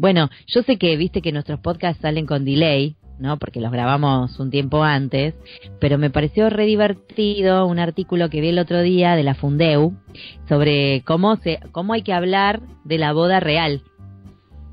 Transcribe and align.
bueno, 0.00 0.30
yo 0.46 0.62
sé 0.62 0.78
que 0.78 0.96
viste 0.96 1.20
que 1.20 1.30
nuestros 1.30 1.60
podcasts 1.60 2.00
salen 2.00 2.24
con 2.24 2.46
delay, 2.46 2.96
¿no? 3.18 3.36
Porque 3.36 3.60
los 3.60 3.70
grabamos 3.70 4.40
un 4.40 4.50
tiempo 4.50 4.82
antes, 4.82 5.34
pero 5.78 5.98
me 5.98 6.08
pareció 6.08 6.48
re 6.48 6.64
divertido 6.64 7.66
un 7.66 7.78
artículo 7.78 8.30
que 8.30 8.40
vi 8.40 8.48
el 8.48 8.58
otro 8.58 8.80
día 8.80 9.14
de 9.14 9.24
la 9.24 9.34
Fundeu 9.34 9.92
sobre 10.48 11.02
cómo 11.02 11.36
se 11.36 11.60
cómo 11.70 11.92
hay 11.92 12.00
que 12.00 12.14
hablar 12.14 12.62
de 12.84 12.96
la 12.96 13.12
boda 13.12 13.40
real, 13.40 13.82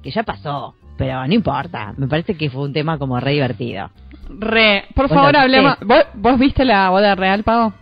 que 0.01 0.11
ya 0.11 0.23
pasó, 0.23 0.75
pero 0.97 1.27
no 1.27 1.33
importa, 1.33 1.93
me 1.97 2.07
parece 2.07 2.35
que 2.35 2.49
fue 2.49 2.63
un 2.63 2.71
tema 2.71 2.97
como 2.97 3.19
re 3.19 3.33
divertido. 3.33 3.91
Re, 4.29 4.85
por 4.95 5.09
favor, 5.09 5.35
hablemos. 5.35 5.77
¿Vos, 5.85 6.05
¿Vos 6.13 6.39
viste 6.39 6.63
la 6.63 6.89
boda 6.89 7.15
real, 7.15 7.43
Pavo? 7.43 7.73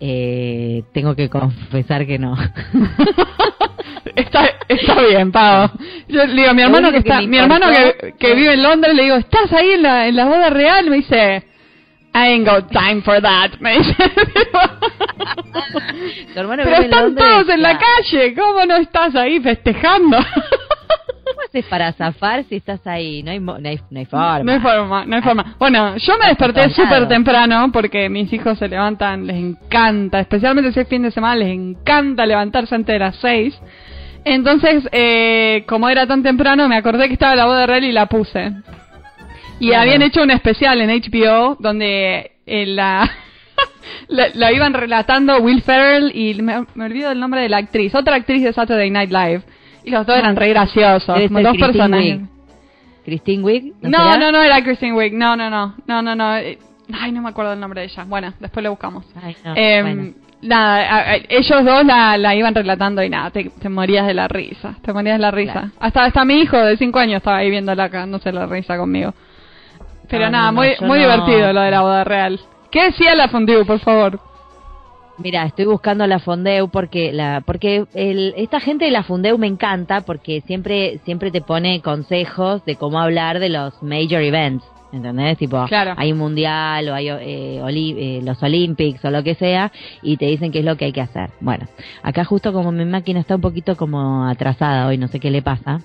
Eh, 0.00 0.84
tengo 0.94 1.14
que 1.14 1.28
confesar 1.28 2.06
que 2.06 2.18
no. 2.18 2.34
está, 4.14 4.50
está 4.68 5.02
bien, 5.02 5.32
Pavo. 5.32 5.72
Yo 6.08 6.26
le 6.26 6.34
digo 6.34 6.50
a 6.50 6.54
mi 6.54 6.62
hermano 6.62 6.90
que, 6.90 6.98
está, 6.98 7.22
mi 7.22 7.38
hermano 7.38 7.66
que, 7.70 8.14
que, 8.18 8.34
vive 8.34 8.54
en 8.54 8.62
Londres, 8.62 8.94
le 8.94 9.04
digo, 9.04 9.16
¿estás 9.16 9.52
ahí 9.52 9.70
en 9.72 9.82
la, 9.82 10.08
en 10.08 10.16
la 10.16 10.26
boda 10.26 10.50
real? 10.50 10.90
Me 10.90 10.96
dice, 10.96 11.44
I 12.14 12.32
ain't 12.32 12.46
got 12.46 12.70
time 12.72 13.02
for 13.02 13.20
that. 13.20 13.58
Me 13.60 13.78
dice. 13.78 13.94
Pero 16.34 16.54
están 16.54 17.14
todos 17.14 17.48
en 17.48 17.62
la 17.62 17.78
calle, 17.78 18.34
¿cómo 18.34 18.66
no 18.66 18.76
estás 18.76 19.14
ahí 19.14 19.40
festejando? 19.40 20.18
¿Cómo 21.38 21.46
haces 21.46 21.66
para 21.66 21.92
zafar 21.92 22.42
si 22.48 22.56
estás 22.56 22.84
ahí? 22.84 23.22
No 23.22 23.30
hay, 23.30 23.38
no 23.38 23.54
hay, 23.54 23.78
no 23.90 24.00
hay 24.00 24.06
forma. 24.06 24.42
No 24.42 24.50
hay 24.50 24.58
forma, 24.58 25.04
no 25.04 25.16
hay 25.16 25.22
forma. 25.22 25.54
Bueno, 25.56 25.96
yo 25.96 26.18
me 26.18 26.26
desperté 26.26 26.68
súper 26.70 27.06
temprano 27.06 27.70
porque 27.72 28.08
mis 28.08 28.32
hijos 28.32 28.58
se 28.58 28.66
levantan, 28.66 29.24
les 29.24 29.36
encanta, 29.36 30.18
especialmente 30.18 30.72
si 30.72 30.80
es 30.80 30.88
fin 30.88 31.04
de 31.04 31.12
semana, 31.12 31.36
les 31.36 31.50
encanta 31.50 32.26
levantarse 32.26 32.74
antes 32.74 32.92
de 32.92 32.98
las 32.98 33.14
seis. 33.18 33.56
Entonces, 34.24 34.88
eh, 34.90 35.64
como 35.68 35.88
era 35.88 36.08
tan 36.08 36.24
temprano, 36.24 36.68
me 36.68 36.76
acordé 36.76 37.06
que 37.06 37.14
estaba 37.14 37.36
la 37.36 37.46
boda 37.46 37.66
real 37.66 37.84
y 37.84 37.92
la 37.92 38.06
puse. 38.06 38.50
Y 39.60 39.74
habían 39.74 40.02
hecho 40.02 40.24
un 40.24 40.32
especial 40.32 40.80
en 40.80 40.90
HBO 40.90 41.56
donde 41.60 42.32
eh, 42.46 42.66
la, 42.66 43.08
la, 44.08 44.52
iban 44.52 44.74
relatando 44.74 45.38
Will 45.38 45.62
Ferrell 45.62 46.10
y 46.12 46.34
me, 46.42 46.64
me 46.74 46.86
olvido 46.86 47.12
el 47.12 47.20
nombre 47.20 47.42
de 47.42 47.48
la 47.48 47.58
actriz, 47.58 47.94
otra 47.94 48.16
actriz 48.16 48.42
de 48.42 48.52
Saturday 48.52 48.90
Night 48.90 49.12
Live 49.12 49.42
y 49.88 49.90
los 49.90 50.06
dos 50.06 50.16
eran 50.16 50.36
re 50.36 50.48
graciosos, 50.50 51.20
como 51.28 51.40
dos 51.40 51.56
personajes. 51.56 52.20
¿Christine 53.04 53.42
Wiig? 53.42 53.74
¿No, 53.80 54.18
no, 54.18 54.30
no, 54.30 54.42
era 54.42 54.62
Christine 54.62 54.92
Wiig. 54.92 55.14
No, 55.14 55.34
no, 55.34 55.48
no. 55.48 55.74
No, 55.86 56.02
no, 56.02 56.14
no. 56.14 56.36
Eh, 56.36 56.58
ay, 56.92 57.10
no 57.10 57.22
me 57.22 57.30
acuerdo 57.30 57.54
el 57.54 57.60
nombre 57.60 57.80
de 57.80 57.86
ella. 57.86 58.04
Bueno, 58.04 58.34
después 58.38 58.62
lo 58.62 58.70
buscamos. 58.70 59.06
Ay, 59.22 59.34
no, 59.44 59.54
eh, 59.56 60.14
Nada, 60.40 61.16
ellos 61.28 61.64
dos 61.64 61.84
la, 61.84 62.16
la, 62.16 62.34
iban 62.34 62.54
relatando 62.54 63.02
y 63.02 63.08
nada, 63.08 63.30
te, 63.30 63.68
morías 63.68 64.06
de 64.06 64.14
la 64.14 64.28
risa. 64.28 64.76
Te 64.82 64.92
morías 64.92 65.16
de 65.16 65.22
la 65.22 65.32
risa. 65.32 65.72
Hasta, 65.80 66.04
hasta 66.04 66.24
mi 66.24 66.40
hijo 66.40 66.56
de 66.56 66.76
5 66.76 66.96
años 66.98 67.16
estaba 67.16 67.38
ahí 67.38 67.50
viendo 67.50 67.74
la, 67.74 67.88
no 68.06 68.18
sé, 68.20 68.30
la 68.30 68.46
risa 68.46 68.76
conmigo. 68.76 69.14
Pero 70.08 70.30
nada, 70.30 70.52
muy, 70.52 70.74
muy 70.80 71.00
divertido 71.00 71.52
lo 71.52 71.60
de 71.62 71.70
la 71.70 71.80
boda 71.80 72.04
real. 72.04 72.38
¿Qué 72.70 72.84
decía 72.84 73.14
la 73.16 73.28
fondue, 73.28 73.64
por 73.64 73.80
favor? 73.80 74.20
Mira, 75.20 75.44
estoy 75.44 75.64
buscando 75.64 76.06
la 76.06 76.20
Fondeu 76.20 76.68
porque 76.68 77.12
la 77.12 77.42
porque 77.44 77.86
el, 77.94 78.34
esta 78.36 78.60
gente 78.60 78.84
de 78.84 78.92
la 78.92 79.02
Fondeu 79.02 79.36
me 79.36 79.48
encanta 79.48 80.02
porque 80.02 80.42
siempre 80.42 81.00
siempre 81.04 81.32
te 81.32 81.40
pone 81.40 81.82
consejos 81.82 82.64
de 82.64 82.76
cómo 82.76 83.00
hablar 83.00 83.40
de 83.40 83.48
los 83.48 83.82
major 83.82 84.22
events, 84.22 84.64
¿entendés? 84.92 85.36
Tipo, 85.36 85.66
hay 85.96 86.12
un 86.12 86.18
mundial 86.18 86.88
o 86.88 86.94
hay 86.94 87.08
eh, 87.08 87.60
eh, 87.60 88.20
los 88.22 88.40
Olympics 88.44 89.04
o 89.04 89.10
lo 89.10 89.24
que 89.24 89.34
sea 89.34 89.72
y 90.02 90.18
te 90.18 90.26
dicen 90.26 90.52
qué 90.52 90.60
es 90.60 90.64
lo 90.64 90.76
que 90.76 90.84
hay 90.84 90.92
que 90.92 91.00
hacer. 91.00 91.30
Bueno, 91.40 91.66
acá 92.04 92.24
justo 92.24 92.52
como 92.52 92.70
mi 92.70 92.84
máquina 92.84 93.18
está 93.18 93.34
un 93.34 93.40
poquito 93.40 93.76
como 93.76 94.24
atrasada 94.24 94.86
hoy, 94.86 94.98
no 94.98 95.08
sé 95.08 95.18
qué 95.18 95.32
le 95.32 95.42
pasa 95.42 95.80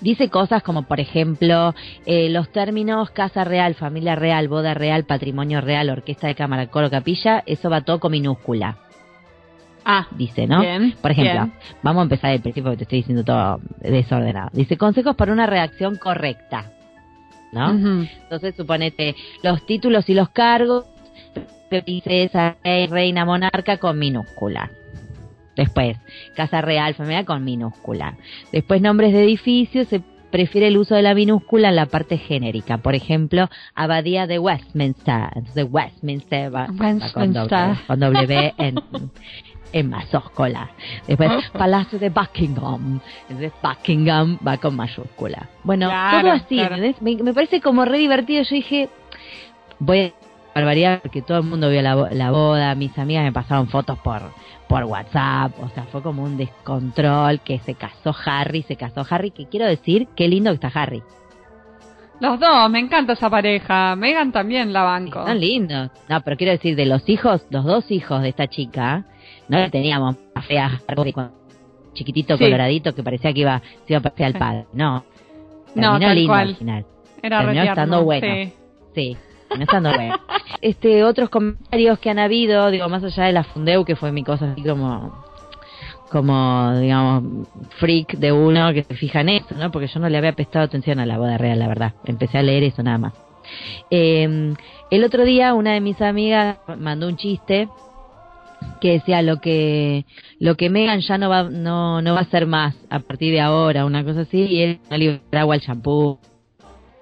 dice 0.00 0.28
cosas 0.28 0.62
como, 0.62 0.82
por 0.82 1.00
ejemplo, 1.00 1.74
eh, 2.06 2.28
los 2.30 2.50
términos 2.50 3.10
casa 3.10 3.44
real, 3.44 3.74
familia 3.74 4.16
real, 4.16 4.48
boda 4.48 4.74
real, 4.74 5.04
patrimonio 5.04 5.60
real, 5.60 5.90
orquesta 5.90 6.26
de 6.26 6.34
cámara, 6.34 6.66
coro, 6.68 6.90
capilla, 6.90 7.42
eso 7.46 7.70
va 7.70 7.82
todo 7.82 8.00
con 8.00 8.12
minúscula. 8.12 8.78
Ah, 9.84 10.06
dice, 10.12 10.46
¿no? 10.46 10.62
por 11.00 11.10
ejemplo, 11.10 11.50
vamos 11.82 12.00
a 12.00 12.04
empezar 12.04 12.32
el 12.32 12.40
principio 12.40 12.70
porque 12.70 12.78
te 12.78 12.82
estoy 12.84 12.98
diciendo 12.98 13.24
todo 13.24 13.60
desordenado. 13.80 14.50
Dice, 14.52 14.76
consejos 14.76 15.16
para 15.16 15.32
una 15.32 15.46
reacción 15.46 15.96
correcta. 15.96 16.72
¿No? 17.52 17.70
Entonces, 17.70 18.54
suponete, 18.54 19.16
los 19.42 19.66
títulos 19.66 20.08
y 20.08 20.14
los 20.14 20.28
cargos, 20.28 20.84
princesa, 21.68 22.56
reina, 22.62 23.24
monarca 23.24 23.78
con 23.78 23.98
minúscula. 23.98 24.70
Después, 25.60 25.98
casa 26.34 26.62
real, 26.62 26.94
familia 26.94 27.26
con 27.26 27.44
minúscula. 27.44 28.14
Después, 28.50 28.80
nombres 28.80 29.12
de 29.12 29.22
edificios, 29.22 29.88
se 29.88 30.00
prefiere 30.30 30.68
el 30.68 30.78
uso 30.78 30.94
de 30.94 31.02
la 31.02 31.14
minúscula 31.14 31.68
en 31.68 31.76
la 31.76 31.84
parte 31.84 32.16
genérica. 32.16 32.78
Por 32.78 32.94
ejemplo, 32.94 33.50
Abadía 33.74 34.26
de 34.26 34.38
Westminster. 34.38 35.28
Entonces, 35.34 35.66
Westminster 35.68 36.54
va, 36.54 36.66
con, 37.12 38.00
doble, 38.00 38.54
en, 38.56 38.76
en 39.74 39.90
mayúscula. 39.90 40.70
Después, 41.06 41.30
Palacio 41.52 41.98
de 41.98 42.08
Buckingham. 42.08 42.98
Entonces, 43.28 43.52
Buckingham 43.62 44.38
va 44.46 44.56
con 44.56 44.76
mayúscula. 44.76 45.46
Bueno, 45.62 45.90
todo 46.10 46.32
así. 46.32 46.58
Me, 47.02 47.16
me, 47.16 47.34
parece 47.34 47.60
como 47.60 47.84
re 47.84 47.98
divertido. 47.98 48.44
Yo 48.44 48.54
dije, 48.54 48.88
voy 49.78 49.98
a 50.00 50.19
barbaridad 50.60 51.00
porque 51.02 51.22
todo 51.22 51.38
el 51.38 51.44
mundo 51.44 51.68
vio 51.68 51.82
la, 51.82 51.94
la 51.94 52.30
boda. 52.30 52.74
Mis 52.74 52.96
amigas 52.98 53.24
me 53.24 53.32
pasaron 53.32 53.68
fotos 53.68 53.98
por 53.98 54.22
por 54.70 54.84
WhatsApp, 54.84 55.52
o 55.60 55.68
sea, 55.70 55.82
fue 55.90 56.00
como 56.00 56.22
un 56.22 56.36
descontrol 56.36 57.40
que 57.40 57.58
se 57.58 57.74
casó 57.74 58.14
Harry, 58.24 58.62
se 58.62 58.76
casó 58.76 59.04
Harry, 59.10 59.32
que 59.32 59.46
quiero 59.46 59.66
decir, 59.66 60.06
qué 60.14 60.28
lindo 60.28 60.48
que 60.52 60.64
está 60.64 60.80
Harry. 60.80 61.02
Los 62.20 62.38
dos, 62.38 62.70
me 62.70 62.78
encanta 62.78 63.14
esa 63.14 63.28
pareja. 63.28 63.96
Megan 63.96 64.30
también 64.30 64.72
la 64.72 64.84
banco. 64.84 65.26
Son 65.26 65.40
lindos. 65.40 65.90
No, 66.08 66.20
pero 66.20 66.36
quiero 66.36 66.52
decir, 66.52 66.76
de 66.76 66.86
los 66.86 67.08
hijos, 67.08 67.44
los 67.50 67.64
dos 67.64 67.90
hijos 67.90 68.22
de 68.22 68.28
esta 68.28 68.46
chica, 68.46 69.06
no 69.48 69.58
le 69.58 69.70
teníamos 69.70 70.14
a 70.36 70.42
fea 70.42 70.80
chiquitito 71.92 72.38
coloradito 72.38 72.94
que 72.94 73.02
parecía 73.02 73.32
que 73.32 73.40
iba, 73.40 73.60
se 73.86 73.94
iba 73.94 73.98
a 73.98 74.02
parecer 74.02 74.26
al 74.26 74.34
padre. 74.34 74.66
No. 74.72 75.04
no, 75.74 75.98
tal 75.98 76.14
lindo 76.14 76.32
cual. 76.32 76.48
al 76.48 76.54
final. 76.54 76.86
Era 77.22 77.38
Terminó 77.40 77.62
estando 77.64 78.04
bueno. 78.04 78.26
Sí. 78.26 78.52
sí. 78.94 79.16
Este, 80.60 81.04
otros 81.04 81.30
comentarios 81.30 81.98
que 81.98 82.10
han 82.10 82.18
habido, 82.18 82.70
digo, 82.70 82.88
más 82.88 83.02
allá 83.02 83.24
de 83.24 83.32
la 83.32 83.44
Fundeu, 83.44 83.84
que 83.84 83.96
fue 83.96 84.12
mi 84.12 84.22
cosa 84.24 84.52
así 84.52 84.62
como, 84.62 85.24
como, 86.10 86.78
digamos, 86.78 87.48
freak 87.78 88.16
de 88.18 88.32
uno 88.32 88.72
que 88.72 88.84
se 88.84 88.94
fija 88.94 89.20
en 89.20 89.30
eso, 89.30 89.54
¿no? 89.56 89.70
Porque 89.70 89.88
yo 89.88 90.00
no 90.00 90.08
le 90.08 90.18
había 90.18 90.32
prestado 90.32 90.64
atención 90.64 90.98
a 91.00 91.06
la 91.06 91.18
boda 91.18 91.38
real, 91.38 91.58
la 91.58 91.68
verdad. 91.68 91.94
Empecé 92.04 92.38
a 92.38 92.42
leer 92.42 92.64
eso 92.64 92.82
nada 92.82 92.98
más. 92.98 93.14
Eh, 93.90 94.54
el 94.90 95.04
otro 95.04 95.24
día 95.24 95.54
una 95.54 95.72
de 95.72 95.80
mis 95.80 96.00
amigas 96.02 96.58
mandó 96.78 97.08
un 97.08 97.16
chiste 97.16 97.68
que 98.80 98.92
decía 98.92 99.22
lo 99.22 99.40
que 99.40 100.04
lo 100.38 100.56
que 100.56 100.68
Megan 100.68 101.00
ya 101.00 101.16
no 101.18 101.30
va 101.30 101.44
no 101.44 102.02
no 102.02 102.14
va 102.14 102.20
a 102.20 102.24
ser 102.24 102.46
más 102.46 102.76
a 102.90 103.00
partir 103.00 103.32
de 103.32 103.40
ahora 103.40 103.84
una 103.86 104.04
cosa 104.04 104.20
así 104.20 104.38
y 104.38 104.62
él 104.62 104.80
no 104.90 104.96
le 104.96 105.20
agua 105.32 105.54
al 105.54 105.60
champú 105.60 106.18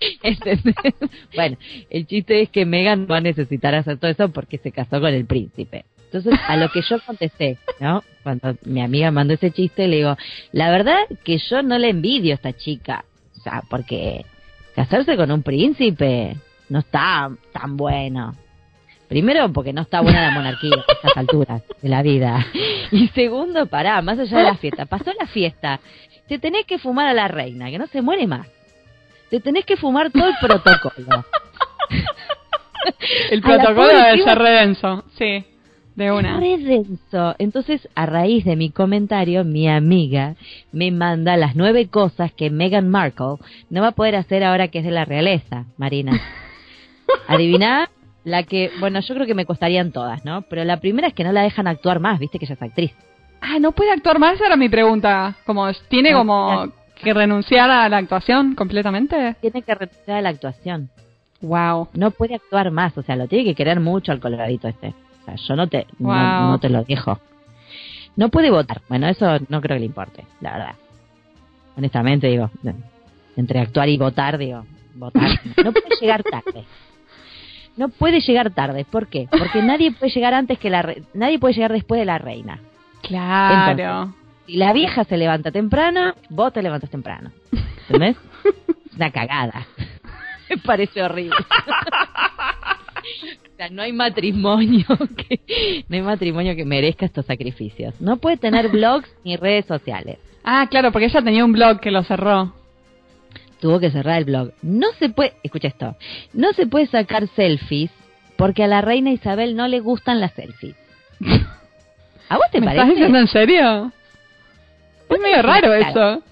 bueno, 1.34 1.56
el 1.90 2.06
chiste 2.06 2.42
es 2.42 2.50
que 2.50 2.64
Megan 2.64 3.06
va 3.10 3.18
a 3.18 3.20
necesitar 3.20 3.74
hacer 3.74 3.98
todo 3.98 4.10
eso 4.10 4.30
porque 4.30 4.58
se 4.58 4.72
casó 4.72 5.00
con 5.00 5.12
el 5.12 5.26
príncipe. 5.26 5.84
Entonces, 6.12 6.40
a 6.48 6.56
lo 6.56 6.70
que 6.70 6.82
yo 6.82 6.98
contesté, 7.06 7.58
¿no? 7.78 8.02
Cuando 8.24 8.56
mi 8.64 8.82
amiga 8.82 9.12
mandó 9.12 9.34
ese 9.34 9.52
chiste, 9.52 9.86
le 9.86 9.98
digo, 9.98 10.16
la 10.50 10.70
verdad 10.70 10.98
que 11.22 11.38
yo 11.38 11.62
no 11.62 11.78
le 11.78 11.90
envidio 11.90 12.32
a 12.32 12.34
esta 12.34 12.52
chica. 12.52 13.04
O 13.38 13.42
sea, 13.42 13.62
porque 13.70 14.26
casarse 14.74 15.16
con 15.16 15.30
un 15.30 15.42
príncipe 15.42 16.36
no 16.68 16.80
está 16.80 17.30
tan 17.52 17.76
bueno. 17.76 18.34
Primero, 19.08 19.52
porque 19.52 19.72
no 19.72 19.82
está 19.82 20.00
buena 20.00 20.22
la 20.22 20.30
monarquía 20.32 20.76
a 20.76 20.92
estas 20.92 21.16
alturas 21.16 21.62
de 21.80 21.88
la 21.88 22.02
vida. 22.02 22.44
Y 22.90 23.06
segundo, 23.08 23.66
pará, 23.66 24.02
más 24.02 24.18
allá 24.18 24.38
de 24.38 24.44
la 24.44 24.56
fiesta. 24.56 24.86
Pasó 24.86 25.12
la 25.18 25.26
fiesta. 25.26 25.80
Te 26.28 26.40
tenés 26.40 26.64
que 26.64 26.78
fumar 26.78 27.06
a 27.06 27.14
la 27.14 27.28
reina, 27.28 27.70
que 27.70 27.78
no 27.78 27.86
se 27.86 28.02
muere 28.02 28.26
más 28.26 28.48
te 29.30 29.40
tenés 29.40 29.64
que 29.64 29.76
fumar 29.76 30.10
todo 30.10 30.26
el 30.26 30.34
protocolo. 30.40 31.24
el 33.30 33.40
protocolo 33.40 33.88
debe 33.88 34.22
ser 34.22 34.38
redenso, 34.38 35.04
sí, 35.16 35.44
de 35.94 36.12
una. 36.12 36.38
Redenso. 36.38 37.34
Entonces, 37.38 37.88
a 37.94 38.06
raíz 38.06 38.44
de 38.44 38.56
mi 38.56 38.70
comentario, 38.70 39.44
mi 39.44 39.68
amiga 39.68 40.34
me 40.72 40.90
manda 40.90 41.36
las 41.36 41.54
nueve 41.56 41.88
cosas 41.88 42.32
que 42.32 42.50
Meghan 42.50 42.88
Markle 42.88 43.36
no 43.68 43.82
va 43.82 43.88
a 43.88 43.92
poder 43.92 44.16
hacer 44.16 44.42
ahora 44.44 44.68
que 44.68 44.78
es 44.80 44.84
de 44.84 44.90
la 44.90 45.04
realeza, 45.04 45.66
Marina. 45.76 46.20
Adivina 47.28 47.90
la 48.24 48.42
que, 48.42 48.70
bueno, 48.80 49.00
yo 49.00 49.14
creo 49.14 49.26
que 49.26 49.34
me 49.34 49.46
costarían 49.46 49.92
todas, 49.92 50.24
¿no? 50.24 50.42
Pero 50.42 50.64
la 50.64 50.78
primera 50.78 51.08
es 51.08 51.14
que 51.14 51.24
no 51.24 51.32
la 51.32 51.42
dejan 51.42 51.66
actuar 51.66 52.00
más, 52.00 52.18
viste 52.18 52.38
que 52.38 52.44
ella 52.44 52.54
es 52.54 52.62
actriz. 52.62 52.92
Ah, 53.40 53.58
no 53.58 53.72
puede 53.72 53.90
actuar 53.90 54.18
más, 54.18 54.38
era 54.40 54.56
mi 54.56 54.68
pregunta. 54.68 55.36
Como 55.46 55.72
tiene 55.88 56.12
como 56.12 56.70
¿Que 57.02 57.14
renunciar 57.14 57.70
a 57.70 57.88
la 57.88 57.96
actuación 57.96 58.54
completamente? 58.54 59.36
Tiene 59.40 59.62
que 59.62 59.74
renunciar 59.74 60.18
a 60.18 60.22
la 60.22 60.28
actuación. 60.28 60.90
Wow. 61.40 61.88
No 61.94 62.10
puede 62.10 62.34
actuar 62.34 62.70
más, 62.70 62.96
o 62.98 63.02
sea, 63.02 63.16
lo 63.16 63.26
tiene 63.26 63.44
que 63.44 63.54
querer 63.54 63.80
mucho 63.80 64.12
al 64.12 64.20
coloradito 64.20 64.68
este. 64.68 64.88
O 64.88 65.24
sea, 65.24 65.34
yo 65.36 65.56
no 65.56 65.66
te, 65.68 65.86
no, 65.98 66.58
te 66.58 66.68
lo 66.68 66.84
dejo. 66.84 67.18
No 68.16 68.28
puede 68.28 68.50
votar. 68.50 68.82
Bueno, 68.88 69.08
eso 69.08 69.38
no 69.48 69.60
creo 69.60 69.76
que 69.76 69.80
le 69.80 69.86
importe, 69.86 70.24
la 70.40 70.52
verdad. 70.52 70.74
Honestamente, 71.76 72.26
digo, 72.26 72.50
entre 73.36 73.60
actuar 73.60 73.88
y 73.88 73.96
votar, 73.96 74.36
digo, 74.36 74.64
votar. 74.94 75.40
No 75.64 75.72
puede 75.72 75.96
llegar 76.00 76.22
tarde. 76.22 76.64
No 77.76 77.88
puede 77.88 78.20
llegar 78.20 78.50
tarde. 78.50 78.84
¿Por 78.84 79.06
qué? 79.06 79.26
Porque 79.30 79.62
nadie 79.62 79.92
puede 79.92 80.12
llegar 80.12 80.34
antes 80.34 80.58
que 80.58 80.68
la 80.68 80.94
nadie 81.14 81.38
puede 81.38 81.54
llegar 81.54 81.72
después 81.72 81.98
de 81.98 82.04
la 82.04 82.18
reina. 82.18 82.60
Claro. 83.02 84.12
Si 84.50 84.56
la 84.56 84.72
vieja 84.72 85.04
se 85.04 85.16
levanta 85.16 85.52
temprano, 85.52 86.14
vos 86.28 86.52
te 86.52 86.60
levantas 86.60 86.90
temprano. 86.90 87.30
¿Entendés? 87.82 88.16
Una 88.96 89.12
cagada. 89.12 89.64
Me 90.48 90.56
parece 90.58 91.00
horrible. 91.02 91.36
o 93.52 93.56
sea, 93.56 93.68
no 93.70 93.82
hay 93.82 93.92
matrimonio 93.92 94.86
que 95.16 95.84
no 95.88 95.96
hay 95.96 96.02
matrimonio 96.02 96.56
que 96.56 96.64
merezca 96.64 97.06
estos 97.06 97.26
sacrificios. 97.26 97.94
No 98.00 98.16
puede 98.16 98.38
tener 98.38 98.70
blogs 98.70 99.08
ni 99.24 99.36
redes 99.36 99.66
sociales. 99.66 100.18
Ah, 100.42 100.66
claro, 100.68 100.90
porque 100.90 101.06
ella 101.06 101.22
tenía 101.22 101.44
un 101.44 101.52
blog 101.52 101.78
que 101.78 101.92
lo 101.92 102.02
cerró. 102.02 102.52
Tuvo 103.60 103.78
que 103.78 103.92
cerrar 103.92 104.18
el 104.18 104.24
blog. 104.24 104.50
No 104.62 104.88
se 104.98 105.10
puede, 105.10 105.34
escucha 105.44 105.68
esto, 105.68 105.94
no 106.32 106.52
se 106.54 106.66
puede 106.66 106.86
sacar 106.86 107.28
selfies 107.36 107.92
porque 108.36 108.64
a 108.64 108.66
la 108.66 108.80
reina 108.80 109.12
Isabel 109.12 109.54
no 109.54 109.68
le 109.68 109.78
gustan 109.78 110.20
las 110.20 110.32
selfies. 110.32 110.74
¿A 112.28 112.36
vos 112.36 112.46
te 112.50 112.60
¿Me 112.60 112.66
parece? 112.66 112.82
¿Estás 112.82 112.96
diciendo 112.96 113.18
en 113.18 113.28
serio? 113.28 113.92
Es 115.10 115.20
medio 115.20 115.42
raro 115.42 115.74
eso. 115.74 116.22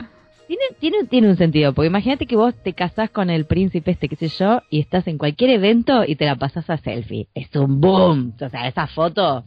Tiene, 0.46 0.62
tiene, 0.78 1.04
tiene 1.04 1.28
un 1.28 1.36
sentido, 1.36 1.74
porque 1.74 1.88
imagínate 1.88 2.24
que 2.24 2.34
vos 2.34 2.54
te 2.62 2.72
casás 2.72 3.10
con 3.10 3.28
el 3.28 3.44
príncipe 3.44 3.90
este, 3.90 4.08
qué 4.08 4.16
sé 4.16 4.28
yo, 4.28 4.62
y 4.70 4.80
estás 4.80 5.06
en 5.06 5.18
cualquier 5.18 5.50
evento 5.50 6.04
y 6.06 6.16
te 6.16 6.24
la 6.24 6.36
pasás 6.36 6.70
a 6.70 6.78
selfie. 6.78 7.28
Es 7.34 7.54
un 7.54 7.82
boom. 7.82 8.32
O 8.40 8.48
sea, 8.48 8.66
esas 8.66 8.90
fotos 8.92 9.44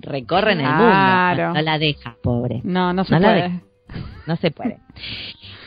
recorren 0.00 0.60
el 0.60 0.66
mundo. 0.66 1.54
No, 1.54 1.62
la 1.62 1.78
deja, 1.78 2.16
pobre. 2.22 2.60
No, 2.62 2.92
no 2.92 3.04
se 3.04 3.16
puede. 3.16 3.62
No 4.26 4.36
se 4.36 4.50
puede. 4.50 4.78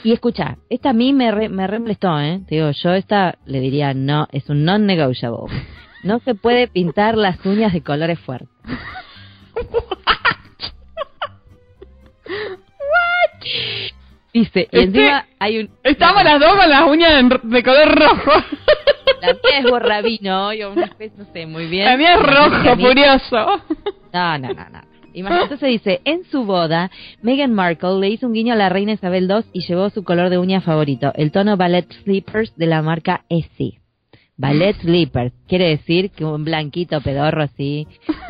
Y 0.04 0.14
escucha, 0.14 0.58
esta 0.70 0.92
a 0.92 0.94
mí 0.94 1.12
me, 1.14 1.32
re, 1.32 1.50
me 1.50 1.66
¿eh? 1.66 2.42
Te 2.48 2.56
digo, 2.56 2.72
yo 2.72 2.94
esta 2.94 3.38
le 3.46 3.60
diría 3.60 3.94
no, 3.94 4.28
es 4.32 4.50
un 4.50 4.64
non-negotiable. 4.64 5.54
No 6.04 6.20
se 6.20 6.34
puede 6.34 6.68
pintar 6.68 7.18
las 7.18 7.46
uñas 7.46 7.74
de 7.74 7.82
colores 7.82 8.20
fuertes. 8.20 8.50
Dice, 14.34 14.68
y 14.72 14.80
encima 14.80 15.26
hay 15.40 15.60
un... 15.60 15.70
Estamos 15.84 16.24
las 16.24 16.40
dos 16.40 16.56
con 16.56 16.70
las 16.70 16.84
uñas 16.84 17.30
de, 17.44 17.64
color 17.64 18.00
rojo. 18.00 18.32
La 19.22 19.34
mía 19.34 19.60
es 19.60 19.70
borrabino, 19.70 20.48
o 20.50 20.72
una 20.72 20.86
especie, 20.86 21.18
no 21.18 21.26
sé, 21.34 21.46
muy 21.46 21.68
bien. 21.68 21.86
La 21.86 21.98
mía 21.98 22.16
es 22.16 22.22
rojo, 22.22 22.76
furioso. 22.78 23.62
No, 24.14 24.38
no, 24.38 24.54
no, 24.54 24.70
no. 24.70 24.82
Imagínate, 25.14 25.58
se 25.58 25.68
dice, 25.68 26.02
en 26.06 26.24
su 26.24 26.46
boda, 26.46 26.90
Meghan 27.22 27.54
Markle 27.54 28.00
le 28.00 28.10
hizo 28.10 28.28
un 28.28 28.34
guiño 28.34 28.54
a 28.54 28.58
la 28.58 28.70
reina 28.70 28.94
Isabel 28.94 29.30
II 29.30 29.46
y 29.52 29.62
llevó 29.68 29.90
su 29.90 30.04
color 30.04 30.30
de 30.30 30.38
uña 30.38 30.62
favorito, 30.62 31.12
el 31.16 31.32
tono 31.32 31.58
Ballet 31.58 31.92
Slippers 32.04 32.56
de 32.56 32.68
la 32.68 32.82
marca 32.82 33.26
Essie. 33.28 33.80
Ballet 34.38 34.76
Slippers, 34.78 35.34
quiere 35.48 35.68
decir 35.68 36.12
que 36.12 36.24
un 36.24 36.46
blanquito 36.46 37.02
pedorro 37.02 37.44
así, 37.44 37.88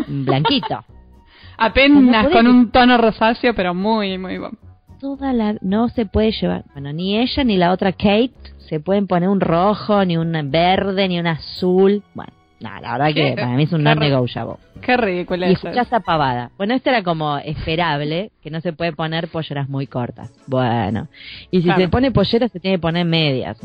blanquito. 0.07 0.83
Apenas 1.57 2.29
con 2.29 2.47
un 2.47 2.71
tono 2.71 2.97
rosáceo, 2.97 3.53
pero 3.53 3.75
muy, 3.75 4.17
muy 4.17 4.39
bueno. 4.39 4.57
Toda 5.01 5.33
la, 5.33 5.55
no 5.61 5.89
se 5.89 6.05
puede 6.05 6.31
llevar, 6.31 6.63
bueno, 6.73 6.93
ni 6.93 7.17
ella 7.17 7.43
ni 7.43 7.57
la 7.57 7.71
otra 7.71 7.91
Kate 7.91 8.35
se 8.69 8.79
pueden 8.79 9.07
poner 9.07 9.29
un 9.29 9.41
rojo, 9.41 10.05
ni 10.05 10.15
un 10.15 10.31
verde, 10.51 11.07
ni 11.07 11.19
un 11.19 11.25
azul. 11.25 12.03
Bueno, 12.13 12.31
nada, 12.59 12.79
la 12.81 12.91
verdad 12.91 13.13
que 13.15 13.33
para 13.33 13.55
mí 13.57 13.63
es 13.63 13.73
un 13.73 13.81
non-negotiable. 13.83 14.57
Qué 14.79 14.95
ridículo 14.97 15.47
Y 15.47 15.53
escuchás 15.53 15.87
esa 15.87 16.01
pavada. 16.01 16.51
Bueno, 16.55 16.75
esto 16.75 16.91
era 16.91 17.01
como 17.01 17.39
esperable, 17.39 18.31
que 18.43 18.51
no 18.51 18.61
se 18.61 18.73
puede 18.73 18.93
poner 18.93 19.27
polleras 19.29 19.67
muy 19.67 19.87
cortas. 19.87 20.31
Bueno. 20.45 21.07
Y 21.49 21.63
si 21.63 21.71
se 21.71 21.89
pone 21.89 22.11
polleras, 22.11 22.51
se 22.51 22.59
tiene 22.59 22.77
que 22.77 22.81
poner 22.81 23.03
medias. 23.07 23.57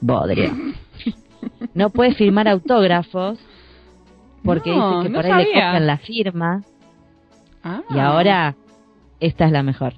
Bodrio. 0.00 0.50
no 1.74 1.90
puede 1.90 2.14
firmar 2.14 2.48
autógrafos, 2.48 3.38
porque 4.42 4.70
dice 4.70 5.02
que 5.02 5.10
por 5.10 5.26
ahí 5.26 5.44
le 5.44 5.52
copian 5.52 5.86
la 5.86 5.98
firma. 5.98 6.64
Ah. 7.62 7.82
Y 7.90 7.98
ahora, 7.98 8.56
esta 9.20 9.44
es 9.44 9.52
la 9.52 9.62
mejor. 9.62 9.92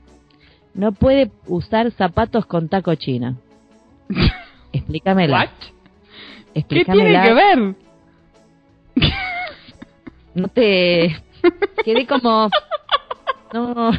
No 0.75 0.93
puede 0.93 1.31
usar 1.47 1.91
zapatos 1.93 2.47
con 2.47 2.69
taco 2.69 2.95
chino. 2.95 3.37
Explícamela. 4.73 5.51
¿Qué 6.55 6.63
tiene 6.63 7.23
que 7.23 7.33
ver? 7.33 7.75
No 10.35 10.49
te... 10.49 11.17
Quedé 11.85 12.07
como... 12.07 12.51
No... 13.53 13.75
no 13.75 13.99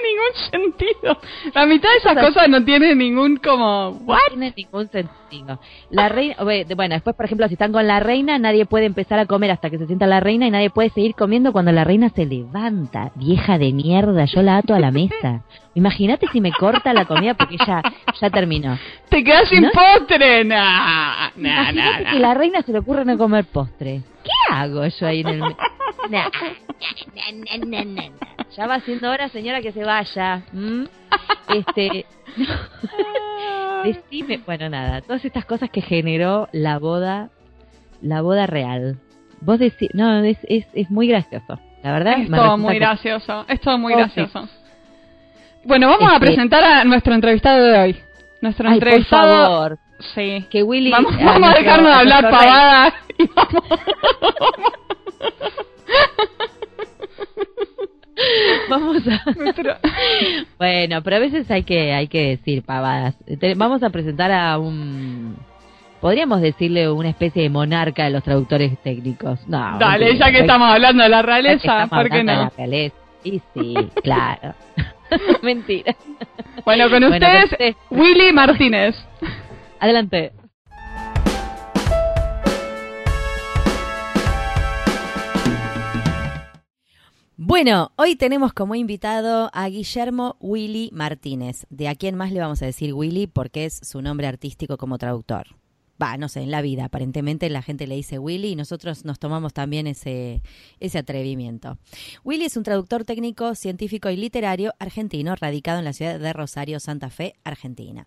tiene 0.00 0.08
ningún 0.08 0.72
sentido. 0.72 1.18
La 1.54 1.66
mitad 1.66 1.90
de 1.90 1.96
esas 1.96 2.16
cosas 2.16 2.48
no 2.48 2.64
tiene 2.64 2.94
ningún 2.94 3.36
como... 3.36 4.00
No 4.06 4.16
tiene 4.28 4.52
ningún 4.56 4.88
sentido. 4.88 5.58
La 5.90 6.08
reina... 6.08 6.36
Bueno, 6.42 6.94
después, 6.94 7.16
por 7.16 7.26
ejemplo, 7.26 7.46
si 7.48 7.54
están 7.54 7.72
con 7.72 7.86
la 7.86 8.00
reina, 8.00 8.38
nadie 8.38 8.66
puede 8.66 8.86
empezar 8.86 9.18
a 9.18 9.26
comer 9.26 9.50
hasta 9.50 9.70
que 9.70 9.78
se 9.78 9.86
sienta 9.86 10.06
la 10.06 10.20
reina 10.20 10.46
y 10.46 10.50
nadie 10.50 10.70
puede 10.70 10.90
seguir 10.90 11.14
comiendo 11.14 11.52
cuando 11.52 11.72
la 11.72 11.84
reina 11.84 12.08
se 12.10 12.26
levanta. 12.26 13.12
Vieja 13.14 13.58
de 13.58 13.72
mierda, 13.72 14.24
yo 14.24 14.42
la 14.42 14.58
ato 14.58 14.74
a 14.74 14.80
la 14.80 14.90
mesa. 14.90 15.42
Imagínate 15.74 16.26
si 16.32 16.40
me 16.40 16.52
corta 16.52 16.92
la 16.92 17.04
comida 17.04 17.34
porque 17.34 17.56
ya, 17.64 17.82
ya 18.20 18.30
terminó. 18.30 18.76
Te 19.08 19.22
quedas 19.22 19.48
sin 19.48 19.70
postre. 19.70 20.44
Nah, 20.44 21.30
nah, 21.36 21.72
nah, 21.72 22.12
que 22.12 22.18
la 22.18 22.34
reina 22.34 22.62
se 22.62 22.72
le 22.72 22.80
ocurre 22.80 23.04
no 23.04 23.16
comer 23.16 23.44
postre. 23.44 24.02
¿Qué 24.24 24.54
hago 24.54 24.86
yo 24.86 25.06
ahí 25.06 25.20
en 25.20 25.28
el... 25.28 25.42
ya 28.56 28.66
va 28.66 28.80
siendo 28.80 29.10
hora, 29.10 29.28
señora, 29.28 29.60
que 29.60 29.72
se 29.72 29.84
vaya. 29.84 30.42
Este, 31.48 32.06
decime, 33.84 34.40
bueno, 34.46 34.68
nada, 34.68 35.00
todas 35.00 35.24
estas 35.24 35.44
cosas 35.44 35.70
que 35.70 35.82
generó 35.82 36.48
la 36.52 36.78
boda, 36.78 37.30
la 38.02 38.22
boda 38.22 38.46
real. 38.46 38.98
Vos 39.40 39.58
decís, 39.58 39.90
no, 39.94 40.22
es, 40.22 40.38
es, 40.44 40.66
es 40.74 40.90
muy 40.90 41.08
gracioso. 41.08 41.58
La 41.82 41.92
verdad, 41.92 42.18
es 42.18 42.30
todo 42.30 42.58
muy 42.58 42.78
gracioso, 42.78 43.44
es 43.48 43.60
todo 43.60 43.78
muy 43.78 43.94
oh, 43.94 43.96
gracioso. 43.96 44.48
Bueno, 45.64 45.88
vamos 45.88 46.10
a 46.10 46.14
este 46.14 46.26
presentar 46.26 46.62
a 46.62 46.84
nuestro 46.84 47.14
entrevistado 47.14 47.64
de 47.64 47.78
hoy. 47.78 47.96
Nuestro 48.40 48.70
entrevistado. 48.70 49.30
Por 49.30 49.46
favor. 49.46 49.78
Sí. 50.14 50.46
Que 50.50 50.62
Willy. 50.62 50.90
Vamos, 50.90 51.14
a, 51.14 51.54
dejarnos 51.54 51.94
de 51.94 52.00
hablar 52.00 52.30
pavadas 52.30 52.94
y 53.18 53.28
vamos. 53.34 53.64
Vamos 58.70 59.02
a... 59.06 59.24
bueno, 60.58 61.02
pero 61.02 61.16
a 61.16 61.18
veces 61.18 61.50
hay 61.50 61.64
que 61.64 61.92
hay 61.92 62.08
que 62.08 62.28
decir 62.28 62.62
pavadas. 62.62 63.16
Vamos 63.56 63.82
a 63.82 63.90
presentar 63.90 64.30
a 64.32 64.58
un 64.58 65.36
podríamos 66.00 66.40
decirle 66.40 66.90
una 66.90 67.10
especie 67.10 67.42
de 67.42 67.50
monarca 67.50 68.04
de 68.04 68.10
los 68.10 68.22
traductores 68.22 68.78
técnicos. 68.82 69.46
No, 69.46 69.78
Dale, 69.78 70.16
ya 70.16 70.30
que 70.30 70.40
estamos 70.40 70.70
hablando 70.70 71.02
de 71.02 71.08
la 71.08 71.22
realeza, 71.22 71.86
¿por 71.88 72.08
qué 72.08 72.24
no? 72.24 72.32
De 72.32 72.38
la 72.38 72.52
realeza. 72.56 72.96
Y 73.22 73.40
sí, 73.54 73.74
claro. 74.02 74.54
Mentira. 75.42 75.94
Bueno, 76.64 76.88
con 76.88 77.04
ustedes, 77.04 77.76
Willy 77.90 78.32
Martínez. 78.32 78.96
Adelante. 79.78 80.32
Bueno, 87.50 87.90
hoy 87.96 88.14
tenemos 88.14 88.52
como 88.52 88.76
invitado 88.76 89.50
a 89.52 89.68
Guillermo 89.68 90.36
Willy 90.38 90.88
Martínez. 90.92 91.66
¿De 91.68 91.88
a 91.88 91.96
quién 91.96 92.14
más 92.14 92.30
le 92.30 92.38
vamos 92.38 92.62
a 92.62 92.66
decir 92.66 92.94
Willy? 92.94 93.26
Porque 93.26 93.64
es 93.64 93.80
su 93.82 94.00
nombre 94.02 94.28
artístico 94.28 94.78
como 94.78 94.98
traductor 94.98 95.48
va, 96.00 96.16
no 96.16 96.28
sé, 96.28 96.42
en 96.42 96.50
la 96.50 96.62
vida. 96.62 96.86
Aparentemente 96.86 97.48
la 97.50 97.62
gente 97.62 97.86
le 97.86 97.96
dice 97.96 98.18
Willy 98.18 98.48
y 98.48 98.56
nosotros 98.56 99.04
nos 99.04 99.18
tomamos 99.18 99.52
también 99.52 99.86
ese, 99.86 100.42
ese 100.80 100.98
atrevimiento. 100.98 101.78
Willy 102.24 102.44
es 102.44 102.56
un 102.56 102.62
traductor 102.62 103.04
técnico, 103.04 103.54
científico 103.54 104.10
y 104.10 104.16
literario 104.16 104.72
argentino 104.78 105.34
radicado 105.36 105.78
en 105.78 105.84
la 105.84 105.92
ciudad 105.92 106.18
de 106.18 106.32
Rosario, 106.32 106.80
Santa 106.80 107.10
Fe, 107.10 107.34
Argentina. 107.44 108.06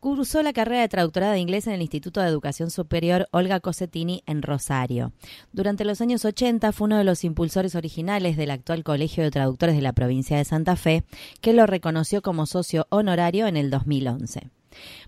Cursó 0.00 0.42
la 0.42 0.52
carrera 0.52 0.82
de 0.82 0.88
traductorado 0.88 1.32
de 1.32 1.40
inglés 1.40 1.66
en 1.66 1.74
el 1.74 1.82
Instituto 1.82 2.20
de 2.20 2.28
Educación 2.28 2.70
Superior 2.70 3.28
Olga 3.30 3.60
Cosettini 3.60 4.22
en 4.26 4.42
Rosario. 4.42 5.12
Durante 5.52 5.84
los 5.84 6.00
años 6.00 6.24
80 6.24 6.72
fue 6.72 6.86
uno 6.86 6.98
de 6.98 7.04
los 7.04 7.24
impulsores 7.24 7.74
originales 7.74 8.36
del 8.36 8.50
actual 8.50 8.84
Colegio 8.84 9.24
de 9.24 9.30
Traductores 9.30 9.76
de 9.76 9.82
la 9.82 9.92
provincia 9.92 10.36
de 10.36 10.44
Santa 10.44 10.76
Fe, 10.76 11.04
que 11.40 11.52
lo 11.52 11.66
reconoció 11.66 12.22
como 12.22 12.46
socio 12.46 12.86
honorario 12.90 13.46
en 13.46 13.56
el 13.56 13.70
2011. 13.70 14.50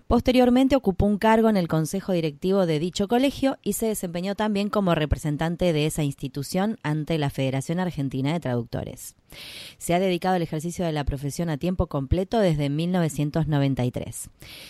Posteriormente 0.07 0.75
ocupó 0.75 1.05
un 1.05 1.17
cargo 1.17 1.49
en 1.49 1.57
el 1.57 1.67
consejo 1.67 2.11
directivo 2.11 2.65
de 2.65 2.79
dicho 2.79 3.07
colegio 3.07 3.57
y 3.63 3.73
se 3.73 3.87
desempeñó 3.87 4.35
también 4.35 4.69
como 4.69 4.95
representante 4.95 5.73
de 5.73 5.85
esa 5.85 6.03
institución 6.03 6.77
ante 6.83 7.17
la 7.17 7.29
Federación 7.29 7.79
Argentina 7.79 8.33
de 8.33 8.39
Traductores. 8.39 9.15
Se 9.77 9.93
ha 9.93 9.99
dedicado 9.99 10.35
al 10.35 10.41
ejercicio 10.41 10.85
de 10.85 10.91
la 10.91 11.05
profesión 11.05 11.49
a 11.49 11.57
tiempo 11.57 11.87
completo 11.87 12.39
desde 12.39 12.69
1993. 12.69 14.29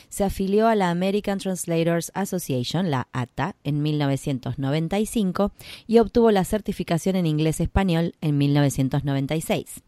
Se 0.10 0.24
afilió 0.24 0.68
a 0.68 0.76
la 0.76 0.90
American 0.90 1.40
Translators 1.40 2.12
Association, 2.14 2.90
la 2.90 3.08
ATA, 3.12 3.56
en 3.64 3.82
1995 3.82 5.52
y 5.88 6.00
obtuvo 6.00 6.32
la 6.32 6.46
certificación 6.46 7.16
en 7.16 7.26
inglés-español 7.26 8.16
en 8.22 8.38
1996. 8.38 9.84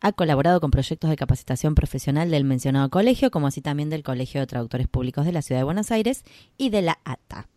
Ha 0.00 0.12
colaborado 0.12 0.60
con 0.60 0.70
proyectos 0.70 1.10
de 1.10 1.16
capacitación 1.16 1.74
profesional 1.74 2.30
del 2.30 2.44
mencionado 2.44 2.90
colegio, 2.90 3.30
como 3.30 3.46
así 3.46 3.60
también 3.60 3.90
del 3.90 4.02
Colegio 4.02 4.45
de 4.46 4.50
Traductores 4.50 4.88
Públicos 4.88 5.26
de 5.26 5.32
la 5.32 5.42
Ciudad 5.42 5.60
de 5.60 5.64
Buenos 5.64 5.90
Aires 5.90 6.24
y 6.56 6.70
de 6.70 6.82
la 6.82 6.98
ATA. 7.04 7.48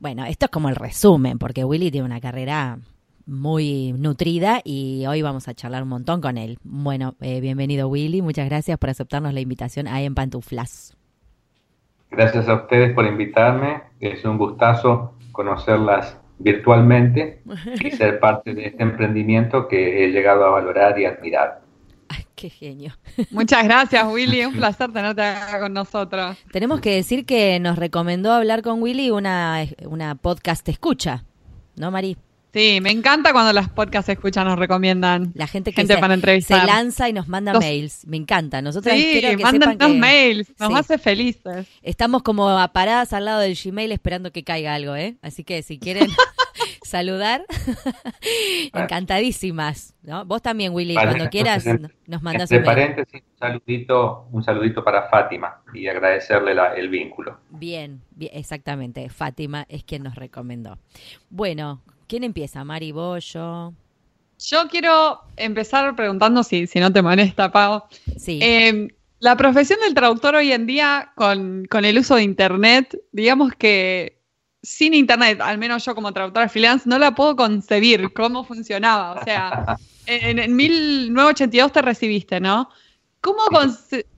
Bueno, 0.00 0.24
esto 0.26 0.46
es 0.46 0.50
como 0.50 0.68
el 0.68 0.76
resumen, 0.76 1.38
porque 1.38 1.64
Willy 1.64 1.90
tiene 1.90 2.06
una 2.06 2.20
carrera 2.20 2.78
muy 3.26 3.92
nutrida 3.92 4.60
y 4.64 5.04
hoy 5.06 5.22
vamos 5.22 5.48
a 5.48 5.54
charlar 5.54 5.82
un 5.82 5.90
montón 5.90 6.20
con 6.20 6.38
él. 6.38 6.58
Bueno, 6.62 7.14
eh, 7.20 7.40
bienvenido 7.40 7.88
Willy, 7.88 8.22
muchas 8.22 8.48
gracias 8.48 8.78
por 8.78 8.90
aceptarnos 8.90 9.34
la 9.34 9.40
invitación 9.40 9.86
ahí 9.86 10.04
en 10.06 10.14
Pantuflas. 10.14 10.96
Gracias 12.10 12.48
a 12.48 12.54
ustedes 12.54 12.94
por 12.94 13.06
invitarme, 13.06 13.82
es 14.00 14.24
un 14.24 14.38
gustazo 14.38 15.14
conocerlas 15.32 16.18
virtualmente 16.38 17.42
y 17.80 17.90
ser 17.92 18.18
parte 18.18 18.54
de 18.54 18.66
este 18.66 18.82
emprendimiento 18.82 19.68
que 19.68 20.04
he 20.04 20.08
llegado 20.08 20.46
a 20.46 20.50
valorar 20.50 20.98
y 20.98 21.04
admirar. 21.04 21.67
Ay, 22.18 22.24
qué 22.34 22.50
genio. 22.50 22.96
Muchas 23.30 23.64
gracias, 23.64 24.04
Willy. 24.12 24.44
Un 24.44 24.54
placer 24.54 24.92
tenerte 24.92 25.22
acá 25.22 25.60
con 25.60 25.72
nosotros. 25.72 26.36
Tenemos 26.52 26.80
que 26.80 26.94
decir 26.94 27.26
que 27.26 27.58
nos 27.60 27.78
recomendó 27.78 28.32
hablar 28.32 28.62
con 28.62 28.82
Willy 28.82 29.10
una, 29.10 29.66
una 29.84 30.14
podcast 30.14 30.68
escucha, 30.68 31.24
¿no, 31.76 31.90
Mari? 31.90 32.16
Sí, 32.52 32.80
me 32.80 32.90
encanta 32.90 33.32
cuando 33.32 33.52
las 33.52 33.68
podcasts 33.68 34.08
escuchan 34.08 34.46
nos 34.46 34.58
recomiendan 34.58 35.32
la 35.34 35.46
gente 35.46 35.72
que 35.72 35.86
se, 35.86 35.98
para 35.98 36.14
entrevistar. 36.14 36.60
se 36.60 36.66
lanza 36.66 37.08
y 37.08 37.12
nos 37.12 37.28
manda 37.28 37.52
mails. 37.52 38.06
Me 38.06 38.16
encanta. 38.16 38.62
Nosotros 38.62 38.94
sí, 38.94 39.20
que 39.20 39.36
mándanos 39.36 39.94
mails. 39.94 40.50
Nos 40.58 40.74
hace 40.74 40.96
felices. 40.96 41.66
Estamos 41.82 42.22
como 42.22 42.48
paradas 42.72 43.12
al 43.12 43.26
lado 43.26 43.40
del 43.40 43.56
Gmail 43.62 43.92
esperando 43.92 44.32
que 44.32 44.44
caiga 44.44 44.74
algo, 44.74 44.96
¿eh? 44.96 45.16
Así 45.20 45.44
que 45.44 45.62
si 45.62 45.78
quieren 45.78 46.08
saludar, 46.88 47.44
encantadísimas. 48.74 49.94
¿no? 50.02 50.24
Vos 50.24 50.42
también, 50.42 50.72
Willy, 50.72 50.94
cuando 50.94 51.28
quieras 51.28 51.64
nos 52.06 52.22
mandas 52.22 52.50
un 52.50 52.64
paréntesis, 52.64 53.22
un 53.22 53.38
saludito, 53.38 54.28
un 54.32 54.42
saludito 54.42 54.82
para 54.82 55.08
Fátima 55.08 55.62
y 55.72 55.86
agradecerle 55.86 56.56
el 56.76 56.88
vínculo. 56.88 57.38
Bien, 57.50 58.02
bien, 58.10 58.32
exactamente. 58.34 59.08
Fátima 59.08 59.66
es 59.68 59.84
quien 59.84 60.02
nos 60.02 60.14
recomendó. 60.14 60.78
Bueno, 61.30 61.82
¿Quién 62.08 62.24
empieza? 62.24 62.64
Mari, 62.64 62.90
vos, 62.90 63.32
yo. 63.34 63.74
Yo 64.38 64.68
quiero 64.70 65.20
empezar 65.36 65.94
preguntando 65.94 66.42
si, 66.42 66.66
si 66.66 66.80
no 66.80 66.90
te 66.90 67.02
molesta, 67.02 67.52
Pau. 67.52 67.82
Sí. 68.16 68.38
Eh, 68.42 68.88
la 69.20 69.36
profesión 69.36 69.78
del 69.80 69.94
traductor 69.94 70.34
hoy 70.34 70.52
en 70.52 70.66
día, 70.66 71.12
con, 71.14 71.66
el 71.70 71.98
uso 71.98 72.16
de 72.16 72.22
Internet, 72.22 72.98
digamos 73.12 73.52
que 73.52 74.17
sin 74.68 74.94
Internet, 74.94 75.40
al 75.40 75.58
menos 75.58 75.84
yo 75.84 75.94
como 75.94 76.12
traductora 76.12 76.48
freelance, 76.48 76.88
no 76.88 76.98
la 76.98 77.14
puedo 77.14 77.36
concebir 77.36 78.12
cómo 78.12 78.44
funcionaba. 78.44 79.12
O 79.12 79.24
sea, 79.24 79.76
en, 80.06 80.38
en 80.38 80.54
1982 80.54 81.72
te 81.72 81.82
recibiste, 81.82 82.40
¿no? 82.40 82.68
¿Cómo, 83.20 83.44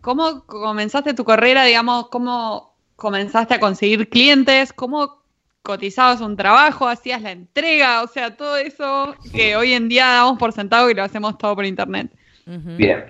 ¿Cómo 0.00 0.44
comenzaste 0.46 1.14
tu 1.14 1.24
carrera, 1.24 1.64
digamos, 1.64 2.08
cómo 2.08 2.76
comenzaste 2.96 3.54
a 3.54 3.60
conseguir 3.60 4.08
clientes? 4.08 4.72
¿Cómo 4.72 5.20
cotizabas 5.62 6.20
un 6.20 6.36
trabajo, 6.36 6.88
hacías 6.88 7.22
la 7.22 7.32
entrega, 7.32 8.02
o 8.02 8.06
sea, 8.06 8.36
todo 8.36 8.56
eso 8.56 9.14
que 9.32 9.56
hoy 9.56 9.72
en 9.72 9.88
día 9.88 10.06
damos 10.06 10.38
por 10.38 10.52
sentado 10.52 10.90
y 10.90 10.94
lo 10.94 11.02
hacemos 11.02 11.36
todo 11.38 11.54
por 11.54 11.64
internet. 11.64 12.10
Bien. 12.46 13.04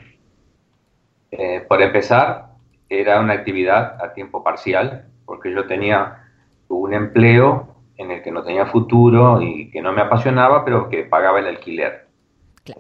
Eh, 1.30 1.64
por 1.68 1.80
empezar, 1.80 2.46
era 2.88 3.20
una 3.20 3.34
actividad 3.34 4.02
a 4.02 4.12
tiempo 4.12 4.42
parcial, 4.42 5.06
porque 5.24 5.52
yo 5.54 5.66
tenía 5.66 6.29
un 6.76 6.94
empleo 6.94 7.74
en 7.96 8.10
el 8.10 8.22
que 8.22 8.30
no 8.30 8.42
tenía 8.42 8.66
futuro 8.66 9.42
y 9.42 9.70
que 9.70 9.82
no 9.82 9.92
me 9.92 10.00
apasionaba, 10.00 10.64
pero 10.64 10.88
que 10.88 11.04
pagaba 11.04 11.38
el 11.38 11.46
alquiler. 11.46 12.06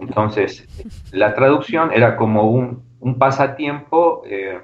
Entonces, 0.00 0.66
la 1.12 1.34
traducción 1.34 1.92
era 1.92 2.16
como 2.16 2.50
un, 2.50 2.88
pasatiempo 3.18 4.22
eh, 4.26 4.60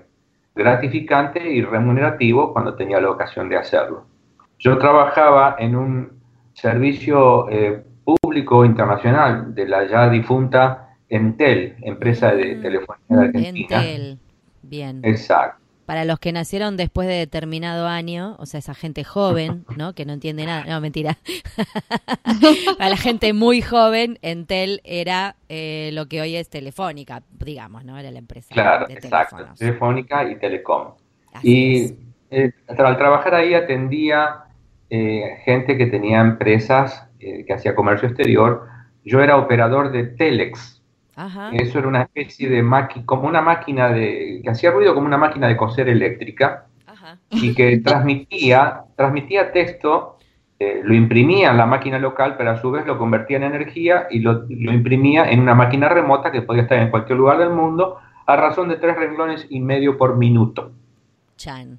gratificante 0.54 1.52
y 1.52 1.62
remunerativo 1.62 2.52
cuando 2.52 2.74
tenía 2.74 3.00
la 3.00 3.10
ocasión 3.10 3.48
de 3.48 3.56
hacerlo. 3.56 4.04
Yo 4.58 4.78
trabajaba 4.78 5.56
en 5.58 5.76
un 5.76 6.12
servicio 6.54 7.48
eh, 7.50 7.82
público 8.04 8.64
internacional 8.64 9.54
de 9.54 9.66
la 9.66 9.86
ya 9.86 10.08
difunta 10.08 10.96
Entel, 11.08 11.76
empresa 11.82 12.32
de 12.32 12.56
mm, 12.56 12.62
telefonía 12.62 13.04
de 13.08 13.26
Argentina. 13.26 13.76
Entel, 13.76 14.18
bien. 14.62 15.00
Exacto. 15.02 15.65
Para 15.86 16.04
los 16.04 16.18
que 16.18 16.32
nacieron 16.32 16.76
después 16.76 17.08
de 17.08 17.14
determinado 17.14 17.86
año, 17.86 18.36
o 18.38 18.46
sea, 18.46 18.58
esa 18.58 18.74
gente 18.74 19.04
joven, 19.04 19.64
¿no? 19.76 19.94
Que 19.94 20.04
no 20.04 20.12
entiende 20.12 20.44
nada. 20.44 20.64
No, 20.66 20.80
mentira. 20.80 21.16
Para 22.78 22.90
la 22.90 22.96
gente 22.96 23.32
muy 23.32 23.62
joven, 23.62 24.18
Entel 24.22 24.80
era 24.84 25.36
eh, 25.48 25.90
lo 25.92 26.06
que 26.06 26.20
hoy 26.20 26.36
es 26.36 26.50
Telefónica, 26.50 27.22
digamos, 27.30 27.84
¿no? 27.84 27.96
Era 27.96 28.10
la 28.10 28.18
empresa. 28.18 28.52
Claro, 28.52 28.86
exacto. 28.88 29.46
Telefónica 29.56 30.28
y 30.28 30.36
Telecom. 30.36 30.94
y 31.42 31.94
eh, 32.30 32.52
al 32.68 32.96
trabajar 32.96 33.34
ahí 33.34 33.54
atendía 33.54 34.46
eh, 34.90 35.38
gente 35.44 35.76
que 35.76 35.86
tenía 35.86 36.20
empresas 36.20 37.08
eh, 37.20 37.44
que 37.44 37.52
hacía 37.52 37.74
comercio 37.74 38.08
exterior. 38.08 38.68
Yo 39.04 39.20
era 39.20 39.36
operador 39.36 39.92
de 39.92 40.04
Telex. 40.04 40.75
Eso 41.52 41.78
era 41.78 41.88
una 41.88 42.02
especie 42.02 42.50
de 42.50 42.62
máquina, 42.62 43.06
como 43.06 43.26
una 43.26 43.40
máquina 43.40 43.88
de, 43.88 44.40
que 44.42 44.50
hacía 44.50 44.70
ruido 44.70 44.94
como 44.94 45.06
una 45.06 45.16
máquina 45.16 45.48
de 45.48 45.56
coser 45.56 45.88
eléctrica 45.88 46.66
y 47.30 47.54
que 47.54 47.78
transmitía, 47.78 48.82
transmitía 48.96 49.50
texto, 49.50 50.18
eh, 50.58 50.82
lo 50.84 50.94
imprimía 50.94 51.50
en 51.50 51.56
la 51.56 51.66
máquina 51.66 51.98
local, 51.98 52.34
pero 52.36 52.50
a 52.50 52.60
su 52.60 52.70
vez 52.70 52.86
lo 52.86 52.98
convertía 52.98 53.38
en 53.38 53.44
energía 53.44 54.08
y 54.10 54.18
lo, 54.18 54.44
lo 54.48 54.72
imprimía 54.72 55.30
en 55.30 55.40
una 55.40 55.54
máquina 55.54 55.88
remota 55.88 56.30
que 56.30 56.42
podía 56.42 56.62
estar 56.62 56.78
en 56.78 56.90
cualquier 56.90 57.18
lugar 57.18 57.38
del 57.38 57.50
mundo 57.50 57.98
a 58.26 58.36
razón 58.36 58.68
de 58.68 58.76
tres 58.76 58.96
renglones 58.96 59.46
y 59.48 59.60
medio 59.60 59.96
por 59.96 60.16
minuto. 60.16 60.72
Chan. 61.36 61.78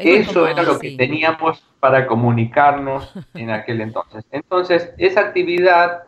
Eso 0.00 0.48
era 0.48 0.62
lo 0.64 0.78
que 0.78 0.96
teníamos 0.96 1.64
para 1.78 2.06
comunicarnos 2.06 3.14
en 3.34 3.50
aquel 3.50 3.80
entonces. 3.80 4.24
Entonces, 4.32 4.92
esa 4.98 5.20
actividad 5.20 6.02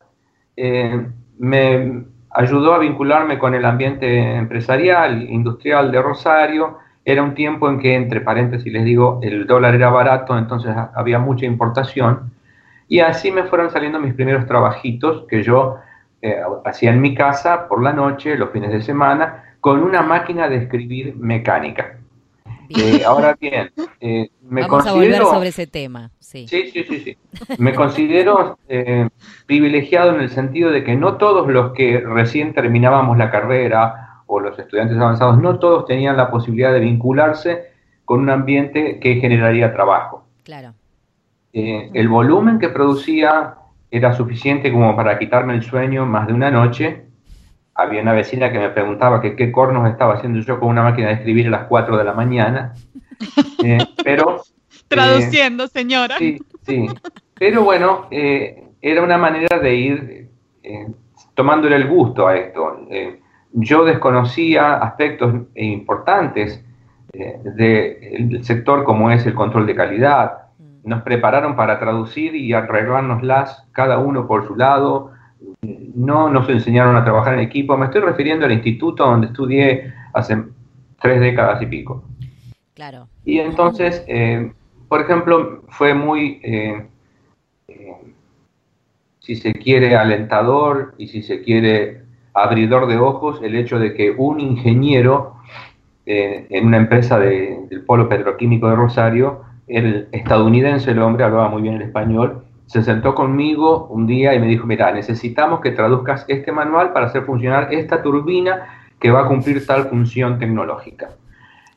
eh, 0.56 1.06
me 1.38 2.04
ayudó 2.36 2.74
a 2.74 2.78
vincularme 2.78 3.38
con 3.38 3.54
el 3.54 3.64
ambiente 3.64 4.34
empresarial, 4.34 5.22
industrial 5.22 5.90
de 5.90 6.02
Rosario. 6.02 6.78
Era 7.02 7.22
un 7.22 7.34
tiempo 7.34 7.70
en 7.70 7.78
que, 7.80 7.94
entre 7.94 8.20
paréntesis, 8.20 8.70
les 8.70 8.84
digo, 8.84 9.20
el 9.22 9.46
dólar 9.46 9.74
era 9.74 9.88
barato, 9.88 10.36
entonces 10.36 10.74
había 10.94 11.18
mucha 11.18 11.46
importación. 11.46 12.30
Y 12.88 13.00
así 13.00 13.32
me 13.32 13.44
fueron 13.44 13.70
saliendo 13.70 13.98
mis 13.98 14.12
primeros 14.12 14.44
trabajitos 14.44 15.24
que 15.28 15.42
yo 15.42 15.78
eh, 16.20 16.36
hacía 16.66 16.90
en 16.90 17.00
mi 17.00 17.14
casa 17.14 17.68
por 17.68 17.82
la 17.82 17.94
noche, 17.94 18.36
los 18.36 18.50
fines 18.50 18.70
de 18.70 18.82
semana, 18.82 19.54
con 19.60 19.82
una 19.82 20.02
máquina 20.02 20.46
de 20.48 20.56
escribir 20.56 21.16
mecánica. 21.16 21.96
Eh, 22.68 23.02
ahora 23.04 23.36
bien, 23.40 23.70
eh, 24.00 24.30
me 24.42 24.62
Vamos 24.62 24.84
considero, 24.84 25.16
a 25.16 25.18
volver 25.18 25.34
sobre 25.34 25.48
ese 25.48 25.66
tema. 25.66 26.10
Sí, 26.18 26.46
sí, 26.48 26.70
sí, 26.72 26.84
sí. 26.84 27.16
Me 27.58 27.74
considero 27.74 28.58
eh, 28.68 29.08
privilegiado 29.46 30.14
en 30.14 30.20
el 30.20 30.30
sentido 30.30 30.70
de 30.70 30.84
que 30.84 30.96
no 30.96 31.16
todos 31.16 31.48
los 31.48 31.72
que 31.72 32.00
recién 32.00 32.52
terminábamos 32.52 33.16
la 33.18 33.30
carrera 33.30 34.22
o 34.26 34.40
los 34.40 34.58
estudiantes 34.58 34.96
avanzados, 34.96 35.40
no 35.40 35.58
todos 35.58 35.86
tenían 35.86 36.16
la 36.16 36.30
posibilidad 36.30 36.72
de 36.72 36.80
vincularse 36.80 37.70
con 38.04 38.20
un 38.20 38.30
ambiente 38.30 38.98
que 39.00 39.16
generaría 39.16 39.72
trabajo. 39.72 40.24
Claro. 40.42 40.74
el 41.52 42.08
volumen 42.08 42.60
que 42.60 42.68
producía 42.68 43.54
era 43.90 44.12
suficiente 44.12 44.70
como 44.70 44.94
para 44.94 45.18
quitarme 45.18 45.54
el 45.54 45.62
sueño 45.62 46.06
más 46.06 46.28
de 46.28 46.32
una 46.32 46.50
noche 46.50 47.06
había 47.76 48.02
una 48.02 48.12
vecina 48.12 48.50
que 48.50 48.58
me 48.58 48.70
preguntaba 48.70 49.20
que 49.20 49.36
qué 49.36 49.52
cornos 49.52 49.88
estaba 49.88 50.14
haciendo 50.14 50.40
yo 50.40 50.58
con 50.58 50.68
una 50.70 50.82
máquina 50.82 51.08
de 51.08 51.14
escribir 51.14 51.48
a 51.48 51.50
las 51.50 51.64
4 51.64 51.96
de 51.96 52.04
la 52.04 52.12
mañana. 52.12 52.74
Eh, 53.64 53.78
pero... 54.04 54.42
Traduciendo, 54.88 55.66
señora. 55.68 56.18
Sí, 56.18 56.38
sí. 56.66 56.86
Pero 57.34 57.64
bueno, 57.64 58.06
eh, 58.10 58.68
era 58.82 59.02
una 59.02 59.16
manera 59.16 59.58
de 59.58 59.74
ir 59.74 60.28
eh, 60.62 60.86
tomándole 61.34 61.76
el 61.76 61.88
gusto 61.88 62.28
a 62.28 62.36
esto. 62.36 62.86
yo 63.52 63.86
desconocía 63.86 64.74
aspectos 64.74 65.34
importantes 65.54 66.62
del 67.14 68.44
sector 68.44 68.84
como 68.84 69.10
es 69.10 69.24
el 69.24 69.34
control 69.34 69.66
de 69.66 69.74
calidad. 69.74 70.48
Mm. 70.58 70.90
Nos 70.90 71.02
prepararon 71.02 71.56
para 71.56 71.80
traducir 71.80 72.36
y 72.36 72.52
arreglárnoslas 72.52 73.66
cada 73.72 73.96
uno 73.96 74.26
por 74.28 74.46
su 74.46 74.54
lado, 74.54 75.12
no 75.62 76.30
nos 76.30 76.48
enseñaron 76.48 76.96
a 76.96 77.04
trabajar 77.04 77.34
en 77.34 77.40
equipo. 77.40 77.76
Me 77.76 77.86
estoy 77.86 78.02
refiriendo 78.02 78.46
al 78.46 78.52
instituto 78.52 79.06
donde 79.06 79.28
estudié 79.28 79.92
hace 80.12 80.42
tres 81.00 81.20
décadas 81.20 81.60
y 81.62 81.66
pico. 81.66 82.04
Claro. 82.74 83.08
Y 83.24 83.38
entonces, 83.38 84.04
eh, 84.06 84.52
por 84.88 85.00
ejemplo, 85.00 85.62
fue 85.68 85.94
muy, 85.94 86.40
eh, 86.42 86.86
eh, 87.68 87.96
si 89.20 89.36
se 89.36 89.52
quiere, 89.52 89.96
alentador 89.96 90.94
y 90.98 91.08
si 91.08 91.22
se 91.22 91.42
quiere 91.42 92.02
abridor 92.34 92.86
de 92.86 92.98
ojos 92.98 93.40
el 93.42 93.56
hecho 93.56 93.78
de 93.78 93.94
que 93.94 94.10
un 94.10 94.40
ingeniero 94.40 95.36
eh, 96.04 96.46
en 96.50 96.66
una 96.66 96.76
empresa 96.76 97.18
del 97.18 97.82
polo 97.84 98.08
petroquímico 98.08 98.68
de 98.68 98.76
Rosario, 98.76 99.42
el 99.66 100.08
estadounidense, 100.12 100.92
el 100.92 101.00
hombre, 101.00 101.24
hablaba 101.24 101.48
muy 101.48 101.62
bien 101.62 101.74
el 101.74 101.82
español, 101.82 102.45
se 102.66 102.82
sentó 102.82 103.14
conmigo 103.14 103.86
un 103.90 104.06
día 104.06 104.34
y 104.34 104.40
me 104.40 104.46
dijo, 104.46 104.66
mira, 104.66 104.92
necesitamos 104.92 105.60
que 105.60 105.70
traduzcas 105.70 106.24
este 106.28 106.52
manual 106.52 106.92
para 106.92 107.06
hacer 107.06 107.24
funcionar 107.24 107.72
esta 107.72 108.02
turbina 108.02 108.84
que 108.98 109.10
va 109.10 109.22
a 109.22 109.28
cumplir 109.28 109.64
tal 109.66 109.84
función 109.84 110.38
tecnológica. 110.38 111.10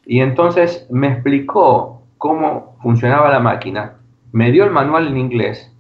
Y 0.06 0.22
entonces 0.22 0.88
me 0.90 1.08
explicó 1.08 2.04
cómo 2.18 2.78
funcionaba 2.82 3.30
la 3.30 3.40
máquina, 3.40 3.98
me 4.32 4.52
dio 4.52 4.64
el 4.64 4.72
manual 4.72 5.08
en 5.08 5.18
inglés, 5.18 5.72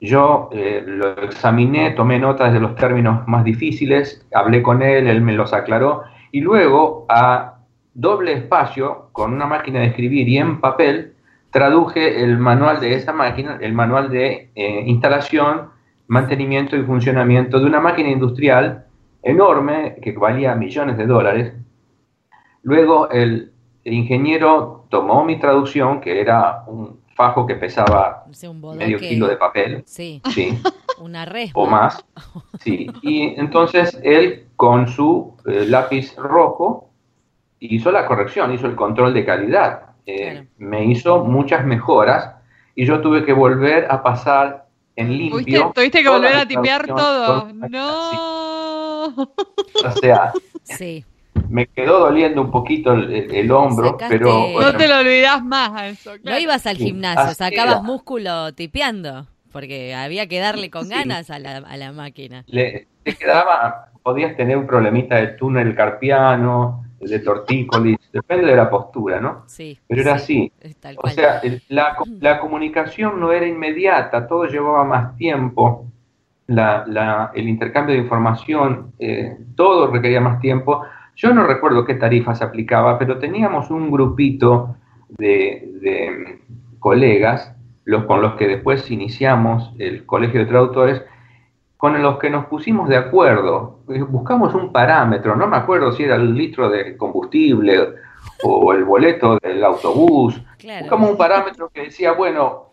yo 0.00 0.48
eh, 0.52 0.82
lo 0.86 1.22
examiné, 1.22 1.90
tomé 1.90 2.18
notas 2.18 2.52
de 2.54 2.60
los 2.60 2.74
términos 2.74 3.28
más 3.28 3.44
difíciles, 3.44 4.26
hablé 4.32 4.62
con 4.62 4.82
él, 4.82 5.06
él 5.06 5.20
me 5.20 5.34
los 5.34 5.52
aclaró, 5.52 6.04
y 6.32 6.40
luego 6.40 7.04
a 7.08 7.58
doble 7.92 8.32
espacio, 8.32 9.10
con 9.12 9.34
una 9.34 9.46
máquina 9.46 9.80
de 9.80 9.86
escribir 9.86 10.26
y 10.26 10.38
en 10.38 10.60
papel, 10.60 11.14
traduje 11.50 12.22
el 12.22 12.38
manual 12.38 12.80
de 12.80 12.94
esa 12.94 13.12
máquina, 13.12 13.58
el 13.60 13.72
manual 13.72 14.10
de 14.10 14.50
eh, 14.54 14.84
instalación, 14.86 15.70
mantenimiento 16.06 16.76
y 16.76 16.82
funcionamiento 16.82 17.58
de 17.58 17.66
una 17.66 17.80
máquina 17.80 18.10
industrial 18.10 18.86
enorme 19.22 19.96
que 20.02 20.12
valía 20.12 20.54
millones 20.54 20.96
de 20.96 21.06
dólares. 21.06 21.54
Luego 22.62 23.10
el, 23.10 23.52
ingeniero 23.84 24.86
tomó 24.90 25.24
mi 25.24 25.38
traducción, 25.38 26.00
que 26.00 26.20
era 26.20 26.64
un 26.66 27.00
fajo 27.14 27.46
que 27.46 27.54
pesaba 27.54 28.24
medio 28.76 28.98
kilo 28.98 29.26
de 29.26 29.36
papel. 29.36 29.82
Sí. 29.86 30.20
Una 30.98 31.26
O 31.54 31.66
más. 31.66 32.04
Sí. 32.60 32.90
Y 33.00 33.40
entonces 33.40 33.98
él 34.02 34.48
con 34.56 34.86
su 34.86 35.34
eh, 35.46 35.64
lápiz 35.66 36.14
rojo 36.16 36.90
hizo 37.58 37.90
la 37.90 38.06
corrección, 38.06 38.52
hizo 38.52 38.66
el 38.66 38.76
control 38.76 39.14
de 39.14 39.24
calidad. 39.24 39.89
Eh, 40.06 40.46
me 40.58 40.84
hizo 40.84 41.24
muchas 41.24 41.64
mejoras 41.64 42.32
y 42.74 42.86
yo 42.86 43.00
tuve 43.00 43.24
que 43.24 43.32
volver 43.32 43.86
a 43.90 44.02
pasar 44.02 44.66
en 44.96 45.16
limpio. 45.16 45.72
¿Tuviste, 45.74 46.02
que 46.02 46.08
volver 46.08 46.36
a 46.36 46.46
tipear 46.46 46.86
todo? 46.86 47.48
No. 47.52 49.04
O 49.06 49.90
sea, 50.00 50.32
sí. 50.62 51.04
me 51.48 51.66
quedó 51.66 52.00
doliendo 52.00 52.42
un 52.42 52.50
poquito 52.50 52.92
el, 52.92 53.50
hombro, 53.50 53.96
pero... 54.08 54.60
No 54.60 54.76
te 54.76 54.88
lo 54.88 54.98
olvidas 54.98 55.42
más 55.44 55.84
eso. 55.84 56.12
No 56.22 56.38
ibas 56.38 56.66
al 56.66 56.76
gimnasio, 56.76 57.34
sacabas 57.34 57.82
músculo 57.82 58.52
tipeando, 58.54 59.26
porque 59.52 59.94
había 59.94 60.26
que 60.26 60.38
darle 60.38 60.70
con 60.70 60.88
ganas 60.88 61.30
a 61.30 61.38
la, 61.38 61.58
a 61.58 61.76
la 61.76 61.92
máquina. 61.92 62.44
Le, 62.46 62.88
te 63.02 63.14
quedaba, 63.14 63.90
podías 64.02 64.36
tener 64.36 64.56
un 64.56 64.66
problemita 64.66 65.16
de 65.16 65.28
túnel 65.28 65.74
carpiano, 65.74 66.84
de 67.00 67.18
tortícolis, 67.20 67.98
depende 68.12 68.46
de 68.46 68.56
la 68.56 68.68
postura, 68.68 69.20
¿no? 69.20 69.44
Sí. 69.46 69.78
Pero 69.86 70.02
era 70.02 70.14
así. 70.14 70.52
O 71.02 71.08
sea, 71.08 71.40
la, 71.68 71.96
la, 72.20 72.40
comunicación 72.40 73.18
no 73.18 73.32
era 73.32 73.46
inmediata, 73.46 74.26
todo 74.26 74.44
llevaba 74.44 74.84
más 74.84 75.16
tiempo, 75.16 75.86
la, 76.46 76.84
la, 76.86 77.30
el 77.34 77.48
intercambio 77.48 77.94
de 77.94 78.02
información, 78.02 78.92
eh, 78.98 79.36
todo 79.54 79.90
requería 79.90 80.20
más 80.20 80.40
tiempo. 80.40 80.82
Yo 81.16 81.32
no 81.32 81.46
recuerdo 81.46 81.84
qué 81.84 81.94
tarifas 81.94 82.42
aplicaba, 82.42 82.98
pero 82.98 83.18
teníamos 83.18 83.70
un 83.70 83.90
grupito 83.90 84.76
de, 85.08 85.70
de 85.80 86.42
colegas, 86.78 87.54
los 87.84 88.04
con 88.04 88.20
los 88.20 88.34
que 88.34 88.46
después 88.46 88.90
iniciamos 88.90 89.72
el 89.78 90.04
Colegio 90.06 90.40
de 90.40 90.46
Traductores, 90.46 91.02
con 91.80 92.00
los 92.02 92.18
que 92.18 92.28
nos 92.28 92.44
pusimos 92.44 92.90
de 92.90 92.98
acuerdo. 92.98 93.78
Buscamos 93.86 94.54
un 94.54 94.70
parámetro, 94.70 95.34
no 95.34 95.46
me 95.46 95.56
acuerdo 95.56 95.92
si 95.92 96.02
era 96.02 96.16
el 96.16 96.34
litro 96.34 96.68
de 96.68 96.94
combustible 96.94 97.94
o 98.44 98.74
el 98.74 98.84
boleto 98.84 99.38
del 99.42 99.64
autobús. 99.64 100.38
Buscamos 100.80 101.10
un 101.10 101.16
parámetro 101.16 101.70
que 101.70 101.84
decía, 101.84 102.12
bueno, 102.12 102.66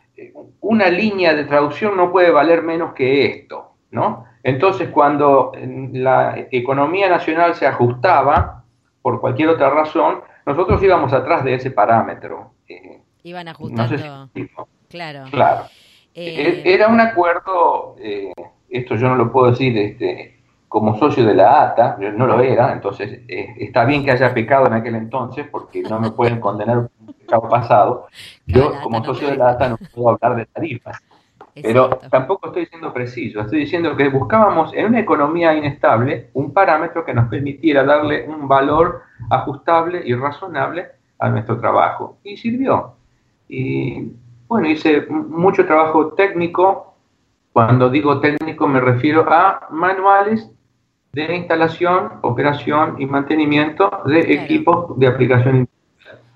una 0.60 0.89
línea 0.89 1.34
de 1.34 1.46
traducción 1.46 1.96
no 1.96 2.12
puede 2.12 2.32
valer 2.32 2.63
menos 2.63 2.93
que 2.93 3.26
esto, 3.26 3.76
¿no? 3.91 4.26
Entonces, 4.43 4.89
cuando 4.89 5.54
la 5.93 6.48
economía 6.52 7.08
nacional 7.08 7.56
se 7.56 7.65
ajustaba, 7.65 8.65
por 9.02 9.22
cualquier 9.22 9.48
otra 9.48 9.70
razón, 9.70 10.20
nosotros 10.46 10.84
íbamos 10.84 11.13
atrás 11.13 11.46
de 11.46 11.54
ese 11.54 11.72
parámetro. 11.72 12.52
Eh, 12.67 13.02
Iban 13.24 13.48
ajustando. 13.48 14.30
claro. 14.89 15.24
Claro. 15.32 15.63
Eh, 16.13 16.62
e-, 16.65 16.74
era 16.74 16.89
un 16.89 17.00
acuerdo 17.00 17.96
eh, 18.00 18.34
esto 18.69 18.95
yo 18.95 19.10
no 19.10 19.15
lo 19.15 19.32
puedo 19.32 19.51
decir 19.51 19.77
este, 19.77 20.38
como 20.67 20.97
socio 20.99 21.25
de 21.25 21.34
la 21.34 21.63
ATA, 21.63 21.97
yo 21.99 22.12
no 22.12 22.27
lo 22.27 22.41
era, 22.41 22.73
entonces 22.73 23.21
eh, 23.27 23.56
está 23.60 23.86
bien 23.86 24.03
que 24.03 24.12
haya 24.12 24.34
pecado 24.34 24.67
en 24.67 24.73
aquel 24.73 24.95
entonces, 24.95 25.47
porque 25.49 25.82
no 25.82 25.99
me 25.99 26.12
pueden 26.12 26.39
condenar 26.39 26.75
por 26.75 26.91
un 27.08 27.13
pecado 27.13 27.49
pasado. 27.49 28.08
Yo, 28.45 28.73
como 28.82 29.03
socio 29.03 29.30
de 29.30 29.38
la 29.38 29.51
ATA, 29.51 29.69
no 29.69 29.77
puedo 29.93 30.10
hablar 30.10 30.36
de 30.36 30.45
tarifas. 30.45 31.01
Pero 31.62 31.89
tampoco 32.12 32.47
estoy 32.47 32.67
siendo 32.67 32.93
preciso, 32.93 33.41
estoy 33.41 33.62
diciendo 33.62 33.95
que 33.95 34.10
buscábamos 34.10 34.73
en 34.73 34.86
una 34.86 34.99
economía 34.99 35.56
inestable 35.56 36.30
un 36.34 36.53
parámetro 36.53 37.03
que 37.03 37.13
nos 37.13 37.30
permitiera 37.30 37.84
darle 37.84 38.27
un 38.27 38.47
valor 38.47 39.01
ajustable 39.30 40.03
y 40.06 40.13
razonable 40.13 40.86
a 41.17 41.30
nuestro 41.30 41.60
trabajo. 41.60 42.17
Y 42.23 42.38
sirvió. 42.38 42.93
Y 43.47 44.12
bueno, 44.47 44.67
hice 44.69 45.08
mucho 45.10 45.65
trabajo 45.65 46.10
técnico, 46.13 46.87
cuando 47.58 47.89
digo 47.89 48.20
técnico 48.20 48.67
me 48.67 48.80
refiero 48.80 49.26
a 49.28 49.65
manuales 49.72 50.48
de 51.12 51.38
instalación, 51.38 52.20
operación 52.22 52.98
y 53.00 53.08
mantenimiento 53.08 53.89
de 54.06 54.20
equipos 54.32 54.96
de 55.00 55.08
aplicación 55.08 55.67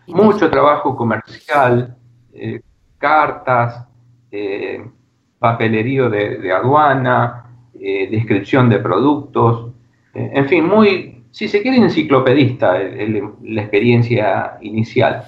Mucho 0.08 0.50
trabajo 0.50 0.96
comercial, 0.96 1.96
eh, 2.34 2.62
cartas, 2.98 3.88
eh, 4.32 4.84
papelerío 5.38 6.10
de, 6.10 6.52
aduana, 6.52 7.46
eh, 7.80 8.10
descripción 8.10 8.68
de 8.68 8.80
productos, 8.80 9.74
en 10.16 10.48
fin, 10.48 10.66
muy, 10.66 11.24
si 11.30 11.48
se 11.48 11.62
quiere, 11.62 11.78
enciclopedista 11.78 12.80
la 12.80 13.62
experiencia 13.62 14.58
inicial. 14.62 15.26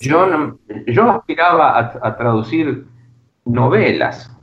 Yo, 0.00 0.56
yo 0.88 1.10
aspiraba 1.12 1.78
a 2.02 2.16
traducir 2.16 2.88
novelas, 3.44 4.36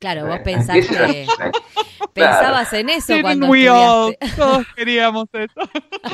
Claro, 0.00 0.26
vos 0.28 0.38
pensaste, 0.38 1.26
pensabas 2.14 2.72
en 2.72 2.88
eso 2.88 3.12
cuando 3.20 3.46
estudiaste. 3.46 4.18
Todos 4.34 4.66
queríamos 4.74 5.26
eso. 5.30 5.60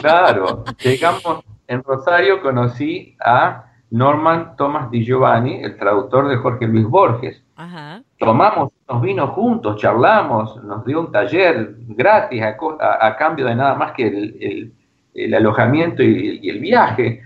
Claro, 0.01 0.64
llegamos 0.83 1.44
en 1.68 1.85
Rosario, 1.85 2.42
conocí 2.42 3.16
a 3.25 3.66
Norman 3.90 4.57
Thomas 4.57 4.90
Di 4.90 5.05
Giovanni, 5.05 5.62
el 5.62 5.79
traductor 5.79 6.29
de 6.29 6.37
Jorge 6.37 6.66
Luis 6.66 6.85
Borges. 6.85 7.40
Ajá. 7.55 8.03
Tomamos 8.18 8.72
unos 8.88 9.03
vinos 9.03 9.31
juntos, 9.31 9.81
charlamos, 9.81 10.61
nos 10.64 10.85
dio 10.85 10.99
un 10.99 11.12
taller 11.12 11.77
gratis 11.87 12.42
a, 12.42 13.16
cambio 13.16 13.46
de 13.46 13.55
nada 13.55 13.77
más 13.77 13.92
que 13.92 14.72
el, 15.14 15.33
alojamiento 15.33 16.03
y, 16.03 16.40
y, 16.42 16.51
el 16.51 16.59
viaje. 16.59 17.22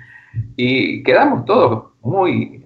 Y 0.57 1.03
quedamos 1.05 1.47
todos 1.47 1.90
muy, 2.03 2.65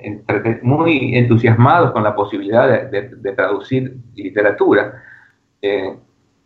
muy 0.62 1.16
entusiasmados 1.16 1.92
con 1.92 2.02
la 2.02 2.14
posibilidad 2.14 2.90
de, 2.90 3.32
traducir 3.32 3.96
literatura. 4.14 5.02
Eh, 5.60 5.96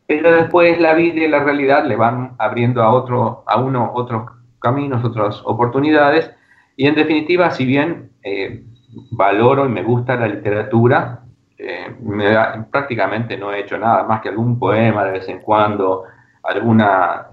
pero 0.06 0.32
después 0.32 0.80
la 0.80 0.94
vida 0.94 1.24
y 1.24 1.28
la 1.28 1.44
realidad 1.44 1.84
le 1.84 1.96
van 1.96 2.34
abriendo 2.38 2.82
a, 2.82 2.90
otro, 2.90 3.44
a 3.46 3.60
uno 3.60 3.92
otros 3.94 4.30
caminos, 4.58 5.04
otras 5.04 5.42
oportunidades. 5.44 6.30
Y 6.76 6.86
en 6.86 6.94
definitiva, 6.94 7.50
si 7.50 7.66
bien 7.66 8.10
eh, 8.22 8.64
valoro 9.10 9.66
y 9.66 9.68
me 9.68 9.82
gusta 9.82 10.16
la 10.16 10.28
literatura, 10.28 11.24
eh, 11.58 11.94
prácticamente 12.70 13.36
no 13.36 13.52
he 13.52 13.60
hecho 13.60 13.76
nada 13.76 14.04
más 14.04 14.22
que 14.22 14.30
algún 14.30 14.58
poema 14.58 15.04
de 15.04 15.12
vez 15.12 15.28
en 15.28 15.40
cuando, 15.40 16.04
alguna 16.42 17.26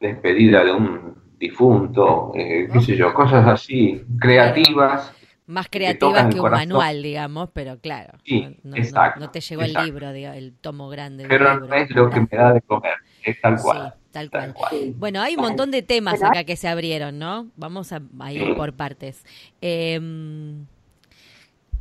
despedida 0.00 0.64
de 0.64 0.72
un 0.72 1.15
difunto, 1.38 2.32
eh, 2.34 2.68
qué 2.72 2.80
sé 2.80 2.96
yo, 2.96 3.12
cosas 3.12 3.46
así, 3.46 4.02
creativas. 4.18 5.12
Más 5.46 5.68
creativas 5.68 6.34
que, 6.34 6.40
un 6.40 6.50
manual, 6.50 7.02
digamos, 7.02 7.50
pero 7.52 7.78
claro. 7.78 8.18
no, 8.64 9.30
te 9.30 9.40
llegó 9.40 9.62
el 9.62 9.74
libro, 9.74 10.08
el 10.10 10.54
tomo 10.54 10.88
grande. 10.88 11.26
Pero 11.28 11.60
no 11.60 11.72
es 11.74 11.90
lo 11.90 12.10
que 12.10 12.20
me 12.20 12.28
da 12.30 12.52
de 12.52 12.62
comer, 12.62 12.94
es 13.22 13.40
tal 13.40 13.56
cual. 13.60 13.94
tal, 14.10 14.30
cual. 14.30 14.94
Bueno, 14.96 15.20
hay 15.20 15.36
un 15.36 15.42
montón 15.42 15.70
de 15.70 15.82
temas 15.82 16.22
acá 16.22 16.42
que 16.42 16.56
se 16.56 16.66
abrieron, 16.66 17.18
¿no? 17.18 17.48
Vamos 17.56 17.92
a, 17.92 18.00
ir 18.32 18.56
por 18.56 18.72
partes. 18.72 19.24
Em, 19.60 20.66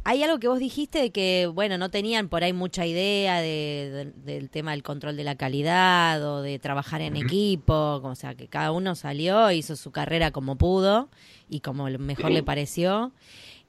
hay 0.08 0.22
algo 0.22 0.38
que 0.40 0.48
vos 0.48 0.60
dijiste 0.60 1.00
de 1.00 1.10
que, 1.10 1.50
bueno, 1.52 1.80
no 1.80 1.90
tenían 1.90 2.30
por 2.30 2.44
ahí 2.44 2.54
mucha 2.54 2.86
idea 2.86 3.42
del 3.42 4.50
tema 4.52 4.70
del 4.70 4.84
control 4.84 5.18
de 5.18 5.24
la 5.24 5.34
calidad 5.34 6.24
o 6.24 6.44
de 6.44 6.60
trabajar 6.60 7.02
en 7.02 7.18
equipo, 7.18 8.02
o 8.04 8.14
sea, 8.14 8.36
que 8.36 8.48
cada 8.48 8.72
uno 8.72 8.94
salió, 8.94 9.50
hizo 9.52 9.76
su 9.76 9.90
carrera 9.90 10.30
como 10.30 10.58
pudo 10.58 11.10
y 11.50 11.62
como 11.62 11.90
mejor 11.90 12.30
le 12.30 12.44
pareció. 12.44 13.14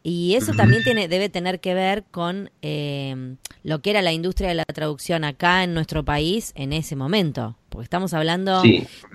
Y 0.02 0.34
eso 0.34 0.52
también 0.52 0.84
tiene, 0.84 1.08
debe 1.08 1.30
tener 1.30 1.58
que 1.58 1.72
ver 1.72 2.04
con 2.04 2.50
eh, 2.60 3.36
lo 3.62 3.80
que 3.80 3.88
era 3.88 4.02
la 4.02 4.12
industria 4.12 4.50
de 4.50 4.56
la 4.56 4.66
traducción 4.66 5.24
acá 5.24 5.64
en 5.64 5.72
nuestro 5.72 6.04
país 6.04 6.52
en 6.54 6.74
ese 6.74 6.96
momento. 6.96 7.56
Porque 7.70 7.84
estamos 7.84 8.12
hablando 8.12 8.62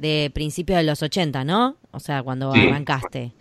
de 0.01 0.31
principios 0.33 0.77
de 0.77 0.83
los 0.83 1.03
80, 1.03 1.43
¿no? 1.45 1.77
O 1.91 1.99
sea, 1.99 2.23
cuando 2.23 2.51
arrancaste. 2.51 3.31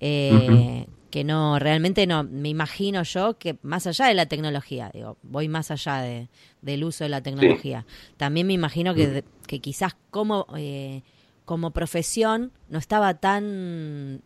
Eh, 0.00 0.86
que 1.16 1.24
no, 1.24 1.58
realmente 1.58 2.06
no, 2.06 2.24
me 2.24 2.50
imagino 2.50 3.02
yo 3.02 3.38
que 3.38 3.56
más 3.62 3.86
allá 3.86 4.04
de 4.04 4.12
la 4.12 4.26
tecnología, 4.26 4.90
digo, 4.92 5.16
voy 5.22 5.48
más 5.48 5.70
allá 5.70 6.02
de, 6.02 6.28
del 6.60 6.84
uso 6.84 7.04
de 7.04 7.08
la 7.08 7.22
tecnología, 7.22 7.86
también 8.18 8.46
me 8.46 8.52
imagino 8.52 8.94
que, 8.94 9.24
que 9.46 9.60
quizás 9.60 9.96
como, 10.10 10.46
eh, 10.58 11.00
como 11.46 11.70
profesión 11.70 12.52
no 12.68 12.78
estaba 12.78 13.14
tan, 13.14 14.20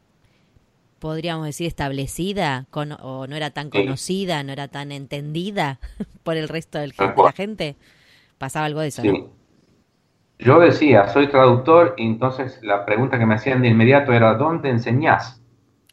podríamos 0.98 1.46
decir, 1.46 1.68
establecida 1.68 2.66
con, 2.70 2.90
o 3.00 3.29
no 3.29 3.37
era 3.37 3.50
tan 3.50 3.70
conocida, 3.70 4.42
no 4.42 4.50
era 4.50 4.66
tan 4.66 4.90
entendida 4.90 5.79
por 6.24 6.37
el 6.37 6.48
resto 6.48 6.81
del, 6.81 6.90
de 6.90 7.14
la 7.16 7.31
gente. 7.31 7.76
Pasaba 8.37 8.66
algo 8.66 8.81
de 8.81 8.88
eso, 8.88 9.03
Yo 10.40 10.59
decía, 10.59 11.07
soy 11.07 11.29
traductor 11.29 11.94
y 11.98 12.05
entonces 12.05 12.59
la 12.64 12.85
pregunta 12.85 13.16
que 13.16 13.26
me 13.26 13.37
hacían 13.37 13.62
de 13.62 13.68
inmediato 13.68 14.12
era, 14.12 14.35
¿dónde 14.35 14.70
enseñás? 14.70 15.39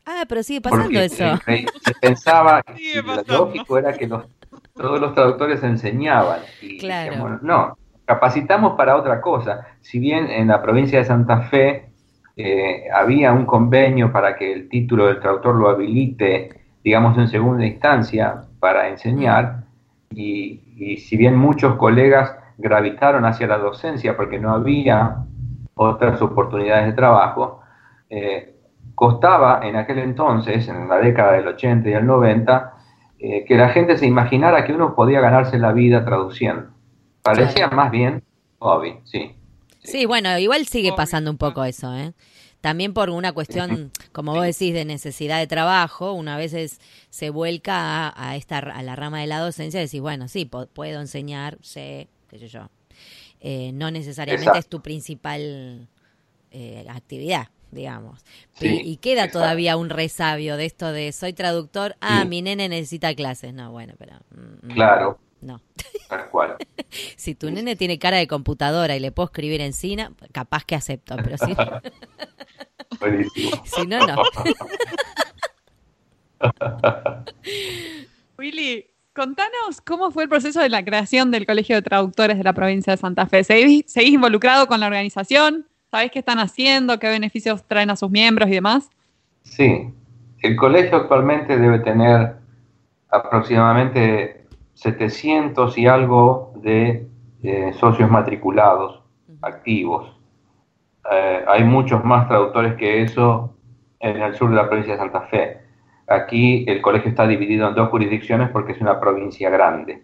Ah, 0.09 0.23
pero 0.27 0.41
sigue 0.41 0.61
pasando 0.61 0.97
eso. 1.01 1.37
Se, 1.45 1.93
pensaba, 2.01 2.63
lo 3.27 3.45
lógico 3.45 3.77
era 3.77 3.91
que 3.91 4.07
todos 4.07 5.01
los 5.01 5.13
traductores 5.13 5.61
enseñaban. 5.63 6.39
Y 6.61 6.77
claro. 6.77 7.39
no, 7.41 7.77
capacitamos 8.05 8.77
para 8.77 8.95
otra 8.95 9.19
cosa. 9.19 9.67
Si 9.81 9.99
bien 9.99 10.29
en 10.31 10.47
la 10.47 10.61
provincia 10.61 10.99
de 10.99 11.05
Santa 11.05 11.41
Fe 11.49 11.89
eh, 12.37 12.85
había 12.93 13.33
un 13.33 13.45
convenio 13.45 14.09
para 14.13 14.37
que 14.37 14.53
el 14.53 14.69
título 14.69 15.07
del 15.07 15.19
traductor 15.19 15.55
lo 15.55 15.69
habilite, 15.69 16.61
digamos, 16.85 17.17
en 17.17 17.27
segunda 17.27 17.65
instancia 17.65 18.43
para 18.61 18.87
enseñar, 18.87 19.65
y, 20.09 20.61
y 20.77 20.97
si 20.97 21.17
bien 21.17 21.35
muchos 21.35 21.75
colegas 21.75 22.33
gravitaron 22.57 23.25
hacia 23.25 23.45
la 23.45 23.57
docencia 23.57 24.15
porque 24.15 24.39
no 24.39 24.53
había 24.53 25.17
otras 25.75 26.21
oportunidades 26.21 26.85
de 26.87 26.93
trabajo, 26.93 27.61
eh, 28.09 28.56
costaba 28.97 29.59
en 29.61 29.75
aquel 29.75 29.99
entonces, 29.99 30.67
en 30.67 30.87
la 30.87 30.97
década 30.97 31.33
del 31.33 31.47
80 31.49 31.87
y 31.87 31.93
el 31.93 32.07
90, 32.07 32.73
eh, 33.19 33.45
que 33.47 33.55
la 33.55 33.69
gente 33.69 33.95
se 33.95 34.07
imaginara 34.07 34.65
que 34.65 34.73
uno 34.73 34.95
podía 34.95 35.21
ganarse 35.21 35.59
la 35.59 35.71
vida 35.71 36.03
traduciendo. 36.03 36.71
Parecía 37.21 37.67
más 37.67 37.91
bien 37.91 38.23
hobby, 38.57 38.95
sí. 39.03 39.35
Sí, 39.83 40.07
bueno, 40.07 40.35
igual 40.39 40.65
sigue 40.65 40.93
pasando 40.93 41.29
un 41.29 41.37
poco 41.37 41.63
eso, 41.63 41.95
¿eh? 41.95 42.13
También 42.59 42.95
por 42.95 43.11
una 43.11 43.33
cuestión, 43.33 43.91
como 44.13 44.33
vos 44.33 44.43
decís, 44.43 44.73
de 44.73 44.83
necesidad 44.83 45.37
de 45.37 45.45
trabajo, 45.45 46.13
una 46.13 46.35
vez 46.35 46.79
se 47.11 47.29
vuelca 47.29 48.11
a, 48.17 48.35
esta, 48.35 48.57
a 48.57 48.81
la 48.81 48.95
rama 48.95 49.19
de 49.19 49.27
la 49.27 49.37
docencia 49.37 49.79
y 49.79 49.83
decís, 49.83 50.01
bueno, 50.01 50.27
sí, 50.27 50.45
puedo 50.45 50.99
enseñar, 50.99 51.59
sé, 51.61 52.07
qué 52.31 52.39
sé 52.39 52.47
yo. 52.47 52.71
Eh, 53.41 53.73
no 53.75 53.91
necesariamente 53.91 54.57
es 54.57 54.67
tu 54.67 54.81
principal 54.81 55.87
eh, 56.49 56.87
actividad 56.89 57.49
digamos. 57.71 58.23
y, 58.59 58.97
queda 58.97 59.29
todavía 59.29 59.77
un 59.77 59.89
resabio 59.89 60.57
de 60.57 60.65
esto 60.65 60.91
de 60.91 61.11
soy 61.11 61.33
traductor, 61.33 61.95
ah, 62.01 62.25
mi 62.25 62.41
nene 62.41 62.69
necesita 62.69 63.13
clases. 63.15 63.53
No, 63.53 63.71
bueno, 63.71 63.93
pero... 63.97 64.13
Mm, 64.31 64.67
mm, 64.67 64.73
claro. 64.73 65.19
No. 65.41 65.61
Tal 66.09 66.29
cual. 66.29 66.57
si 67.15 67.35
tu 67.35 67.51
nene 67.51 67.75
tiene 67.75 67.99
cara 67.99 68.17
de 68.17 68.27
computadora 68.27 68.95
y 68.95 68.99
le 68.99 69.11
puedo 69.11 69.27
escribir 69.27 69.61
en 69.61 69.73
Cina, 69.73 70.11
capaz 70.31 70.65
que 70.65 70.75
acepto, 70.75 71.15
pero 71.23 71.37
si 71.37 71.53
no... 71.53 71.57
si 73.65 73.85
no, 73.85 73.99
no. 74.07 74.23
Willy, 78.37 78.85
contanos 79.13 79.81
cómo 79.85 80.11
fue 80.11 80.23
el 80.23 80.29
proceso 80.29 80.61
de 80.61 80.69
la 80.69 80.83
creación 80.83 81.31
del 81.31 81.45
Colegio 81.45 81.75
de 81.75 81.81
Traductores 81.81 82.37
de 82.37 82.43
la 82.43 82.53
provincia 82.53 82.93
de 82.93 82.97
Santa 82.97 83.25
Fe. 83.27 83.43
¿Seguís, 83.43 83.85
seguís 83.87 84.13
involucrado 84.13 84.67
con 84.67 84.79
la 84.79 84.87
organización? 84.87 85.67
¿Sabés 85.89 86.11
qué 86.11 86.19
están 86.19 86.39
haciendo? 86.39 86.99
¿Qué 86.99 87.07
beneficios 87.07 87.63
traen 87.63 87.89
a 87.89 87.95
sus 87.95 88.09
miembros 88.11 88.49
y 88.49 88.53
demás? 88.53 88.89
Sí, 89.43 89.93
el 90.41 90.55
colegio 90.57 90.97
actualmente 90.97 91.57
debe 91.57 91.79
tener 91.79 92.35
aproximadamente 93.09 94.45
700 94.73 95.77
y 95.77 95.87
algo 95.87 96.53
de 96.57 97.07
eh, 97.41 97.71
socios 97.79 98.09
matriculados 98.09 99.01
activos. 99.41 100.13
Eh, 101.09 101.45
hay 101.47 101.63
muchos 101.63 102.03
más 102.03 102.27
traductores 102.27 102.75
que 102.75 103.03
eso 103.03 103.55
en 104.01 104.21
el 104.21 104.35
sur 104.35 104.49
de 104.49 104.57
la 104.57 104.67
provincia 104.67 104.93
de 104.93 104.99
Santa 104.99 105.21
Fe. 105.21 105.61
Aquí 106.07 106.65
el 106.67 106.81
colegio 106.81 107.09
está 107.09 107.25
dividido 107.25 107.69
en 107.69 107.75
dos 107.75 107.89
jurisdicciones 107.89 108.49
porque 108.49 108.73
es 108.73 108.81
una 108.81 108.99
provincia 108.99 109.49
grande 109.49 110.03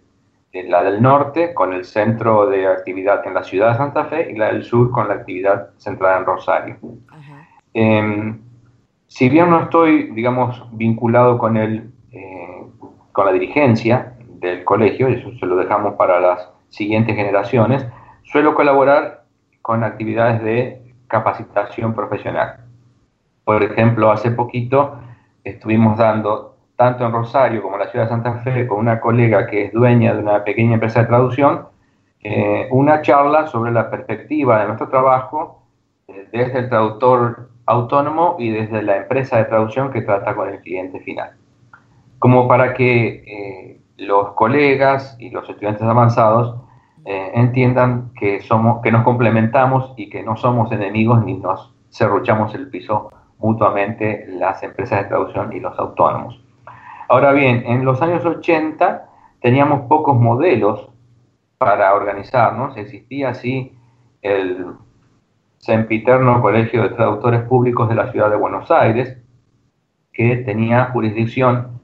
la 0.62 0.82
del 0.82 1.02
norte 1.02 1.52
con 1.52 1.72
el 1.72 1.84
centro 1.84 2.46
de 2.46 2.68
actividad 2.68 3.26
en 3.26 3.34
la 3.34 3.42
ciudad 3.42 3.72
de 3.72 3.78
Santa 3.78 4.04
Fe 4.04 4.30
y 4.30 4.36
la 4.36 4.46
del 4.46 4.62
sur 4.62 4.90
con 4.90 5.08
la 5.08 5.14
actividad 5.14 5.70
centrada 5.78 6.18
en 6.18 6.24
Rosario. 6.24 6.76
Em, 7.72 8.40
si 9.08 9.28
bien 9.28 9.50
no 9.50 9.62
estoy, 9.62 10.12
digamos, 10.12 10.64
vinculado 10.72 11.38
con, 11.38 11.56
el, 11.56 11.92
eh, 12.12 12.66
con 13.12 13.26
la 13.26 13.32
dirigencia 13.32 14.14
del 14.28 14.64
colegio, 14.64 15.08
eso 15.08 15.32
se 15.38 15.46
lo 15.46 15.56
dejamos 15.56 15.94
para 15.94 16.20
las 16.20 16.48
siguientes 16.68 17.16
generaciones, 17.16 17.86
suelo 18.22 18.54
colaborar 18.54 19.24
con 19.60 19.82
actividades 19.82 20.42
de 20.42 20.94
capacitación 21.08 21.94
profesional. 21.94 22.60
Por 23.44 23.62
ejemplo, 23.62 24.10
hace 24.10 24.30
poquito 24.30 24.98
estuvimos 25.42 25.98
dando 25.98 26.53
tanto 26.76 27.04
en 27.06 27.12
Rosario 27.12 27.62
como 27.62 27.76
en 27.76 27.82
la 27.82 27.88
ciudad 27.88 28.06
de 28.06 28.10
Santa 28.10 28.34
Fe, 28.40 28.66
con 28.66 28.78
una 28.78 29.00
colega 29.00 29.46
que 29.46 29.66
es 29.66 29.72
dueña 29.72 30.14
de 30.14 30.20
una 30.20 30.44
pequeña 30.44 30.74
empresa 30.74 31.00
de 31.00 31.06
traducción, 31.06 31.66
eh, 32.20 32.68
una 32.70 33.02
charla 33.02 33.46
sobre 33.46 33.70
la 33.70 33.90
perspectiva 33.90 34.60
de 34.60 34.66
nuestro 34.66 34.88
trabajo 34.88 35.62
eh, 36.08 36.28
desde 36.32 36.60
el 36.60 36.68
traductor 36.68 37.50
autónomo 37.66 38.36
y 38.38 38.50
desde 38.50 38.82
la 38.82 38.96
empresa 38.96 39.36
de 39.38 39.44
traducción 39.44 39.92
que 39.92 40.02
trata 40.02 40.34
con 40.34 40.48
el 40.48 40.60
cliente 40.60 41.00
final. 41.00 41.32
Como 42.18 42.48
para 42.48 42.74
que 42.74 43.24
eh, 43.26 43.80
los 43.98 44.32
colegas 44.32 45.16
y 45.20 45.30
los 45.30 45.48
estudiantes 45.48 45.82
avanzados 45.82 46.60
entiendan 47.06 48.12
que, 48.18 48.40
somos, 48.40 48.80
que 48.80 48.90
nos 48.90 49.04
complementamos 49.04 49.92
y 49.98 50.08
que 50.08 50.22
no 50.22 50.38
somos 50.38 50.72
enemigos 50.72 51.22
ni 51.22 51.34
nos 51.34 51.74
cerruchamos 51.92 52.54
el 52.54 52.70
piso 52.70 53.10
mutuamente 53.38 54.24
las 54.26 54.62
empresas 54.62 55.02
de 55.02 55.08
traducción 55.08 55.52
y 55.52 55.60
los 55.60 55.78
autónomos. 55.78 56.43
Ahora 57.08 57.32
bien, 57.32 57.64
en 57.66 57.84
los 57.84 58.00
años 58.00 58.24
80 58.24 59.08
teníamos 59.40 59.82
pocos 59.88 60.18
modelos 60.18 60.88
para 61.58 61.94
organizarnos. 61.94 62.76
Existía 62.76 63.30
así 63.30 63.76
el 64.22 64.66
sempiterno 65.58 66.40
Colegio 66.40 66.82
de 66.82 66.90
Traductores 66.90 67.42
Públicos 67.42 67.88
de 67.88 67.94
la 67.94 68.10
Ciudad 68.10 68.30
de 68.30 68.36
Buenos 68.36 68.70
Aires, 68.70 69.18
que 70.12 70.36
tenía 70.36 70.86
jurisdicción, 70.86 71.80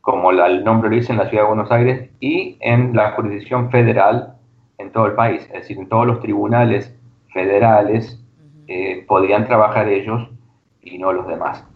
como 0.00 0.30
el 0.30 0.64
nombre 0.64 0.90
lo 0.90 0.96
dice, 0.96 1.12
en 1.12 1.18
la 1.18 1.28
Ciudad 1.28 1.44
de 1.44 1.48
Buenos 1.48 1.70
Aires 1.70 2.10
y 2.20 2.56
en 2.60 2.94
la 2.94 3.12
jurisdicción 3.12 3.70
federal 3.70 4.34
en 4.78 4.92
todo 4.92 5.06
el 5.06 5.12
país. 5.12 5.42
Es 5.46 5.62
decir, 5.62 5.78
en 5.78 5.88
todos 5.88 6.06
los 6.06 6.20
tribunales 6.20 6.94
federales 7.32 8.22
eh, 8.66 9.04
podrían 9.06 9.46
trabajar 9.46 9.88
ellos 9.88 10.28
y 10.82 10.98
no 10.98 11.12
los 11.12 11.26
demás. 11.26 11.66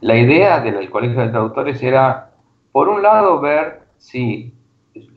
La 0.00 0.16
idea 0.16 0.60
del 0.60 0.88
Colegio 0.88 1.20
de 1.20 1.28
Traductores 1.28 1.82
era, 1.82 2.30
por 2.72 2.88
un 2.88 3.02
lado, 3.02 3.38
ver 3.40 3.82
si 3.98 4.54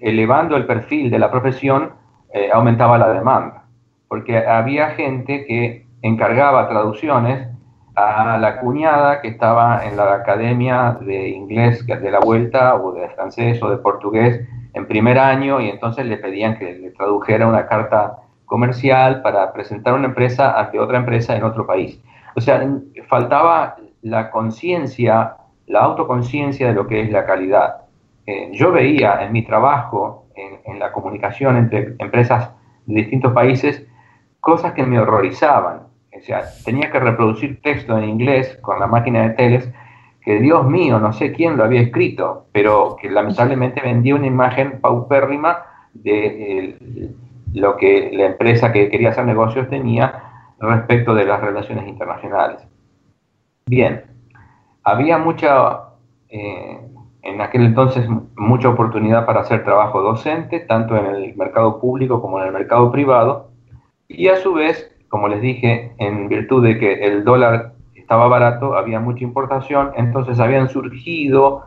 elevando 0.02 0.58
el 0.58 0.66
perfil 0.66 1.10
de 1.10 1.20
la 1.20 1.32
profesión 1.32 1.94
eh, 2.34 2.50
aumentaba 2.52 2.98
la 2.98 3.14
demanda, 3.14 3.64
porque 4.10 4.38
había 4.38 4.90
gente 4.90 5.46
que 5.46 5.88
encargaba 6.02 6.68
traducciones 6.68 7.48
a 7.96 8.38
la 8.38 8.60
cuñada 8.60 9.22
que 9.22 9.30
estaba 9.30 9.86
en 9.86 9.96
la 9.96 10.16
academia 10.16 10.98
de 11.00 11.30
inglés 11.30 11.86
de 11.86 12.12
la 12.12 12.20
vuelta 12.20 12.76
o 12.76 12.92
de 12.92 13.08
francés 13.10 13.64
o 13.64 13.70
de 13.70 13.78
portugués 13.78 14.42
en 14.74 14.88
primer 14.88 15.18
año 15.18 15.62
y 15.62 15.70
entonces 15.70 16.06
le 16.06 16.18
pedían 16.18 16.58
que 16.58 16.74
le 16.74 16.92
tradujera 16.92 17.48
una 17.48 17.68
carta 17.68 18.18
comercial 18.46 19.22
para 19.22 19.54
presentar 19.54 19.94
una 19.94 20.08
empresa 20.08 20.60
ante 20.60 20.80
otra 20.80 20.98
empresa 20.98 21.38
en 21.38 21.44
otro 21.44 21.66
país. 21.66 22.02
O 22.36 22.42
sea, 22.42 22.68
faltaba 23.08 23.76
la 24.04 24.30
conciencia, 24.30 25.38
la 25.66 25.80
autoconciencia 25.80 26.68
de 26.68 26.74
lo 26.74 26.88
que 26.88 27.02
es 27.02 27.12
la 27.12 27.26
calidad. 27.26 27.86
Eh, 28.26 28.50
yo 28.54 28.72
veía 28.72 29.24
en 29.24 29.32
mi 29.32 29.44
trabajo, 29.44 30.26
en, 30.36 30.80
la 30.80 30.92
comunicación 30.92 31.58
entre 31.58 31.96
empresas 32.00 32.52
de 32.86 32.96
distintos 32.96 33.34
países, 33.34 33.86
cosas 34.40 34.74
que 34.74 34.84
me 34.84 35.00
horrorizaban. 35.00 35.88
O 36.16 36.22
sea, 36.22 36.44
tenía 36.66 36.92
que 36.92 37.00
reproducir 37.00 37.62
texto 37.62 37.98
en 37.98 38.04
inglés 38.04 38.58
con 38.62 38.80
la 38.80 38.88
máquina 38.88 39.24
de 39.24 39.30
teles 39.32 39.72
que 40.22 40.40
Dios 40.40 40.66
mío, 40.66 41.00
no 41.00 41.12
sé 41.12 41.34
quién 41.34 41.58
lo 41.58 41.64
había 41.64 41.82
escrito, 41.82 42.48
pero 42.52 42.96
que 43.02 43.10
lamentablemente 43.10 43.82
vendía 43.82 44.16
una 44.16 44.28
imagen 44.28 44.80
paupérrima 44.80 45.66
de 45.94 47.12
lo 47.54 47.76
que 47.78 48.10
la 48.14 48.26
empresa 48.28 48.72
que 48.72 48.90
quería 48.90 49.10
hacer 49.10 49.26
negocios 49.26 49.70
tenía 49.70 50.24
respecto 50.60 51.14
de 51.14 51.26
las 51.26 51.42
relaciones 51.42 51.88
internacionales. 51.88 52.66
Bien, 53.66 54.04
había 54.84 55.18
mucha, 55.18 55.84
eh, 56.30 56.80
en 57.22 57.42
aquel 57.42 57.66
entonces, 57.66 58.08
mucha 58.36 58.70
oportunidad 58.70 59.26
para 59.26 59.42
hacer 59.42 59.64
trabajo 59.64 60.02
docente, 60.02 60.60
tanto 60.60 60.98
en 60.98 61.06
el 61.06 61.36
mercado 61.36 61.80
público 61.80 62.22
como 62.22 62.40
en 62.40 62.48
el 62.48 62.54
mercado 62.54 62.92
privado, 62.92 63.52
y 64.08 64.28
a 64.28 64.36
su 64.36 64.54
vez, 64.54 64.94
como 65.08 65.28
les 65.28 65.42
dije, 65.42 65.94
en 65.98 66.28
virtud 66.28 66.64
de 66.64 66.78
que 66.78 67.06
el 67.06 67.24
dólar 67.24 67.74
estaba 67.96 68.28
barato, 68.28 68.76
había 68.76 69.00
mucha 69.00 69.24
importación, 69.24 69.92
entonces 69.96 70.40
habían 70.40 70.68
surgido 70.68 71.64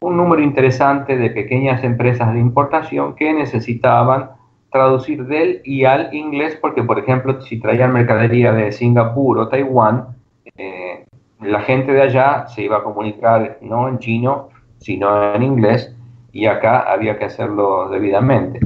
un 0.00 0.16
número 0.16 0.42
interesante 0.42 1.16
de 1.16 1.30
pequeñas 1.30 1.82
empresas 1.84 2.32
de 2.32 2.38
importación 2.40 3.16
que 3.16 3.32
necesitaban 3.32 4.30
traducir 4.70 5.26
del 5.26 5.60
y 5.64 5.84
al 5.84 6.14
inglés, 6.14 6.56
porque 6.60 6.84
por 6.84 6.98
ejemplo, 6.98 7.40
si 7.42 7.60
traían 7.60 7.92
mercadería 7.92 8.52
de 8.52 8.70
Singapur 8.70 9.38
o 9.38 9.48
Taiwán, 9.48 10.16
eh, 10.56 11.04
la 11.42 11.60
gente 11.62 11.92
de 11.92 12.02
allá 12.02 12.46
se 12.48 12.62
iba 12.62 12.78
a 12.78 12.82
comunicar 12.82 13.58
no 13.60 13.88
en 13.88 13.98
chino, 13.98 14.48
sino 14.78 15.34
en 15.34 15.42
inglés, 15.42 15.96
y 16.32 16.46
acá 16.46 16.80
había 16.80 17.18
que 17.18 17.24
hacerlo 17.24 17.88
debidamente. 17.88 18.60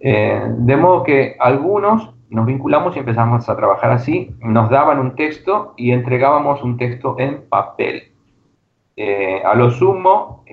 Eh, 0.00 0.44
de 0.48 0.76
modo 0.76 1.02
que 1.02 1.36
algunos 1.38 2.14
nos 2.28 2.46
vinculamos 2.46 2.96
y 2.96 2.98
empezamos 2.98 3.48
a 3.48 3.56
trabajar 3.56 3.90
así, 3.90 4.34
nos 4.40 4.68
daban 4.70 4.98
un 4.98 5.14
texto 5.14 5.74
y 5.76 5.92
entregábamos 5.92 6.62
un 6.62 6.76
texto 6.76 7.16
en 7.18 7.48
papel. 7.48 8.12
Eh, 8.96 9.42
a 9.44 9.54
lo 9.54 9.70
sumo, 9.70 10.44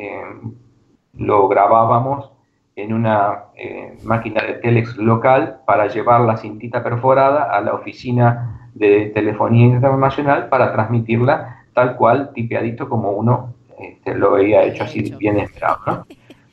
lo 1.13 1.47
grabábamos 1.47 2.31
en 2.75 2.93
una 2.93 3.45
eh, 3.55 3.97
máquina 4.03 4.41
de 4.41 4.53
telex 4.53 4.97
local 4.97 5.59
para 5.65 5.87
llevar 5.87 6.21
la 6.21 6.37
cintita 6.37 6.83
perforada 6.83 7.43
a 7.43 7.61
la 7.61 7.73
oficina 7.73 8.60
de 8.73 9.11
telefonía 9.13 9.65
internacional 9.67 10.49
para 10.49 10.71
transmitirla 10.71 11.65
tal 11.73 11.95
cual, 11.95 12.31
tipeadito 12.33 12.89
como 12.89 13.11
uno 13.11 13.53
este, 13.79 14.13
lo 14.15 14.35
había 14.35 14.63
hecho 14.63 14.83
así 14.83 15.13
bien 15.17 15.39
esperado. 15.39 16.05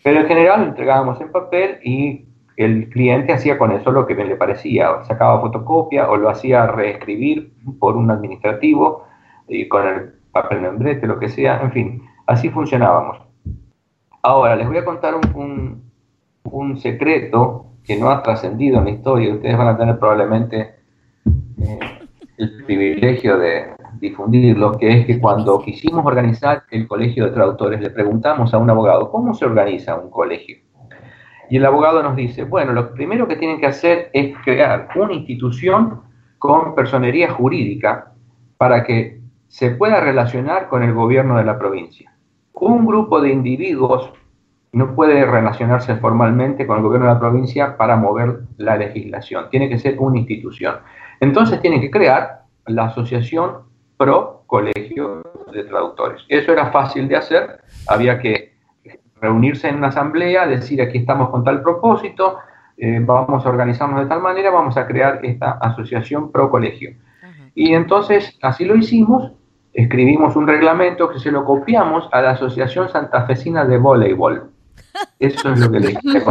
Pero 0.02 0.20
en 0.20 0.26
general 0.26 0.60
lo 0.60 0.66
entregábamos 0.68 1.20
en 1.20 1.32
papel 1.32 1.78
y 1.82 2.24
el 2.56 2.88
cliente 2.88 3.32
hacía 3.32 3.58
con 3.58 3.72
eso 3.72 3.90
lo 3.90 4.06
que 4.06 4.14
le 4.14 4.36
parecía, 4.36 4.92
o 4.92 5.04
sacaba 5.04 5.40
fotocopia 5.40 6.08
o 6.10 6.16
lo 6.16 6.28
hacía 6.30 6.66
reescribir 6.66 7.52
por 7.78 7.96
un 7.96 8.10
administrativo 8.10 9.04
y 9.48 9.68
con 9.68 9.86
el 9.86 10.12
papel 10.32 10.60
membrete, 10.60 11.06
lo 11.06 11.18
que 11.18 11.28
sea, 11.28 11.60
en 11.60 11.72
fin, 11.72 12.02
así 12.26 12.48
funcionábamos. 12.48 13.18
Ahora 14.22 14.56
les 14.56 14.66
voy 14.66 14.78
a 14.78 14.84
contar 14.84 15.14
un 15.14 15.88
un 16.52 16.78
secreto 16.78 17.66
que 17.84 17.96
no 17.96 18.10
ha 18.10 18.22
trascendido 18.22 18.78
en 18.78 18.84
la 18.84 18.90
historia, 18.90 19.34
ustedes 19.34 19.56
van 19.56 19.68
a 19.68 19.76
tener 19.76 19.98
probablemente 19.98 20.74
eh, 21.60 21.78
el 22.38 22.64
privilegio 22.64 23.36
de 23.36 23.74
difundirlo, 24.00 24.78
que 24.78 25.00
es 25.00 25.06
que 25.06 25.18
cuando 25.18 25.60
quisimos 25.60 26.06
organizar 26.06 26.62
el 26.70 26.86
colegio 26.86 27.24
de 27.24 27.32
traductores, 27.32 27.80
le 27.80 27.90
preguntamos 27.90 28.54
a 28.54 28.58
un 28.58 28.70
abogado, 28.70 29.10
¿cómo 29.10 29.34
se 29.34 29.44
organiza 29.44 29.96
un 29.96 30.08
colegio? 30.08 30.56
Y 31.50 31.56
el 31.56 31.66
abogado 31.66 32.02
nos 32.02 32.14
dice, 32.14 32.44
bueno, 32.44 32.72
lo 32.72 32.94
primero 32.94 33.26
que 33.26 33.36
tienen 33.36 33.58
que 33.58 33.66
hacer 33.66 34.10
es 34.12 34.36
crear 34.44 34.88
una 34.94 35.14
institución 35.14 36.02
con 36.38 36.74
personería 36.76 37.32
jurídica 37.32 38.12
para 38.56 38.84
que 38.84 39.20
se 39.48 39.70
pueda 39.70 40.00
relacionar 40.00 40.68
con 40.68 40.82
el 40.82 40.92
gobierno 40.92 41.38
de 41.38 41.44
la 41.44 41.58
provincia. 41.58 42.12
Un 42.52 42.86
grupo 42.86 43.20
de 43.20 43.32
individuos 43.32 44.12
no 44.72 44.94
puede 44.94 45.24
relacionarse 45.24 45.96
formalmente 45.96 46.66
con 46.66 46.76
el 46.76 46.82
gobierno 46.84 47.08
de 47.08 47.14
la 47.14 47.20
provincia 47.20 47.76
para 47.76 47.96
mover 47.96 48.40
la 48.58 48.76
legislación. 48.76 49.48
Tiene 49.50 49.68
que 49.68 49.78
ser 49.78 49.96
una 49.98 50.18
institución. 50.18 50.76
Entonces 51.20 51.60
tiene 51.60 51.80
que 51.80 51.90
crear 51.90 52.42
la 52.66 52.86
asociación 52.86 53.68
pro 53.96 54.44
colegio 54.46 55.22
de 55.52 55.64
traductores. 55.64 56.22
Eso 56.28 56.52
era 56.52 56.70
fácil 56.70 57.08
de 57.08 57.16
hacer. 57.16 57.60
Había 57.86 58.18
que 58.18 58.54
reunirse 59.20 59.68
en 59.68 59.76
una 59.76 59.88
asamblea, 59.88 60.46
decir 60.46 60.80
aquí 60.80 60.98
estamos 60.98 61.30
con 61.30 61.44
tal 61.44 61.62
propósito, 61.62 62.38
eh, 62.76 63.00
vamos 63.02 63.44
a 63.44 63.48
organizarnos 63.48 64.00
de 64.00 64.06
tal 64.06 64.22
manera, 64.22 64.50
vamos 64.50 64.76
a 64.76 64.86
crear 64.86 65.20
esta 65.24 65.52
asociación 65.52 66.30
pro 66.30 66.50
colegio. 66.50 66.94
Y 67.54 67.74
entonces 67.74 68.38
así 68.40 68.64
lo 68.64 68.76
hicimos, 68.76 69.32
escribimos 69.72 70.36
un 70.36 70.46
reglamento 70.46 71.10
que 71.10 71.18
se 71.18 71.32
lo 71.32 71.44
copiamos 71.44 72.08
a 72.12 72.22
la 72.22 72.30
Asociación 72.30 72.88
Santafesina 72.88 73.64
de 73.64 73.78
Voleibol. 73.78 74.50
Eso 75.18 75.52
es 75.52 75.60
lo 75.60 75.70
que 75.70 75.80
le 75.80 75.88
dije. 75.88 76.00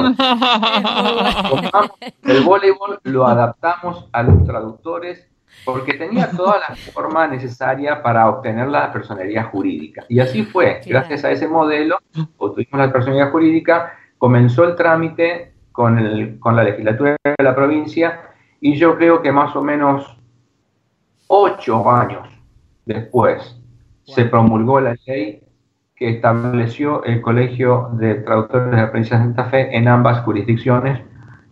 el 2.24 2.44
voleibol 2.44 3.00
lo 3.04 3.28
adaptamos 3.28 4.08
a 4.12 4.24
los 4.24 4.44
traductores 4.46 5.28
porque 5.66 5.94
tenía 5.94 6.32
toda 6.32 6.60
la 6.60 6.76
forma 6.76 7.28
necesaria 7.28 8.02
para 8.02 8.30
obtener 8.30 8.68
la 8.68 8.92
personería 8.92 9.46
jurídica. 9.46 10.06
Y 10.08 10.20
así 10.20 10.44
fue. 10.44 10.82
Gracias 10.86 11.26
a 11.26 11.32
ese 11.32 11.48
modelo, 11.48 11.98
obtuvimos 12.38 12.80
la 12.80 12.92
personería 12.92 13.30
jurídica, 13.30 13.94
comenzó 14.18 14.64
el 14.64 14.76
trámite 14.76 15.54
con, 15.72 16.00
el, 16.00 16.40
con 16.40 16.56
la 16.56 16.64
legislatura 16.64 17.18
de 17.24 17.44
la 17.44 17.56
provincia 17.56 18.22
y 18.60 18.78
yo 18.78 18.98
creo 18.98 19.22
que 19.22 19.32
más 19.32 19.56
o 19.56 19.62
menos 19.62 20.18
ocho 21.28 21.90
años 21.90 22.28
después 22.86 23.60
se 24.04 24.26
promulgó 24.26 24.80
la 24.80 24.96
ley 25.06 25.42
que 25.98 26.10
estableció 26.10 27.04
el 27.06 27.22
Colegio 27.22 27.90
de 27.94 28.16
Traductores 28.16 28.72
de 28.72 28.78
la 28.78 28.92
Provincia 28.92 29.18
de 29.18 29.24
Santa 29.24 29.46
Fe 29.46 29.76
en 29.76 29.88
ambas 29.88 30.24
jurisdicciones. 30.24 31.02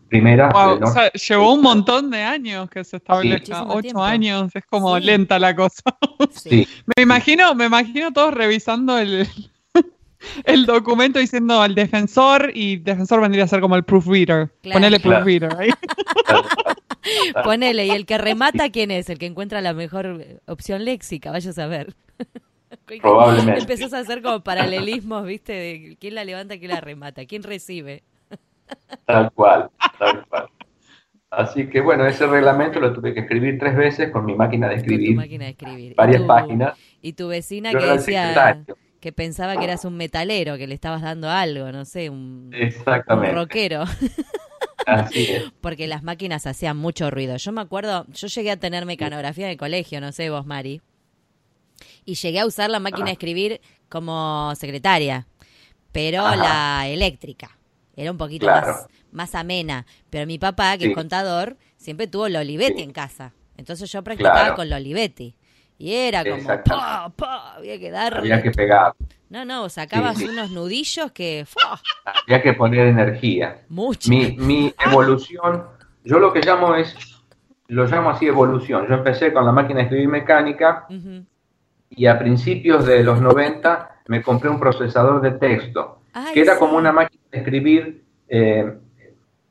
Primera, 0.08 0.50
o 0.50 0.86
sea, 0.92 1.12
llevó 1.12 1.54
un 1.54 1.64
montón 1.64 2.12
de 2.12 2.22
años 2.22 2.70
que 2.70 2.84
se 2.84 2.98
establezca, 2.98 3.64
ocho 3.64 4.04
años, 4.04 4.56
es 4.56 4.64
como 4.68 4.98
lenta 5.00 5.40
la 5.40 5.56
cosa. 5.56 5.82
Sí. 6.32 6.68
me 6.96 7.04
imagino, 7.04 7.56
me 7.56 7.66
imagino 7.66 8.14
todos 8.14 8.34
revisando 8.34 9.00
el, 9.00 9.28
el 10.46 10.66
documento 10.66 11.18
diciendo 11.18 11.62
al 11.62 11.74
defensor 11.74 12.52
y 12.54 12.78
defensor 12.78 13.22
vendría 13.22 13.46
a 13.46 13.48
ser 13.48 13.62
como 13.62 13.76
el 13.76 13.84
proofreader. 13.84 14.50
Ponele 14.72 15.00
proofreader 15.00 15.56
ahí. 15.58 15.70
Ponele, 17.44 17.88
y 17.88 17.92
el 17.92 18.06
que 18.06 18.18
remata, 18.18 18.70
¿quién 18.70 18.92
es? 18.92 19.10
El 19.10 19.18
que 19.18 19.26
encuentra 19.26 19.62
la 19.62 19.74
mejor 19.74 20.40
opción 20.46 20.86
léxica, 20.86 21.32
vaya 21.32 21.50
a 21.50 21.54
saber. 21.54 21.96
Probablemente. 23.02 23.62
Empezás 23.62 23.93
a 23.93 24.00
hacer 24.00 24.21
como 24.21 24.41
paralelismos, 24.41 25.26
¿viste? 25.26 25.54
De 25.54 25.98
quién 26.00 26.15
la 26.15 26.24
levanta, 26.24 26.58
quién 26.58 26.71
la 26.71 26.82
remata, 26.82 27.26
quién 27.26 27.43
recibe. 27.43 28.04
Tal 29.06 29.32
cual, 29.32 29.69
tal 30.00 30.26
cual. 30.28 30.48
Así 31.30 31.67
que 31.69 31.82
bueno, 31.82 32.06
ese 32.06 32.26
reglamento 32.28 32.80
lo 32.80 32.93
tuve 32.93 33.13
que 33.13 33.21
escribir 33.21 33.60
tres 33.60 33.76
veces 33.76 34.10
con 34.12 34.26
mi 34.26 34.36
máquina 34.36 34.69
de 34.69 34.76
escribir. 34.76 35.15
Máquina 35.15 35.45
de 35.45 35.52
escribir. 35.52 35.95
Varias 35.95 36.21
páginas. 36.24 36.78
Y 37.02 37.13
tu 37.13 37.28
vecina 37.28 37.71
que 37.71 37.86
decía 37.86 38.63
que 39.02 39.12
pensaba 39.12 39.58
que 39.58 39.65
eras 39.65 39.86
un 39.86 39.98
metalero, 39.98 40.58
que 40.58 40.65
le 40.65 40.74
estabas 40.74 41.02
dando 41.02 41.30
algo, 41.30 41.71
no 41.71 41.86
sé, 41.86 42.10
un, 42.10 42.52
Exactamente. 42.54 43.32
un 43.32 43.36
rockero. 43.36 43.84
Así 44.88 45.26
es. 45.30 45.52
Porque 45.62 45.88
las 45.88 46.04
máquinas 46.04 46.48
hacían 46.48 46.78
mucho 46.78 47.12
ruido. 47.12 47.36
Yo 47.38 47.52
me 47.52 47.62
acuerdo, 47.62 48.06
yo 48.13 48.28
llegué 48.28 48.52
a 48.52 48.58
tener 48.58 48.86
mecanografía 48.86 49.45
en 49.45 49.52
el 49.52 49.58
colegio, 49.58 50.00
no 50.00 50.12
sé 50.12 50.30
vos, 50.30 50.45
Mari 50.45 50.82
y 52.06 52.15
llegué 52.15 52.39
a 52.39 52.46
usar 52.46 52.70
la 52.70 52.80
máquina 52.80 53.08
de 53.08 53.13
escribir 53.13 53.62
como 53.89 54.54
secretaria, 54.56 55.28
pero 55.91 56.36
la 56.36 56.88
eléctrica. 56.88 57.58
Era 57.96 58.12
un 58.12 58.18
poquito 58.18 58.48
más, 58.48 58.88
más 59.12 59.36
amena. 59.36 59.86
Pero 60.10 60.28
mi 60.28 60.38
papá, 60.38 60.78
que 60.78 60.88
es 60.88 60.94
contador, 60.96 61.58
siempre 61.78 62.08
tuvo 62.08 62.28
la 62.28 62.41
Olivetti 62.41 62.82
en 62.82 62.91
casa. 62.91 63.34
Entonces 63.58 63.91
yo 63.91 64.04
practicaba 64.04 64.56
con 64.56 64.70
la 64.70 64.78
Olivetti. 64.78 65.36
Y 65.78 65.94
era 65.94 66.24
como, 66.24 66.46
pa, 66.63 67.10
pa, 67.15 67.56
había 67.56 67.78
que 67.80 67.91
dar. 67.91 68.18
Había 68.18 68.41
que 68.41 68.52
pegar. 68.52 68.94
No, 69.30 69.44
no, 69.44 69.68
sacabas 69.70 70.22
unos 70.22 70.52
nudillos 70.52 71.12
que. 71.12 71.46
Había 72.28 72.41
que 72.41 72.54
poner 72.54 72.88
energía. 72.88 73.62
Mucho. 73.68 74.10
Mi, 74.10 74.38
mi 74.38 74.74
evolución, 74.86 75.65
yo 76.04 76.20
lo 76.20 76.32
que 76.32 76.39
llamo 76.41 76.76
es, 76.76 76.96
lo 77.68 77.86
llamo 77.86 78.12
así 78.12 78.26
evolución. 78.28 78.88
Yo 78.88 78.96
empecé 78.96 79.34
con 79.34 79.46
la 79.46 79.52
máquina 79.52 79.80
de 79.80 79.84
escribir 79.84 80.08
mecánica 80.08 80.88
y 81.89 82.08
a 82.08 82.19
principios 82.19 82.86
de 82.86 83.04
los 83.04 83.21
90 83.21 84.02
me 84.08 84.21
compré 84.21 84.50
un 84.50 84.60
procesador 84.60 85.21
de 85.21 85.32
texto, 85.32 86.00
que 86.34 86.41
era 86.41 86.58
como 86.58 86.78
una 86.78 86.91
máquina 86.91 87.24
de 87.32 87.38
escribir 87.38 88.04
eh, 88.28 88.74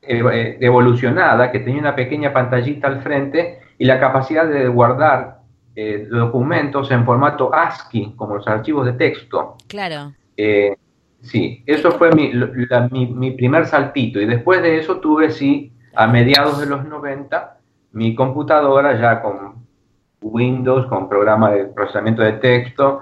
eh, 0.01 0.57
evolucionada, 0.61 1.51
que 1.51 1.59
tenía 1.59 1.79
una 1.79 1.95
pequeña 1.95 2.31
pantallita 2.31 2.87
al 2.87 3.01
frente 3.01 3.59
y 3.77 3.85
la 3.85 3.99
capacidad 3.99 4.47
de 4.47 4.67
guardar 4.67 5.39
eh, 5.75 6.07
documentos 6.09 6.89
en 6.91 7.05
formato 7.05 7.53
ASCII, 7.53 8.13
como 8.15 8.35
los 8.35 8.47
archivos 8.47 8.85
de 8.85 8.93
texto. 8.93 9.57
Claro. 9.67 10.13
sí, 11.21 11.63
eso 11.65 11.91
fue 11.91 12.11
mi, 12.11 12.31
mi, 12.91 13.07
mi, 13.07 13.31
primer 13.31 13.65
saltito. 13.65 14.21
Y 14.21 14.25
después 14.25 14.61
de 14.61 14.77
eso 14.77 14.99
tuve, 14.99 15.31
sí, 15.31 15.73
a 15.95 16.07
mediados 16.07 16.59
de 16.59 16.67
los 16.67 16.85
90, 16.85 17.57
mi 17.93 18.15
computadora 18.15 18.99
ya 18.99 19.21
con 19.21 19.64
Windows 20.25 20.87
con 20.87 21.07
programa 21.07 21.51
de 21.51 21.65
procesamiento 21.65 22.21
de 22.21 22.33
texto 22.33 23.01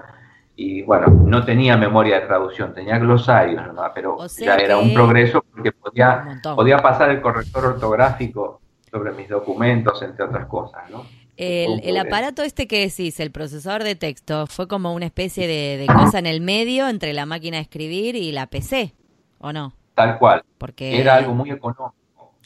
y 0.56 0.82
bueno, 0.82 1.08
no 1.08 1.44
tenía 1.44 1.76
memoria 1.76 2.20
de 2.20 2.26
traducción, 2.26 2.74
tenía 2.74 2.98
glosarios 2.98 3.62
pero 3.94 4.18
ya 4.26 4.56
era 4.56 4.78
un 4.78 4.94
progreso 4.94 5.44
porque 5.52 5.72
podía, 5.72 6.40
podía 6.54 6.78
pasar 6.78 7.10
el 7.10 7.20
corrector 7.20 7.64
ortográfico 7.66 8.60
sobre 8.90 9.12
mis 9.12 9.28
documentos, 9.28 10.00
entre 10.02 10.24
otras 10.24 10.46
cosas, 10.46 10.88
¿no? 10.90 11.04
El, 11.36 11.96
aparato 11.96 12.44
este 12.44 12.68
que 12.68 12.78
decís, 12.78 13.18
el 13.18 13.32
procesador 13.32 13.82
de 13.82 13.96
texto, 13.96 14.46
fue 14.46 14.68
como 14.68 14.94
una 14.94 15.06
especie 15.06 15.48
de, 15.48 15.84
cosa 15.86 16.20
en 16.20 16.26
el 16.26 16.40
medio 16.40 16.88
entre 16.88 17.12
la 17.12 17.26
máquina 17.26 17.56
de 17.56 17.62
escribir 17.62 18.14
y 18.14 18.30
la 18.30 18.46
PC, 18.46 18.94
¿o 19.38 19.52
no? 19.52 19.74
Tal 19.96 20.16
cual. 20.20 20.44
Porque 20.58 21.00
era 21.00 21.16
algo 21.16 21.34
muy 21.34 21.50
económico. 21.50 21.92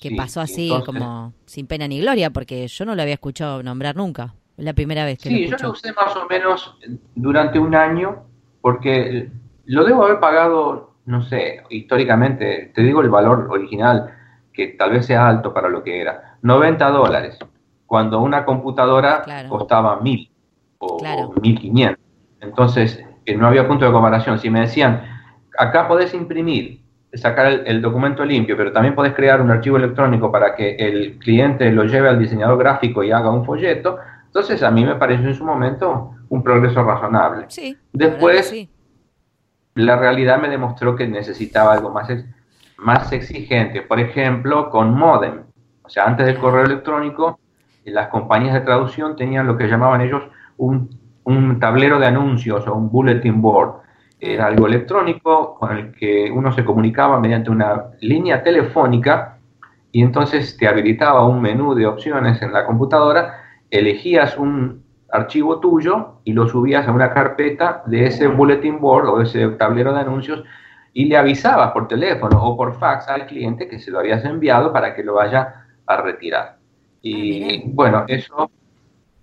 Que 0.01 0.13
pasó 0.13 0.41
así 0.41 0.73
como 0.87 1.35
sin 1.45 1.67
pena 1.67 1.87
ni 1.87 2.01
gloria, 2.01 2.31
porque 2.31 2.67
yo 2.67 2.87
no 2.87 2.95
lo 2.95 3.03
había 3.03 3.15
escuchado 3.15 3.63
nombrar 3.63 3.95
nunca. 3.95 4.35
La 4.59 4.73
primera 4.73 5.05
vez 5.05 5.19
que 5.19 5.29
sí, 5.29 5.47
lo 5.47 5.57
yo 5.57 5.67
lo 5.67 5.73
usé 5.73 5.93
más 5.93 6.15
o 6.17 6.27
menos 6.27 6.77
durante 7.15 7.59
un 7.59 7.75
año, 7.75 8.25
porque 8.61 9.31
lo 9.67 9.85
debo 9.85 10.05
haber 10.05 10.19
pagado, 10.19 10.95
no 11.07 11.23
sé, 11.23 11.63
históricamente, 11.71 12.73
te 12.75 12.83
digo 12.83 13.01
el 13.01 13.09
valor 13.09 13.47
original, 13.51 14.15
que 14.53 14.69
tal 14.69 14.91
vez 14.91 15.07
sea 15.07 15.29
alto 15.29 15.55
para 15.55 15.69
lo 15.69 15.85
que 15.85 16.01
era, 16.01 16.39
90 16.43 16.91
dólares, 16.91 17.39
cuando 17.87 18.21
una 18.21 18.45
computadora 18.45 19.25
costaba 19.49 20.01
1000 20.01 20.31
o, 20.79 21.33
1500. 21.41 21.97
Entonces, 22.41 23.05
no 23.37 23.47
había 23.47 23.67
punto 23.67 23.85
de 23.85 23.93
comparación. 23.93 24.39
Si 24.39 24.51
me 24.51 24.61
decían, 24.61 25.03
acá 25.57 25.87
podés 25.87 26.15
imprimir, 26.15 26.81
sacar 27.15 27.63
el, 27.65 27.81
documento 27.81 28.25
limpio, 28.25 28.57
pero 28.57 28.73
también 28.73 28.95
podés 28.95 29.15
crear 29.15 29.41
un 29.41 29.51
archivo 29.51 29.77
electrónico 29.77 30.31
para 30.33 30.55
que 30.55 30.75
el 30.77 31.19
cliente 31.19 31.71
lo 31.71 31.85
lleve 31.85 32.09
al 32.09 32.19
diseñador 32.19 32.59
gráfico 32.59 33.03
y 33.05 33.13
haga 33.13 33.31
un 33.31 33.45
folleto, 33.45 33.99
entonces 34.29 34.63
a 34.63 34.71
mí 34.71 34.85
me 34.85 34.95
pareció 34.95 35.29
en 35.29 35.35
su 35.35 35.45
momento 35.45 36.13
un 36.29 36.43
progreso 36.43 36.85
razonable. 36.85 37.47
Sí, 37.49 37.77
Después, 37.93 38.55
la 39.75 39.97
realidad 39.97 40.41
me 40.41 40.49
demostró 40.49 40.95
que 40.95 41.07
necesitaba 41.07 41.73
algo 41.73 41.91
más, 41.91 42.09
más 42.77 43.11
exigente. 43.13 43.83
Por 43.83 44.01
ejemplo, 44.01 44.71
con 44.71 44.95
modem. 44.95 45.45
O 45.83 45.89
sea, 45.89 46.05
antes 46.05 46.27
del 46.27 46.39
correo 46.39 46.65
electrónico, 46.65 47.41
las 47.85 48.09
compañías 48.09 48.53
de 48.53 48.61
traducción 48.61 49.17
tenían 49.17 49.47
lo 49.47 49.57
que 49.57 49.67
llamaban 49.67 50.03
ellos 50.03 50.23
un, 50.59 50.91
un 51.25 51.59
tablero 51.59 51.99
de 51.99 52.07
anuncios 52.07 52.67
o 52.67 52.75
un 52.75 52.91
bulletin 52.91 53.41
board. 53.41 53.81
Era 54.21 54.47
algo 54.47 54.67
electrónico 54.67 55.55
con 55.55 55.75
el 55.75 55.93
que 55.93 56.31
uno 56.31 56.53
se 56.53 56.65
comunicaba 56.65 57.19
mediante 57.19 57.51
una 57.51 57.87
línea 58.01 58.43
telefónica 58.43 59.39
y 59.91 60.03
entonces 60.03 60.57
te 60.59 60.69
habilitaba 60.69 61.25
un 61.27 61.41
menú 61.41 61.75
de 61.75 61.87
opciones 61.87 62.43
en 62.43 62.53
la 62.53 62.67
computadora 62.67 63.48
elegías 63.71 64.37
un 64.39 64.85
archivo 65.11 65.61
tuyo 65.61 66.21
y 66.25 66.33
lo 66.33 66.49
subías 66.49 66.87
a 66.87 66.93
una 66.93 67.13
carpeta 67.13 67.83
de 67.87 68.07
ese 68.07 68.27
bulletin 68.27 68.81
board 68.81 69.09
o 69.09 69.23
ese 69.23 69.49
tablero 69.51 69.93
de 69.93 70.01
anuncios 70.01 70.45
y 70.93 71.07
le 71.07 71.17
avisabas 71.17 71.73
por 71.73 71.89
teléfono 71.89 72.43
o 72.43 72.57
por 72.57 72.79
fax 72.79 73.09
al 73.09 73.27
cliente 73.27 73.69
que 73.69 73.79
se 73.79 73.91
lo 73.91 74.01
habías 74.01 74.25
enviado 74.25 74.73
para 74.73 74.95
que 74.95 75.03
lo 75.03 75.15
vaya 75.15 75.67
a 75.87 75.97
retirar. 75.97 76.59
Y 77.01 77.45
ah, 77.45 77.63
bueno, 77.67 78.05
eso 78.09 78.51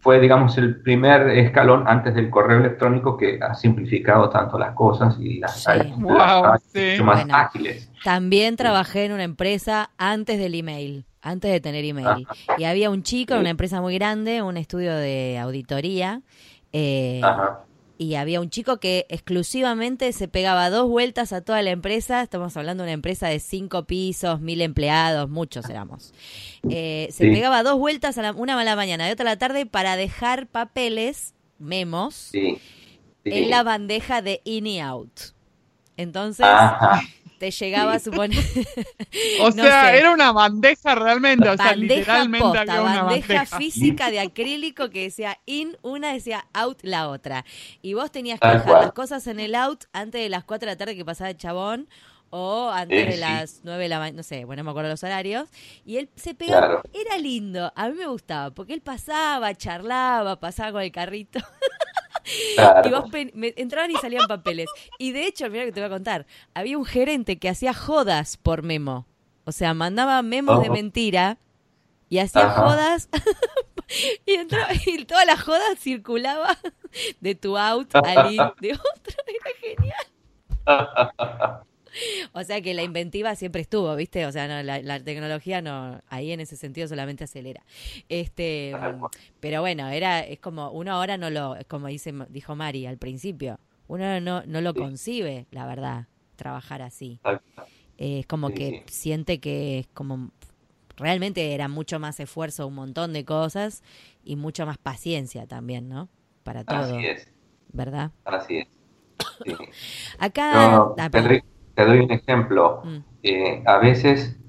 fue, 0.05 0.19
digamos, 0.19 0.55
el 0.59 0.81
primer 0.81 1.29
escalón 1.29 1.85
antes 1.87 2.13
del 2.13 2.29
correo 2.29 2.59
electrónico 2.59 3.17
que 3.17 3.39
ha 3.41 3.55
simplificado 3.55 4.29
tanto 4.29 4.59
las 4.59 4.75
cosas 4.75 5.17
y 5.19 5.39
las, 5.39 5.67
ha 5.67 5.77
hecho 5.77 7.03
más 7.03 7.25
ágiles. 7.31 7.91
También 8.03 8.55
trabajé 8.55 9.05
en 9.05 9.13
una 9.13 9.23
empresa 9.23 9.89
antes 9.97 10.37
del 10.37 10.53
email 10.53 11.05
antes 11.23 11.51
de 11.51 11.59
tener 11.59 11.83
email. 11.83 12.27
Y 12.59 12.65
había 12.65 12.91
un 12.91 13.01
chico 13.01 13.33
en 13.33 13.39
una 13.39 13.49
empresa 13.49 13.81
muy 13.81 13.95
grande, 13.95 14.43
un 14.43 14.57
estudio 14.57 14.93
de 14.93 15.39
auditoría, 15.39 16.21
eh, 16.71 17.19
y 17.97 18.15
había 18.15 18.41
un 18.41 18.49
chico 18.49 18.77
que 18.77 19.05
exclusivamente 19.09 20.11
se 20.11 20.27
pegaba 20.27 20.69
dos 20.69 20.89
vueltas 20.89 21.33
a 21.33 21.41
toda 21.41 21.61
la 21.61 21.71
empresa, 21.71 22.21
estamos 22.21 22.55
hablando 22.57 22.83
de 22.83 22.87
una 22.87 22.93
empresa 22.93 23.27
de 23.27 23.39
cinco 23.39 23.85
pisos, 23.85 24.41
mil 24.41 24.61
empleados, 24.61 25.29
muchos 25.29 25.69
éramos. 25.69 26.13
Eh, 26.69 27.07
se 27.11 27.25
pegaba 27.25 27.63
dos 27.63 27.77
vueltas, 27.77 28.17
a 28.17 28.21
la, 28.21 28.31
una 28.33 28.59
a 28.59 28.63
la 28.63 28.75
mañana 28.75 29.07
y 29.07 29.11
otra 29.11 29.29
a 29.29 29.33
la 29.33 29.37
tarde, 29.37 29.65
para 29.65 29.95
dejar 29.95 30.47
papeles, 30.47 31.33
memos, 31.57 32.31
en 32.33 33.49
la 33.49 33.63
bandeja 33.63 34.21
de 34.21 34.41
in 34.43 34.67
y 34.67 34.81
out. 34.81 35.19
Entonces, 35.97 36.45
te 37.37 37.51
llegaba 37.51 37.93
a 37.93 37.99
suponer. 37.99 38.39
o 39.41 39.51
sea, 39.51 39.95
era 39.95 40.11
una 40.11 40.31
bandeja 40.31 40.95
realmente, 40.95 41.49
o 41.49 41.57
sea, 41.57 41.75
literalmente 41.75 42.57
había 42.57 42.81
una 42.81 43.03
bandeja, 43.03 43.45
física 43.45 44.09
de 44.09 44.19
acrílico 44.19 44.89
que 44.89 45.03
decía 45.03 45.39
in, 45.45 45.77
una 45.81 46.13
decía 46.13 46.47
out 46.53 46.79
la 46.83 47.09
otra. 47.09 47.45
Y 47.81 47.93
vos 47.93 48.11
tenías 48.11 48.39
que 48.39 48.47
dejar 48.47 48.83
las 48.83 48.93
cosas 48.93 49.27
en 49.27 49.39
el 49.39 49.55
out 49.55 49.85
antes 49.93 50.21
de 50.21 50.29
las 50.29 50.43
4 50.43 50.65
de 50.65 50.71
la 50.73 50.77
tarde 50.77 50.95
que 50.95 51.05
pasaba 51.05 51.29
el 51.29 51.37
chabón 51.37 51.87
o 52.29 52.69
antes 52.69 53.07
de 53.07 53.17
las 53.17 53.61
9 53.63 53.83
de 53.83 53.89
la 53.89 53.99
mañana, 53.99 54.17
no 54.17 54.23
sé, 54.23 54.43
bueno, 54.45 54.61
no 54.61 54.65
me 54.65 54.71
acuerdo 54.71 54.89
los 54.89 55.03
horarios, 55.03 55.47
y 55.85 55.97
él 55.97 56.09
se 56.15 56.33
pegaba, 56.33 56.81
era 56.93 57.17
lindo, 57.17 57.71
a 57.75 57.87
mí 57.87 57.95
me 57.95 58.07
gustaba, 58.07 58.51
porque 58.51 58.73
él 58.73 58.81
pasaba, 58.81 59.53
charlaba, 59.55 60.37
pasaba 60.39 60.73
con 60.73 60.81
el 60.81 60.91
carrito. 60.91 61.39
Y 62.83 62.89
vos 62.89 63.05
entraban 63.13 63.91
y 63.91 63.95
salían 63.95 64.27
papeles. 64.27 64.69
Y 64.97 65.11
de 65.11 65.27
hecho, 65.27 65.49
mira 65.49 65.65
que 65.65 65.71
te 65.71 65.79
voy 65.79 65.87
a 65.87 65.93
contar, 65.93 66.25
había 66.53 66.77
un 66.77 66.85
gerente 66.85 67.37
que 67.37 67.49
hacía 67.49 67.73
jodas 67.73 68.37
por 68.37 68.63
memo. 68.63 69.05
O 69.43 69.51
sea, 69.51 69.73
mandaba 69.73 70.21
memos 70.21 70.61
de 70.61 70.69
mentira 70.69 71.37
y 72.09 72.19
hacía 72.19 72.49
jodas. 72.49 73.09
y, 74.25 74.33
entró, 74.33 74.59
y 74.85 75.05
toda 75.05 75.25
la 75.25 75.37
joda 75.37 75.75
circulaba 75.77 76.57
de 77.19 77.35
tu 77.35 77.57
out 77.57 77.93
al 77.95 78.53
de 78.59 78.73
otro. 78.73 79.15
Era 79.27 79.49
genial. 79.61 80.05
O 82.33 82.43
sea 82.43 82.61
que 82.61 82.73
la 82.73 82.83
inventiva 82.83 83.35
siempre 83.35 83.61
estuvo, 83.61 83.95
¿viste? 83.95 84.25
O 84.25 84.31
sea, 84.31 84.63
la, 84.63 84.99
tecnología 85.03 85.61
no, 85.61 86.01
ahí 86.09 86.31
en 86.31 86.39
ese 86.39 86.55
sentido 86.55 86.87
solamente 86.87 87.23
acelera. 87.23 87.63
Este, 88.09 88.73
pero 89.39 89.61
bueno, 89.61 89.87
era, 89.89 90.21
es 90.21 90.39
como, 90.39 90.71
uno 90.71 90.91
ahora 90.91 91.17
no 91.17 91.29
lo, 91.29 91.55
como 91.67 91.87
dice, 91.87 92.13
dijo 92.29 92.55
Mari 92.55 92.85
al 92.85 92.97
principio, 92.97 93.59
uno 93.87 94.19
no, 94.19 94.43
no 94.45 94.61
lo 94.61 94.73
concibe, 94.73 95.47
la 95.51 95.65
verdad, 95.65 96.07
trabajar 96.35 96.81
así. 96.81 97.19
es 97.97 98.25
como 98.25 98.49
que 98.49 98.83
siente 98.87 99.39
que 99.39 99.79
es 99.79 99.87
como 99.93 100.31
realmente 100.97 101.53
era 101.53 101.67
mucho 101.67 101.99
más 101.99 102.19
esfuerzo, 102.19 102.67
un 102.67 102.75
montón 102.75 103.13
de 103.13 103.25
cosas 103.25 103.83
y 104.23 104.35
mucho 104.35 104.65
más 104.65 104.77
paciencia 104.77 105.45
también, 105.45 105.89
¿no? 105.89 106.09
Para 106.43 106.63
todo. 106.63 106.77
Así 106.77 107.05
es. 107.05 107.27
¿Verdad? 107.73 108.11
Así 108.23 108.59
es. 108.59 108.67
Acá. 110.19 110.77
Ah, 110.97 111.09
te 111.75 111.85
doy 111.85 111.99
un 111.99 112.11
ejemplo. 112.11 112.81
Mm. 112.83 112.97
Eh, 113.23 113.63
a 113.65 113.77
veces 113.77 114.39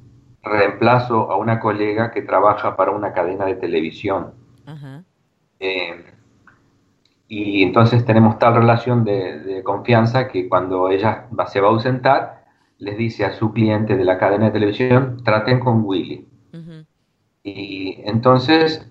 reemplazo 0.43 1.31
a 1.31 1.37
una 1.37 1.61
colega 1.61 2.11
que 2.11 2.23
trabaja 2.23 2.77
para 2.77 2.93
una 2.93 3.13
cadena 3.13 3.45
de 3.47 3.57
televisión. 3.57 4.33
Eh, 5.59 6.05
y 7.29 7.63
entonces 7.63 8.05
tenemos 8.05 8.39
tal 8.39 8.55
relación 8.55 9.05
de, 9.05 9.63
confianza 9.65 10.29
que 10.29 10.49
cuando 10.49 10.91
ella 10.91 11.27
se 11.49 11.61
va 11.61 11.69
a 11.69 11.71
ausentar, 11.71 12.45
les 12.79 12.97
dice 12.97 13.25
a 13.25 13.33
su 13.33 13.53
cliente 13.53 13.97
de 13.97 14.05
la 14.05 14.19
cadena 14.19 14.47
de 14.47 14.53
televisión, 14.53 15.23
traten 15.25 15.61
con 15.61 15.83
Willy. 15.85 16.29
Y 17.43 18.01
entonces 18.05 18.91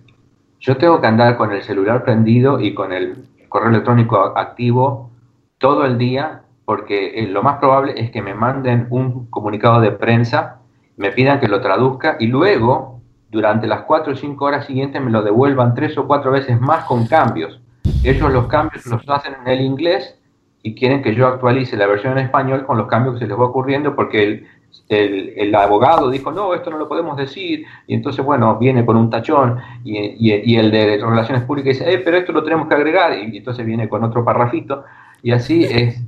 yo 0.59 0.77
tengo 0.77 1.01
que 1.01 1.07
andar 1.07 1.37
con 1.37 1.51
el 1.51 1.61
celular 1.61 2.03
prendido 2.03 2.59
y 2.59 2.73
con 2.73 2.91
el 2.91 3.27
correo 3.49 3.69
electrónico 3.69 4.17
activo 4.37 5.11
todo 5.57 5.85
el 5.85 5.97
día 5.97 6.44
porque 6.65 7.19
eh, 7.19 7.27
lo 7.27 7.43
más 7.43 7.59
probable 7.59 7.93
es 7.95 8.11
que 8.11 8.21
me 8.21 8.33
manden 8.33 8.87
un 8.89 9.27
comunicado 9.27 9.79
de 9.79 9.91
prensa, 9.91 10.59
me 10.97 11.11
pidan 11.11 11.39
que 11.39 11.47
lo 11.47 11.61
traduzca 11.61 12.17
y 12.19 12.27
luego, 12.27 12.99
durante 13.29 13.67
las 13.67 13.83
cuatro 13.83 14.13
o 14.13 14.15
cinco 14.15 14.45
horas 14.45 14.65
siguientes, 14.65 15.01
me 15.01 15.11
lo 15.11 15.21
devuelvan 15.21 15.75
tres 15.75 15.97
o 15.97 16.07
cuatro 16.07 16.31
veces 16.31 16.59
más 16.59 16.85
con 16.85 17.05
cambios. 17.05 17.61
Ellos 18.03 18.31
los 18.31 18.47
cambios 18.47 18.85
los 18.87 19.07
hacen 19.07 19.35
en 19.41 19.47
el 19.47 19.61
inglés 19.61 20.17
y 20.63 20.73
quieren 20.73 21.03
que 21.03 21.13
yo 21.13 21.27
actualice 21.27 21.77
la 21.77 21.85
versión 21.85 22.13
en 22.13 22.25
español 22.25 22.65
con 22.65 22.77
los 22.77 22.87
cambios 22.87 23.15
que 23.15 23.19
se 23.19 23.27
les 23.27 23.37
va 23.37 23.45
ocurriendo 23.45 23.95
porque 23.95 24.47
el, 24.89 25.55
abogado 25.55 26.09
dijo, 26.09 26.31
no, 26.31 26.55
esto 26.55 26.71
no 26.71 26.77
lo 26.77 26.87
podemos 26.87 27.15
decir, 27.17 27.65
y 27.87 27.93
entonces, 27.93 28.25
bueno, 28.25 28.57
viene 28.57 28.85
con 28.85 28.97
un 28.97 29.09
tachón, 29.09 29.59
y, 29.83 30.55
el 30.55 30.71
de 30.71 30.97
Relaciones 30.97 31.43
Públicas 31.43 31.77
dice, 31.77 31.91
eh, 31.91 31.99
pero 31.99 32.17
esto 32.17 32.31
lo 32.31 32.43
tenemos 32.43 32.67
que 32.67 32.75
agregar, 32.75 33.17
y 33.17 33.37
entonces 33.37 33.65
viene 33.65 33.87
con 33.87 34.03
otro 34.03 34.23
parrafito, 34.25 34.83
y 35.23 35.31
así 35.31 35.63
es 35.63 36.03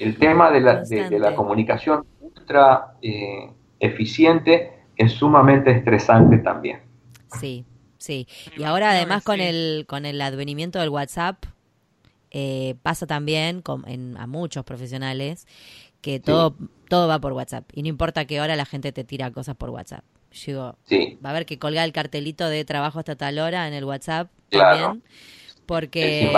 el 0.00 0.16
tema 0.16 0.50
de 0.50 0.60
la, 0.60 0.82
de, 0.82 1.18
la 1.18 1.34
comunicación 1.34 2.04
ultra 2.20 2.94
eh, 3.02 3.50
eficiente 3.78 4.72
es 4.96 5.12
sumamente 5.12 5.70
estresante 5.70 6.38
también. 6.38 6.80
Sí, 7.38 7.64
sí. 7.98 8.26
Y 8.56 8.64
ahora 8.64 8.90
además 8.90 9.22
con 9.22 9.40
el, 9.40 9.84
con 9.86 10.06
el 10.06 10.20
advenimiento 10.20 10.78
del 10.80 10.88
WhatsApp, 10.88 11.44
eh, 12.30 12.76
pasa 12.82 13.06
también 13.06 13.60
con, 13.60 13.86
en, 13.86 14.16
a 14.16 14.26
muchos 14.26 14.64
profesionales 14.64 15.46
que 16.00 16.18
todo, 16.18 16.56
todo 16.88 17.06
va 17.06 17.18
por 17.20 17.34
WhatsApp. 17.34 17.68
Y 17.74 17.82
no 17.82 17.88
importa 17.88 18.24
que 18.24 18.38
ahora 18.38 18.56
la 18.56 18.64
gente 18.64 18.92
te 18.92 19.04
tira 19.04 19.30
cosas 19.30 19.54
por 19.54 19.68
WhatsApp. 19.68 20.04
Digo, 20.46 20.76
va 21.24 21.28
a 21.28 21.30
haber 21.30 21.44
que 21.44 21.58
colgar 21.58 21.84
el 21.84 21.92
cartelito 21.92 22.48
de 22.48 22.64
trabajo 22.64 23.00
hasta 23.00 23.16
tal 23.16 23.38
hora 23.38 23.68
en 23.68 23.74
el 23.74 23.84
WhatsApp 23.84 24.30
también 24.48 25.02
porque 25.70 26.32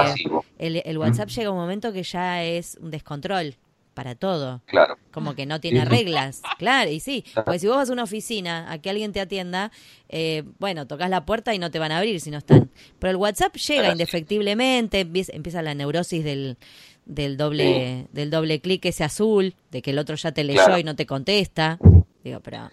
el, 0.59 0.83
el, 0.85 0.99
WhatsApp 0.99 1.31
llega 1.31 1.51
un 1.51 1.57
momento 1.57 1.91
que 1.91 2.03
ya 2.03 2.45
es 2.45 2.77
un 2.83 2.91
descontrol 2.91 3.57
para 3.95 4.15
todo. 4.15 4.61
Claro. 4.67 4.99
Como 5.11 5.35
que 5.35 5.47
no 5.47 5.59
tiene 5.59 5.87
reglas. 5.87 6.43
Claro, 6.59 6.91
y 6.91 7.01
sí. 7.01 7.25
Porque 7.35 7.59
si 7.59 7.67
vos 7.67 7.77
vas 7.77 7.89
a 7.89 7.95
una 7.95 8.03
oficina 8.03 8.71
a 8.71 8.77
que 8.77 8.91
alguien 8.91 9.11
te 9.15 9.23
atienda, 9.23 9.73
eh, 10.11 10.43
bueno, 10.59 10.87
tocas 10.87 11.09
la 11.09 11.25
puerta 11.25 11.55
y 11.55 11.59
no 11.59 11.71
te 11.71 11.79
van 11.79 11.93
a 11.93 11.97
abrir 11.97 12.21
si 12.21 12.31
no 12.31 12.37
están. 12.37 12.69
Pero 12.99 13.11
el 13.11 13.17
WhatsApp 13.17 13.57
llega 13.57 13.91
indefectiblemente, 13.91 15.01
empieza 15.01 15.63
la 15.63 15.75
neurosis 15.75 16.23
del, 16.23 16.59
del 17.07 17.39
doble 17.39 18.09
del 18.13 18.29
doble 18.29 18.61
clic 18.61 18.85
ese 18.85 19.03
azul, 19.03 19.55
de 19.71 19.81
que 19.81 19.93
el 19.93 19.99
otro 19.99 20.15
ya 20.17 20.33
te 20.33 20.45
leyó 20.45 20.77
y 20.77 20.85
no 20.85 20.95
te 20.95 21.07
contesta. 21.07 21.79
Digo, 22.23 22.41
pero 22.41 22.71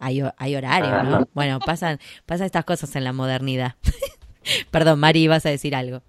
hay, 0.00 0.24
hay 0.36 0.56
horario, 0.56 1.04
¿no? 1.04 1.28
Bueno, 1.34 1.60
pasan, 1.60 2.00
pasan 2.26 2.46
estas 2.46 2.64
cosas 2.64 2.96
en 2.96 3.04
la 3.04 3.12
modernidad. 3.12 3.76
Perdón, 4.70 5.00
Mari, 5.00 5.28
vas 5.28 5.46
a 5.46 5.50
decir 5.50 5.74
algo. 5.74 6.02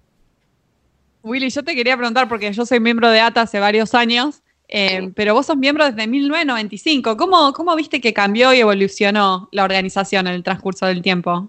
Willy, 1.22 1.50
yo 1.50 1.62
te 1.62 1.74
quería 1.74 1.96
preguntar, 1.96 2.28
porque 2.28 2.52
yo 2.52 2.66
soy 2.66 2.80
miembro 2.80 3.08
de 3.10 3.20
ATA 3.20 3.42
hace 3.42 3.60
varios 3.60 3.94
años, 3.94 4.42
eh, 4.68 5.12
pero 5.14 5.34
vos 5.34 5.46
sos 5.46 5.56
miembro 5.56 5.84
desde 5.84 6.06
1995. 6.06 7.16
¿Cómo, 7.16 7.52
¿Cómo 7.52 7.76
viste 7.76 8.00
que 8.00 8.12
cambió 8.12 8.52
y 8.52 8.60
evolucionó 8.60 9.48
la 9.52 9.64
organización 9.64 10.26
en 10.26 10.34
el 10.34 10.42
transcurso 10.42 10.86
del 10.86 11.02
tiempo? 11.02 11.48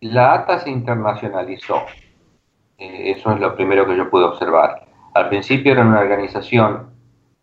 La 0.00 0.34
ATA 0.34 0.60
se 0.60 0.70
internacionalizó. 0.70 1.82
Eh, 2.78 3.14
eso 3.16 3.32
es 3.32 3.40
lo 3.40 3.54
primero 3.56 3.86
que 3.86 3.96
yo 3.96 4.08
pude 4.08 4.24
observar. 4.24 4.86
Al 5.14 5.28
principio 5.28 5.72
era 5.72 5.82
una 5.82 6.00
organización 6.00 6.90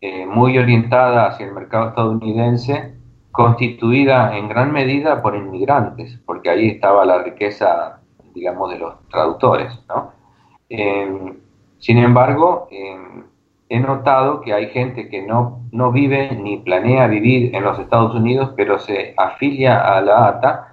eh, 0.00 0.26
muy 0.26 0.58
orientada 0.58 1.28
hacia 1.28 1.46
el 1.46 1.52
mercado 1.52 1.90
estadounidense, 1.90 2.94
constituida 3.30 4.36
en 4.36 4.48
gran 4.48 4.72
medida 4.72 5.22
por 5.22 5.36
inmigrantes, 5.36 6.18
porque 6.42 6.50
ahí 6.50 6.70
estaba 6.70 7.04
la 7.04 7.22
riqueza, 7.22 8.00
digamos, 8.34 8.68
de 8.72 8.78
los 8.80 8.94
traductores. 9.08 9.72
¿no? 9.88 10.10
sin 11.78 11.98
embargo, 11.98 12.66
he 13.68 13.78
notado 13.78 14.40
que 14.40 14.52
hay 14.52 14.70
gente 14.70 15.08
que 15.08 15.22
no, 15.22 15.60
no 15.70 15.92
vive 15.92 16.34
ni 16.34 16.56
planea 16.56 17.06
vivir 17.06 17.54
en 17.54 17.62
los 17.62 17.78
Estados 17.78 18.12
Unidos, 18.16 18.54
pero 18.56 18.80
se 18.80 19.14
afilia 19.16 19.96
a 19.96 20.00
la 20.00 20.26
ATA 20.26 20.68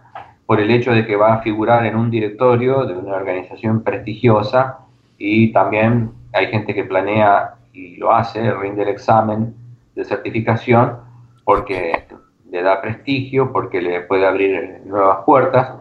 por 0.47 0.59
el 0.59 0.71
hecho 0.71 0.91
de 0.91 1.05
que 1.05 1.15
va 1.15 1.35
a 1.35 1.41
figurar 1.41 1.85
en 1.85 1.95
un 1.95 2.09
directorio 2.09 2.85
de 2.85 2.97
una 2.97 3.17
organización 3.17 3.83
prestigiosa 3.83 4.79
y 5.19 5.51
también 5.51 6.09
hay 6.33 6.47
gente 6.47 6.73
que 6.73 6.85
planea 6.85 7.57
y 7.73 7.97
lo 7.97 8.11
hace, 8.11 8.51
rinde 8.53 8.81
el 8.81 8.89
examen 8.89 9.53
de 9.93 10.03
certificación 10.03 10.97
porque 11.43 12.05
le 12.49 12.61
da 12.61 12.81
prestigio, 12.81 13.51
porque 13.51 13.81
le 13.81 14.01
puede 14.01 14.25
abrir 14.25 14.81
nuevas 14.85 15.19
puertas. 15.25 15.75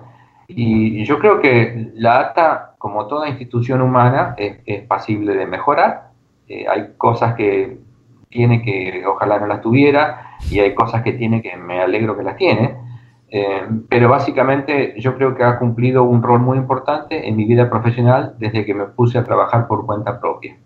Y 0.46 1.04
yo 1.04 1.18
creo 1.18 1.40
que 1.40 1.90
la 1.94 2.20
ATA, 2.20 2.74
como 2.78 3.06
toda 3.06 3.28
institución 3.28 3.82
humana, 3.82 4.34
es, 4.38 4.58
es 4.64 4.82
pasible 4.82 5.34
de 5.34 5.46
mejorar 5.46 6.08
eh, 6.48 6.66
hay 6.66 6.94
cosas 6.96 7.34
que 7.34 7.78
tiene 8.30 8.62
que 8.62 9.04
ojalá 9.06 9.38
no 9.38 9.46
las 9.46 9.60
tuviera 9.60 10.36
y 10.50 10.60
hay 10.60 10.74
cosas 10.74 11.02
que 11.02 11.12
tiene 11.12 11.42
que 11.42 11.56
me 11.56 11.80
alegro 11.80 12.16
que 12.16 12.22
las 12.22 12.36
tiene. 12.36 12.76
Eh, 13.30 13.68
pero 13.90 14.08
básicamente 14.08 14.94
yo 14.98 15.14
creo 15.14 15.34
que 15.34 15.44
ha 15.44 15.58
cumplido 15.58 16.04
un 16.04 16.22
rol 16.22 16.40
muy 16.40 16.56
importante 16.56 17.28
en 17.28 17.36
mi 17.36 17.44
vida 17.44 17.68
profesional 17.68 18.34
desde 18.38 18.64
que 18.64 18.72
me 18.72 18.86
puse 18.86 19.18
a 19.18 19.24
trabajar 19.24 19.68
por 19.68 19.84
cuenta 19.84 20.18
propia. 20.18 20.56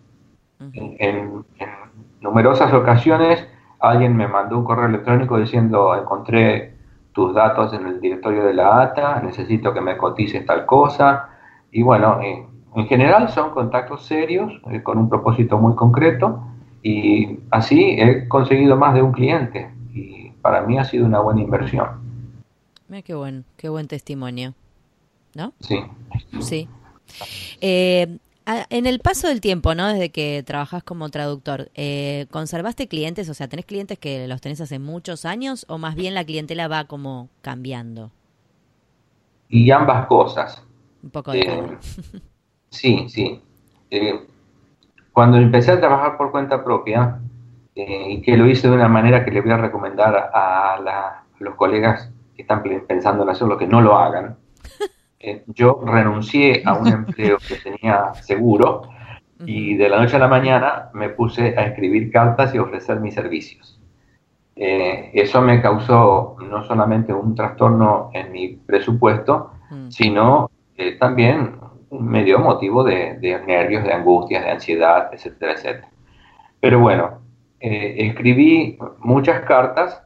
en, 0.72 1.44
numerosas 2.20 2.72
ocasiones 2.72 3.48
alguien 3.82 4.16
me 4.16 4.28
mandó 4.28 4.58
un 4.58 4.64
correo 4.64 4.86
electrónico 4.86 5.38
diciendo 5.38 5.94
encontré 5.96 6.74
tus 7.12 7.34
datos 7.34 7.74
en 7.74 7.86
el 7.86 8.00
directorio 8.00 8.44
de 8.44 8.54
la 8.54 8.80
ATA, 8.80 9.20
necesito 9.20 9.74
que 9.74 9.80
me 9.80 9.96
cotices 9.96 10.46
tal 10.46 10.64
cosa. 10.64 11.28
Y 11.70 11.82
bueno, 11.82 12.20
eh, 12.22 12.46
en 12.74 12.86
general 12.86 13.28
son 13.28 13.50
contactos 13.50 14.06
serios, 14.06 14.52
eh, 14.70 14.82
con 14.82 14.98
un 14.98 15.08
propósito 15.08 15.58
muy 15.58 15.74
concreto, 15.74 16.42
y 16.82 17.40
así 17.50 17.96
he 17.98 18.28
conseguido 18.28 18.76
más 18.76 18.94
de 18.94 19.02
un 19.02 19.12
cliente, 19.12 19.70
y 19.92 20.30
para 20.40 20.62
mí 20.62 20.78
ha 20.78 20.84
sido 20.84 21.04
una 21.04 21.20
buena 21.20 21.42
inversión. 21.42 21.88
Mira 22.88 23.02
qué 23.02 23.14
buen, 23.14 23.44
qué 23.56 23.68
buen 23.68 23.88
testimonio, 23.88 24.54
¿no? 25.34 25.52
Sí. 25.60 25.80
Sí. 26.40 26.68
Eh, 27.60 28.18
en 28.46 28.86
el 28.86 29.00
paso 29.00 29.28
del 29.28 29.40
tiempo, 29.40 29.74
¿no? 29.74 29.88
Desde 29.88 30.10
que 30.10 30.42
trabajas 30.44 30.82
como 30.82 31.08
traductor, 31.10 31.70
eh, 31.74 32.26
¿conservaste 32.30 32.88
clientes? 32.88 33.28
O 33.28 33.34
sea, 33.34 33.48
¿tenés 33.48 33.66
clientes 33.66 33.98
que 33.98 34.26
los 34.26 34.40
tenés 34.40 34.60
hace 34.60 34.78
muchos 34.78 35.24
años 35.24 35.64
o 35.68 35.78
más 35.78 35.94
bien 35.94 36.14
la 36.14 36.24
clientela 36.24 36.68
va 36.68 36.84
como 36.84 37.28
cambiando? 37.40 38.10
Y 39.48 39.70
ambas 39.70 40.06
cosas. 40.06 40.64
Un 41.02 41.10
poco 41.10 41.32
de 41.32 41.78
Sí, 42.70 43.06
sí. 43.08 43.40
Eh, 43.90 44.26
cuando 45.12 45.36
empecé 45.36 45.72
a 45.72 45.80
trabajar 45.80 46.16
por 46.16 46.30
cuenta 46.30 46.64
propia, 46.64 47.20
eh, 47.74 48.06
y 48.10 48.22
que 48.22 48.36
lo 48.36 48.46
hice 48.46 48.68
de 48.68 48.74
una 48.74 48.88
manera 48.88 49.24
que 49.24 49.30
le 49.30 49.40
voy 49.40 49.50
a 49.50 49.56
recomendar 49.56 50.30
a, 50.34 51.22
los 51.38 51.54
colegas 51.56 52.10
que 52.36 52.42
están 52.42 52.62
pensando 52.86 53.24
en 53.24 53.30
hacerlo, 53.30 53.58
que 53.58 53.66
no 53.66 53.80
lo 53.80 53.98
hagan, 53.98 54.36
eh, 55.22 55.44
yo 55.46 55.80
renuncié 55.84 56.62
a 56.64 56.74
un 56.74 56.88
empleo 56.98 57.38
que 57.38 57.56
tenía 57.56 58.14
seguro 58.14 58.82
y 59.44 59.74
de 59.76 59.88
la 59.88 60.00
noche 60.00 60.16
a 60.16 60.20
la 60.20 60.28
mañana 60.28 60.90
me 60.94 61.08
puse 61.08 61.54
a 61.58 61.66
escribir 61.66 62.12
cartas 62.12 62.54
y 62.54 62.58
ofrecer 62.58 63.00
mis 63.00 63.14
servicios. 63.14 63.80
eso 64.54 65.42
me 65.42 65.60
causó 65.60 66.36
no 66.48 66.62
solamente 66.62 67.12
un 67.12 67.34
trastorno 67.34 68.10
en 68.12 68.30
mi 68.30 68.48
presupuesto, 68.50 69.50
mm. 69.70 69.88
sino 69.90 70.48
también 71.00 71.56
medio 72.00 72.38
motivo 72.38 72.82
de, 72.84 73.18
nervios, 73.46 73.84
de 73.84 73.92
angustias, 73.92 74.44
de 74.44 74.50
ansiedad, 74.50 75.10
etcétera, 75.12 75.52
etcétera. 75.52 75.88
Pero 76.60 76.80
bueno, 76.80 77.20
eh, 77.60 77.96
escribí 77.98 78.78
muchas 79.00 79.42
cartas 79.42 80.02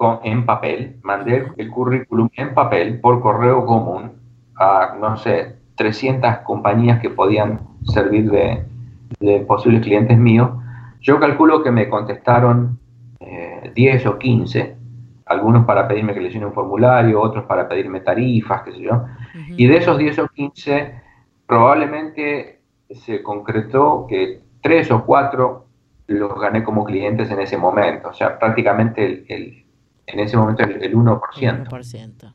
con, 0.00 0.20
en 0.24 0.46
papel, 0.46 0.96
mandé 1.02 1.48
el 1.58 1.68
currículum 1.68 2.30
en 2.34 2.54
papel 2.54 3.00
por 3.00 3.20
correo 3.20 3.66
común 3.66 4.12
a, 4.56 4.96
no 4.98 5.18
sé, 5.18 5.56
300 5.74 6.38
compañías 6.38 7.00
que 7.00 7.10
podían 7.10 7.60
servir 7.84 8.30
de, 8.30 9.40
posibles 9.40 9.82
clientes 9.82 10.16
míos. 10.16 10.52
Yo 11.02 11.20
calculo 11.20 11.62
que 11.62 11.70
me 11.70 11.90
contestaron 11.90 12.78
10 13.74 14.04
eh, 14.06 14.08
o 14.08 14.18
15, 14.18 14.76
algunos 15.26 15.66
para 15.66 15.86
pedirme 15.86 16.14
que 16.14 16.20
les 16.20 16.32
llene 16.32 16.46
un 16.46 16.54
formulario, 16.54 17.20
otros 17.20 17.44
para 17.44 17.68
pedirme 17.68 18.00
tarifas, 18.00 18.62
qué 18.62 18.72
sé 18.72 18.80
yo. 18.80 19.04
Y 19.54 19.66
de 19.66 19.76
esos 19.76 19.98
10 19.98 20.18
o 20.20 20.28
15, 20.28 20.94
probablemente 21.46 22.60
se 22.88 23.22
concretó 23.22 24.06
que 24.08 24.40
3 24.62 24.92
o 24.92 25.04
4 25.04 25.66
los 26.06 26.40
gané 26.40 26.64
como 26.64 26.86
clientes 26.86 27.30
en 27.30 27.40
ese 27.40 27.58
momento. 27.58 28.08
O 28.08 28.14
sea, 28.14 28.38
prácticamente 28.38 29.26
el, 29.28 29.66
en 30.12 30.20
ese 30.20 30.36
momento 30.36 30.62
el, 30.64 30.94
1%. 30.94 31.68
1%. 31.68 32.34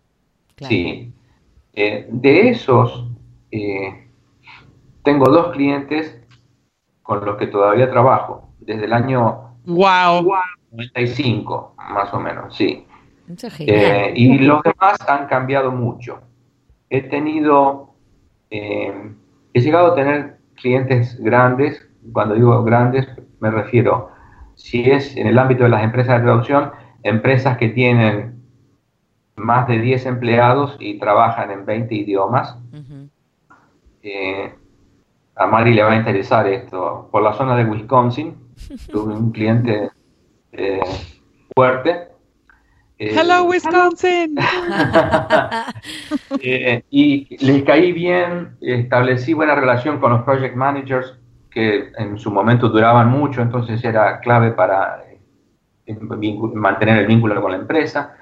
Sí. 0.62 1.14
Eh, 1.74 2.08
de 2.10 2.50
esos, 2.50 3.08
eh, 3.52 4.08
tengo 5.04 5.26
dos 5.30 5.54
clientes 5.54 6.20
con 7.04 7.24
los 7.26 7.38
que 7.38 7.48
todavía 7.48 7.90
trabajo, 7.90 8.50
desde 8.60 8.86
el 8.86 8.94
año 8.94 9.58
wow. 9.66 10.32
95, 10.72 11.76
más 11.78 12.14
o 12.14 12.20
menos, 12.20 12.56
sí. 12.56 12.86
Eh, 13.60 14.14
y 14.16 14.38
los 14.40 14.62
demás 14.64 14.98
han 15.08 15.26
cambiado 15.28 15.72
mucho 15.72 16.22
he 16.90 17.02
tenido, 17.02 17.96
eh, 18.50 19.12
he 19.54 19.62
llegado 19.62 19.88
a 19.88 19.96
tener 19.96 20.38
clientes 20.56 21.20
grandes, 21.20 21.88
cuando 22.14 22.36
digo 22.36 22.64
grandes 22.64 23.08
me 23.40 23.52
refiero, 23.52 24.12
si 24.56 24.90
es 24.90 25.16
en 25.18 25.28
el 25.28 25.38
ámbito 25.38 25.64
de 25.64 25.70
las 25.70 25.84
empresas 25.84 26.20
de 26.20 26.26
traducción, 26.26 26.72
empresas 27.06 27.58
que 27.58 27.70
tienen 27.70 28.44
más 29.36 29.68
de 29.68 29.80
10 29.80 30.06
empleados 30.06 30.76
y 30.80 31.00
trabajan 31.00 31.52
en 31.52 31.66
20 31.66 31.96
idiomas. 31.96 32.58
Eh, 34.02 34.54
a 35.36 35.48
Mari 35.48 35.74
le 35.74 35.84
va 35.84 35.94
a 35.94 35.96
interesar 35.96 36.48
esto. 36.48 37.10
Por 37.12 37.22
la 37.24 37.34
zona 37.34 37.56
de 37.56 37.66
Wisconsin, 37.66 38.36
tuve 38.92 39.14
un 39.14 39.32
cliente 39.32 39.90
eh, 40.52 40.80
fuerte 41.56 42.16
Hello, 42.98 43.40
eh, 43.40 43.42
Wisconsin. 43.42 44.36
Eh, 46.42 46.84
y 46.90 47.38
les 47.46 47.64
caí 47.64 47.92
bien, 47.92 48.58
establecí 48.62 49.34
buena 49.34 49.56
relación 49.56 50.00
con 50.00 50.12
los 50.12 50.24
project 50.24 50.56
managers 50.56 51.18
que 51.50 51.92
en 51.98 52.18
su 52.18 52.30
momento 52.30 52.70
duraban 52.70 53.10
mucho, 53.10 53.42
entonces 53.42 53.84
era 53.84 54.20
clave 54.20 54.52
para 54.52 55.04
mantener 56.54 57.00
el 57.00 57.08
vínculo 57.08 57.42
con 57.42 57.52
la 57.52 57.58
empresa. 57.58 58.16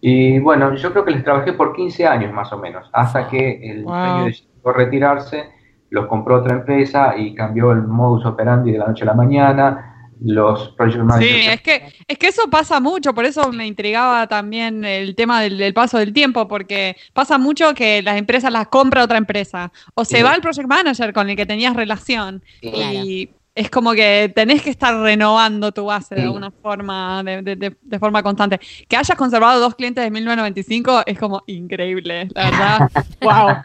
Y 0.00 0.38
bueno, 0.38 0.74
yo 0.74 0.92
creo 0.92 1.04
que 1.04 1.10
les 1.10 1.24
trabajé 1.24 1.52
por 1.52 1.74
15 1.74 2.06
años 2.06 2.32
más 2.32 2.52
o 2.52 2.58
menos, 2.58 2.88
hasta 2.92 3.28
que 3.28 3.60
el 3.70 3.84
dueño 3.84 4.24
decidió 4.26 4.72
retirarse, 4.72 5.50
los 5.90 6.06
compró 6.06 6.36
otra 6.36 6.54
empresa 6.54 7.16
y 7.16 7.34
cambió 7.34 7.72
el 7.72 7.82
modus 7.82 8.24
operandi 8.26 8.72
de 8.72 8.78
la 8.78 8.86
noche 8.86 9.02
a 9.02 9.06
la 9.06 9.14
mañana, 9.14 9.88
los 10.20 10.70
project 10.70 11.02
managers. 11.02 11.44
Sí, 11.44 11.48
es 11.48 11.60
que, 11.62 11.92
es 12.06 12.18
que 12.18 12.28
eso 12.28 12.48
pasa 12.50 12.80
mucho, 12.80 13.14
por 13.14 13.24
eso 13.24 13.50
me 13.52 13.66
intrigaba 13.66 14.26
también 14.26 14.84
el 14.84 15.14
tema 15.14 15.40
del, 15.40 15.72
paso 15.74 15.98
del 15.98 16.12
tiempo, 16.12 16.48
porque 16.48 16.96
pasa 17.12 17.38
mucho 17.38 17.74
que 17.74 18.02
las 18.02 18.18
empresas 18.18 18.52
las 18.52 18.68
compra 18.68 19.04
otra 19.04 19.18
empresa, 19.18 19.72
o 19.94 20.04
se 20.04 20.22
va 20.22 20.34
el 20.34 20.40
project 20.40 20.68
manager 20.68 21.12
con 21.12 21.30
el 21.30 21.36
que 21.36 21.46
tenías 21.46 21.74
relación, 21.74 22.42
y 22.60 23.30
es 23.58 23.70
como 23.70 23.92
que 23.92 24.32
tenés 24.36 24.62
que 24.62 24.70
estar 24.70 24.94
renovando 25.00 25.72
tu 25.72 25.86
base 25.86 26.14
de 26.14 26.22
alguna 26.22 26.52
forma, 26.52 27.24
de, 27.24 27.98
forma 27.98 28.22
constante. 28.22 28.60
Que 28.88 28.96
hayas 28.96 29.18
conservado 29.18 29.60
dos 29.60 29.74
clientes 29.74 30.04
de 30.04 30.12
1995 30.12 31.02
es 31.04 31.18
como 31.18 31.42
increíble, 31.48 32.28
la 32.34 32.50
verdad. 32.50 32.90
¡Wow! 33.20 33.56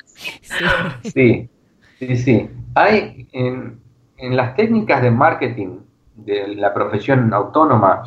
Sí, 1.03 1.47
sí, 1.99 2.17
sí. 2.17 2.49
Hay 2.73 3.27
en, 3.33 3.79
en 4.17 4.35
las 4.35 4.55
técnicas 4.55 5.03
de 5.03 5.11
marketing 5.11 5.77
de 6.15 6.55
la 6.55 6.73
profesión 6.73 7.31
autónoma, 7.31 8.03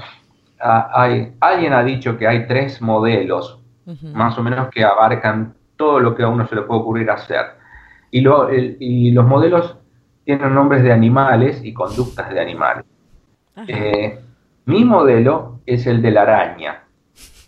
hay, 0.59 1.34
alguien 1.39 1.72
ha 1.72 1.84
dicho 1.84 2.18
que 2.18 2.26
hay 2.26 2.49
tres 2.49 2.82
modelos, 2.82 3.61
más 4.12 4.37
o 4.37 4.43
menos, 4.43 4.70
que 4.70 4.82
abarcan 4.82 5.55
todo 5.76 6.01
lo 6.01 6.16
que 6.16 6.24
a 6.24 6.28
uno 6.28 6.49
se 6.49 6.57
le 6.57 6.62
puede 6.62 6.80
ocurrir 6.80 7.11
hacer. 7.11 7.47
Y, 8.11 8.22
lo, 8.22 8.49
y 8.53 9.12
los 9.12 9.24
modelos 9.24 9.76
tienen 10.27 10.53
nombres 10.53 10.83
de 10.83 10.93
animales 10.93 11.61
y 11.64 11.72
conductas 11.72 12.29
de 12.31 12.41
animales. 12.41 12.85
Eh, 13.68 14.18
mi 14.66 14.85
modelo 14.85 15.61
es 15.64 15.87
el 15.87 16.03
de 16.03 16.11
la 16.11 16.22
araña, 16.22 16.83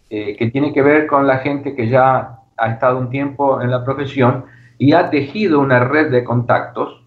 eh, 0.09 0.37
que 0.37 0.51
tiene 0.51 0.73
que 0.73 0.81
ver 0.81 1.07
con 1.09 1.27
la 1.27 1.39
gente 1.39 1.75
que 1.75 1.89
ya 1.89 2.39
ha 2.57 2.69
estado 2.71 2.99
un 2.99 3.11
tiempo 3.11 3.61
en 3.61 3.71
la 3.71 3.85
profesión 3.85 4.45
y 4.79 4.93
ha 4.93 5.11
tejido 5.11 5.61
una 5.61 5.81
red 5.81 6.11
de 6.11 6.23
contactos 6.23 7.05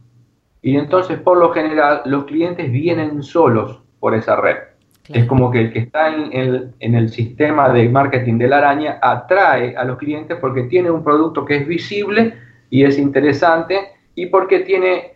y 0.61 0.77
entonces, 0.77 1.19
por 1.19 1.37
lo 1.37 1.51
general, 1.51 2.01
los 2.05 2.25
clientes 2.25 2.71
vienen 2.71 3.23
solos 3.23 3.81
por 3.99 4.13
esa 4.13 4.35
red. 4.35 4.57
Es 5.09 5.25
como 5.25 5.49
que 5.49 5.59
el 5.59 5.73
que 5.73 5.79
está 5.79 6.13
en 6.13 6.31
el, 6.31 6.73
en 6.79 6.95
el, 6.95 7.09
sistema 7.09 7.69
de 7.69 7.89
marketing 7.89 8.37
de 8.37 8.47
la 8.47 8.59
araña 8.59 8.99
atrae 9.01 9.75
a 9.75 9.83
los 9.83 9.97
clientes 9.97 10.37
porque 10.39 10.63
tiene 10.63 10.91
un 10.91 11.03
producto 11.03 11.43
que 11.43 11.57
es 11.57 11.67
visible 11.67 12.35
y 12.69 12.83
es 12.83 12.97
interesante 12.97 13.79
y 14.15 14.27
porque 14.27 14.59
tiene 14.59 15.10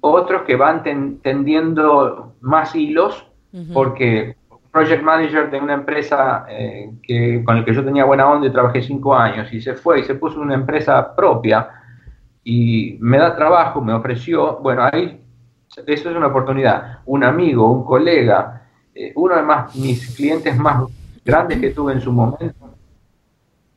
otros 0.00 0.42
que 0.42 0.56
van 0.56 0.82
tendiendo 0.82 2.34
más 2.40 2.74
hilos 2.74 3.26
porque 3.72 4.36
project 4.70 5.02
manager 5.02 5.50
de 5.50 5.58
una 5.58 5.74
empresa 5.74 6.46
eh, 6.48 6.90
que, 7.02 7.42
con 7.44 7.56
el 7.56 7.64
que 7.64 7.74
yo 7.74 7.84
tenía 7.84 8.04
buena 8.04 8.30
onda 8.30 8.46
y 8.46 8.52
trabajé 8.52 8.82
cinco 8.82 9.16
años 9.16 9.52
y 9.52 9.60
se 9.60 9.74
fue 9.74 10.00
y 10.00 10.04
se 10.04 10.14
puso 10.14 10.40
una 10.40 10.54
empresa 10.54 11.14
propia 11.16 11.68
y 12.44 12.96
me 13.00 13.18
da 13.18 13.34
trabajo, 13.34 13.80
me 13.80 13.92
ofreció, 13.92 14.58
bueno, 14.58 14.88
ahí 14.90 15.20
eso 15.86 16.10
es 16.10 16.16
una 16.16 16.28
oportunidad. 16.28 17.00
Un 17.06 17.24
amigo, 17.24 17.70
un 17.70 17.84
colega, 17.84 18.62
eh, 18.94 19.12
uno 19.14 19.36
de 19.36 19.42
más, 19.42 19.74
mis 19.76 20.14
clientes 20.16 20.56
más 20.56 20.84
grandes 21.24 21.60
que 21.60 21.70
tuve 21.70 21.92
en 21.92 22.00
su 22.00 22.12
momento, 22.12 22.74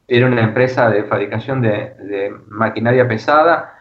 era 0.07 0.27
una 0.27 0.41
empresa 0.41 0.89
de 0.89 1.03
fabricación 1.03 1.61
de, 1.61 2.33
maquinaria 2.47 3.07
pesada, 3.07 3.72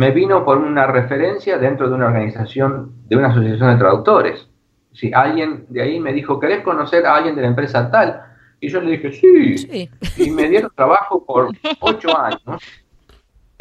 me 0.00 0.10
vino 0.10 0.44
por 0.44 0.58
una 0.58 0.86
referencia 0.86 1.58
dentro 1.58 1.88
de 1.88 1.94
una 1.94 2.06
organización, 2.06 2.92
de 3.06 3.16
una 3.16 3.28
asociación 3.28 3.72
de 3.72 3.78
traductores. 3.78 4.48
Si 4.92 5.12
alguien 5.12 5.66
de 5.68 5.82
ahí 5.82 6.00
me 6.00 6.12
dijo, 6.12 6.40
¿querés 6.40 6.62
conocer 6.62 7.06
a 7.06 7.16
alguien 7.16 7.36
de 7.36 7.42
la 7.42 7.48
empresa 7.48 7.90
tal? 7.90 8.22
Y 8.60 8.68
yo 8.68 8.80
le 8.80 8.92
dije, 8.92 9.12
sí. 9.12 9.58
sí. 9.58 9.90
Y 10.16 10.30
me 10.30 10.48
dieron 10.48 10.70
trabajo 10.74 11.24
por 11.24 11.48
ocho 11.80 12.08
años 12.18 12.62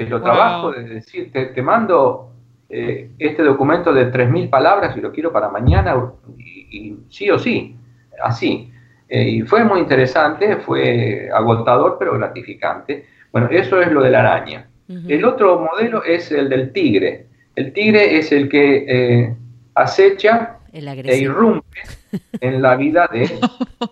lo 0.08 0.22
trabajo 0.22 0.72
de 0.72 0.84
decir, 0.84 1.32
te, 1.32 1.62
mando 1.62 2.32
eh, 2.70 3.12
este 3.20 3.44
documento 3.44 3.94
de 3.94 4.12
3.000 4.12 4.50
palabras 4.50 4.96
y 4.96 5.02
lo 5.02 5.12
quiero 5.12 5.32
para 5.32 5.50
mañana, 5.50 5.96
y, 6.38 6.96
sí 7.10 7.30
o 7.30 7.38
sí, 7.40 7.76
así. 8.24 8.72
Eh, 9.10 9.30
y 9.30 9.42
fue 9.42 9.64
muy 9.64 9.80
interesante, 9.80 10.58
fue 10.58 11.30
agotador, 11.34 11.98
pero 12.00 12.14
gratificante. 12.14 13.08
Bueno, 13.32 13.50
eso 13.52 13.82
es 13.82 13.92
lo 13.92 14.02
de 14.02 14.12
la 14.12 14.20
araña. 14.20 14.70
El 14.90 15.24
otro 15.24 15.60
modelo 15.60 16.04
es 16.04 16.32
el 16.32 16.50
del 16.50 16.74
tigre. 16.74 17.28
El 17.56 17.74
tigre 17.74 18.18
es 18.18 18.32
el 18.32 18.50
que 18.50 18.86
eh, 18.88 19.36
acecha 19.76 20.58
e 20.72 21.18
irrumpe 21.18 21.82
en 22.42 22.62
la 22.62 22.76
vida 22.76 23.08
de 23.12 23.40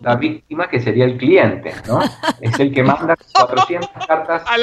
la 0.02 0.16
víctima, 0.16 0.68
que 0.68 0.80
sería 0.80 1.06
el 1.06 1.18
cliente, 1.18 1.72
¿no? 1.88 2.00
Es 2.42 2.60
el 2.60 2.74
que 2.74 2.82
manda 2.82 3.16
400 3.16 3.90
cartas 4.08 4.44
a 4.48 4.58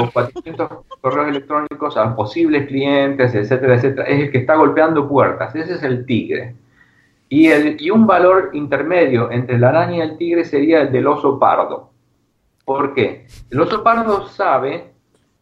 o 0.00 0.10
400 0.12 0.70
correos 1.00 1.28
electrónicos 1.28 1.96
a 1.96 2.14
posibles 2.14 2.68
clientes, 2.68 3.34
etcétera, 3.34 3.74
etcétera. 3.74 4.06
Es 4.06 4.20
el 4.20 4.30
que 4.30 4.38
está 4.38 4.54
golpeando 4.54 5.08
puertas, 5.08 5.56
ese 5.56 5.74
es 5.74 5.82
el 5.82 6.06
tigre. 6.06 6.54
Y, 7.28 7.48
el, 7.48 7.76
y 7.80 7.90
un 7.90 8.06
valor 8.06 8.50
intermedio 8.52 9.28
entre 9.32 9.58
la 9.58 9.70
araña 9.70 9.96
y 9.96 10.00
el 10.02 10.16
tigre 10.16 10.44
sería 10.44 10.82
el 10.82 10.92
del 10.92 11.08
oso 11.08 11.36
pardo. 11.36 11.90
¿Por 12.64 12.94
qué? 12.94 13.26
El 13.50 13.60
oso 13.60 13.82
pardo 13.82 14.28
sabe 14.28 14.93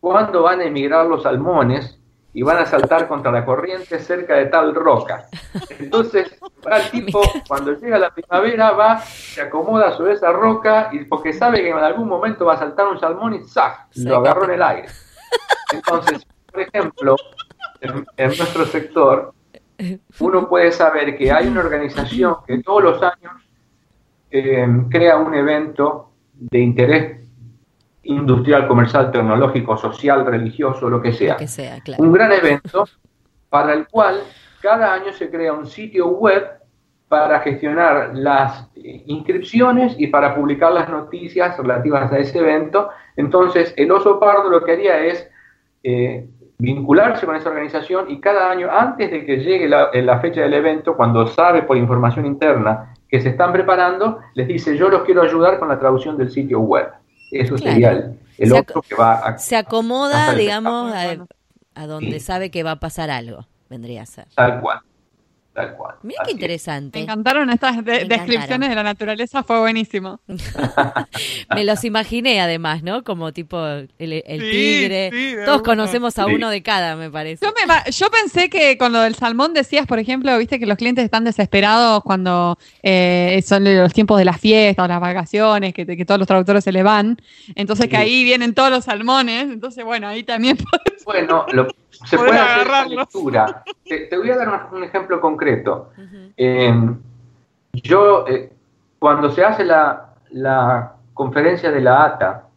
cuándo 0.02 0.42
van 0.42 0.60
a 0.60 0.64
emigrar 0.64 1.06
los 1.06 1.22
salmones 1.22 1.96
y 2.34 2.42
van 2.42 2.56
a 2.56 2.66
saltar 2.66 3.06
contra 3.06 3.30
la 3.30 3.44
corriente 3.44 4.00
cerca 4.00 4.34
de 4.34 4.46
tal 4.46 4.74
roca. 4.74 5.26
Entonces, 5.78 6.36
el 6.72 6.90
tipo, 6.90 7.22
cuando 7.46 7.72
llega 7.78 8.00
la 8.00 8.10
primavera, 8.10 8.72
va, 8.72 8.98
se 8.98 9.42
acomoda 9.42 9.96
sobre 9.96 10.14
esa 10.14 10.32
roca 10.32 10.88
y 10.90 11.04
porque 11.04 11.32
sabe 11.32 11.62
que 11.62 11.70
en 11.70 11.78
algún 11.78 12.08
momento 12.08 12.44
va 12.44 12.54
a 12.54 12.58
saltar 12.58 12.88
un 12.88 12.98
salmón 12.98 13.34
y 13.34 13.44
¡zaf! 13.44 13.94
lo 13.94 14.16
agarró 14.16 14.46
en 14.46 14.50
el 14.50 14.62
aire. 14.62 14.88
Entonces, 15.72 16.26
por 16.50 16.62
ejemplo, 16.62 17.14
en, 17.80 18.04
nuestro 18.16 18.66
sector, 18.66 19.32
uno 20.18 20.48
puede 20.48 20.72
saber 20.72 21.16
que 21.16 21.30
hay 21.30 21.46
una 21.46 21.60
organización 21.60 22.38
que 22.44 22.60
todos 22.60 22.82
los 22.82 23.02
años 23.04 23.34
eh, 24.32 24.66
crea 24.90 25.16
un 25.18 25.32
evento 25.32 26.10
de 26.34 26.58
interés 26.58 27.21
industrial, 28.04 28.66
comercial, 28.66 29.10
tecnológico, 29.10 29.76
social, 29.76 30.26
religioso, 30.26 30.88
lo 30.88 31.00
que 31.00 31.12
sea. 31.12 31.36
Un 31.98 32.12
gran 32.12 32.32
evento 32.32 32.86
para 33.48 33.74
el 33.74 33.86
cual 33.86 34.20
cada 34.60 34.94
año 34.94 35.12
se 35.12 35.30
crea 35.30 35.52
un 35.52 35.66
sitio 35.66 36.08
web 36.08 36.62
para 37.08 37.40
gestionar 37.40 38.12
las 38.14 38.70
inscripciones 38.74 39.94
y 39.98 40.06
para 40.06 40.34
publicar 40.34 40.72
las 40.72 40.88
noticias 40.88 41.58
relativas 41.58 42.10
a 42.10 42.18
ese 42.18 42.38
evento. 42.38 42.88
Entonces, 43.16 43.74
el 43.76 43.92
oso 43.92 44.18
pardo 44.18 44.48
lo 44.48 44.64
que 44.64 44.72
haría 44.72 45.04
es 45.04 45.28
eh, 45.82 46.26
vincularse 46.56 47.26
con 47.26 47.36
esa 47.36 47.50
organización 47.50 48.10
y 48.10 48.20
cada 48.20 48.50
año, 48.50 48.70
antes 48.70 49.10
de 49.10 49.26
que 49.26 49.38
llegue 49.38 49.68
la, 49.68 49.90
la 49.92 50.20
fecha 50.20 50.40
del 50.40 50.54
evento, 50.54 50.96
cuando 50.96 51.26
sabe 51.26 51.62
por 51.62 51.76
información 51.76 52.24
interna 52.24 52.94
que 53.08 53.20
se 53.20 53.30
están 53.30 53.52
preparando, 53.52 54.20
les 54.34 54.48
dice, 54.48 54.76
yo 54.76 54.88
los 54.88 55.02
quiero 55.02 55.22
ayudar 55.22 55.58
con 55.58 55.68
la 55.68 55.78
traducción 55.78 56.16
del 56.16 56.30
sitio 56.30 56.60
web. 56.60 56.88
Eso 57.32 57.58
sería 57.58 58.12
el, 58.38 58.52
otro 58.52 58.82
que 58.82 58.94
va 58.94 59.14
a... 59.14 59.38
Se 59.38 59.56
acomoda, 59.56 60.34
digamos, 60.34 60.92
a, 61.74 61.86
donde 61.86 62.20
sabe 62.20 62.50
que 62.50 62.62
va 62.62 62.72
a 62.72 62.80
pasar 62.80 63.10
algo, 63.10 63.48
vendría 63.70 64.02
a 64.02 64.06
ser. 64.06 64.26
Tal 64.34 64.60
cual. 64.60 64.80
Tal 65.52 65.76
cual. 65.76 65.96
Mira 66.02 66.22
qué 66.24 66.32
interesante. 66.32 66.98
Me 66.98 67.02
encantaron 67.02 67.50
estas 67.50 67.84
descripciones 67.84 68.70
de 68.70 68.74
la 68.74 68.82
naturaleza, 68.82 69.42
fue 69.42 69.60
buenísimo. 69.60 70.18
me 71.54 71.64
los 71.64 71.84
imaginé 71.84 72.40
además, 72.40 72.82
¿no? 72.82 73.04
Como 73.04 73.32
tipo 73.32 73.62
el, 73.66 73.90
tigre. 73.98 75.10
Todos 75.44 75.60
conocemos 75.60 76.18
a 76.18 76.26
uno 76.26 76.48
de 76.48 76.62
cada, 76.62 76.96
me 76.96 77.10
parece. 77.10 77.44
Yo, 77.90 78.06
pensé 78.10 78.48
que 78.48 78.78
con 78.78 78.92
lo 78.92 79.00
del 79.00 79.14
salmón 79.14 79.52
decías, 79.52 79.86
por 79.86 79.98
ejemplo, 79.98 80.36
viste 80.38 80.58
que 80.58 80.64
los 80.64 80.78
clientes 80.78 81.04
están 81.04 81.24
desesperados 81.24 82.02
cuando 82.02 82.58
eh, 82.82 83.42
son 83.46 83.64
los 83.64 83.92
tiempos 83.92 84.18
de 84.18 84.24
las 84.24 84.40
fiestas 84.40 84.86
o 84.86 84.88
las 84.88 85.00
vacaciones, 85.00 85.74
que, 85.74 85.84
todos 86.06 86.18
los 86.18 86.26
traductores 86.26 86.64
se 86.64 86.72
le 86.72 86.82
van. 86.82 87.18
Entonces 87.54 87.88
que 87.88 87.98
ahí 87.98 88.24
vienen 88.24 88.54
todos 88.54 88.70
los 88.70 88.84
salmones. 88.84 89.44
Entonces, 89.44 89.84
bueno, 89.84 90.08
ahí 90.08 90.22
también 90.22 90.56
Bueno, 91.04 91.46
lo, 91.52 91.68
se 91.90 92.16
puede 92.16 92.38
hacer 92.38 92.66
la 92.66 92.84
lectura. 92.86 93.64
Te, 93.84 94.16
voy 94.16 94.30
a 94.30 94.36
dar 94.36 94.68
un, 94.72 94.84
ejemplo 94.84 95.20
concreto. 95.20 95.41
Em, 96.36 96.98
yo, 97.72 98.26
eh, 98.26 98.52
cuando 98.98 99.30
se 99.30 99.44
hace 99.44 99.64
la, 99.64 100.94
conferencia 101.14 101.70
de 101.70 101.80
la 101.80 102.04
ATA, 102.04 102.48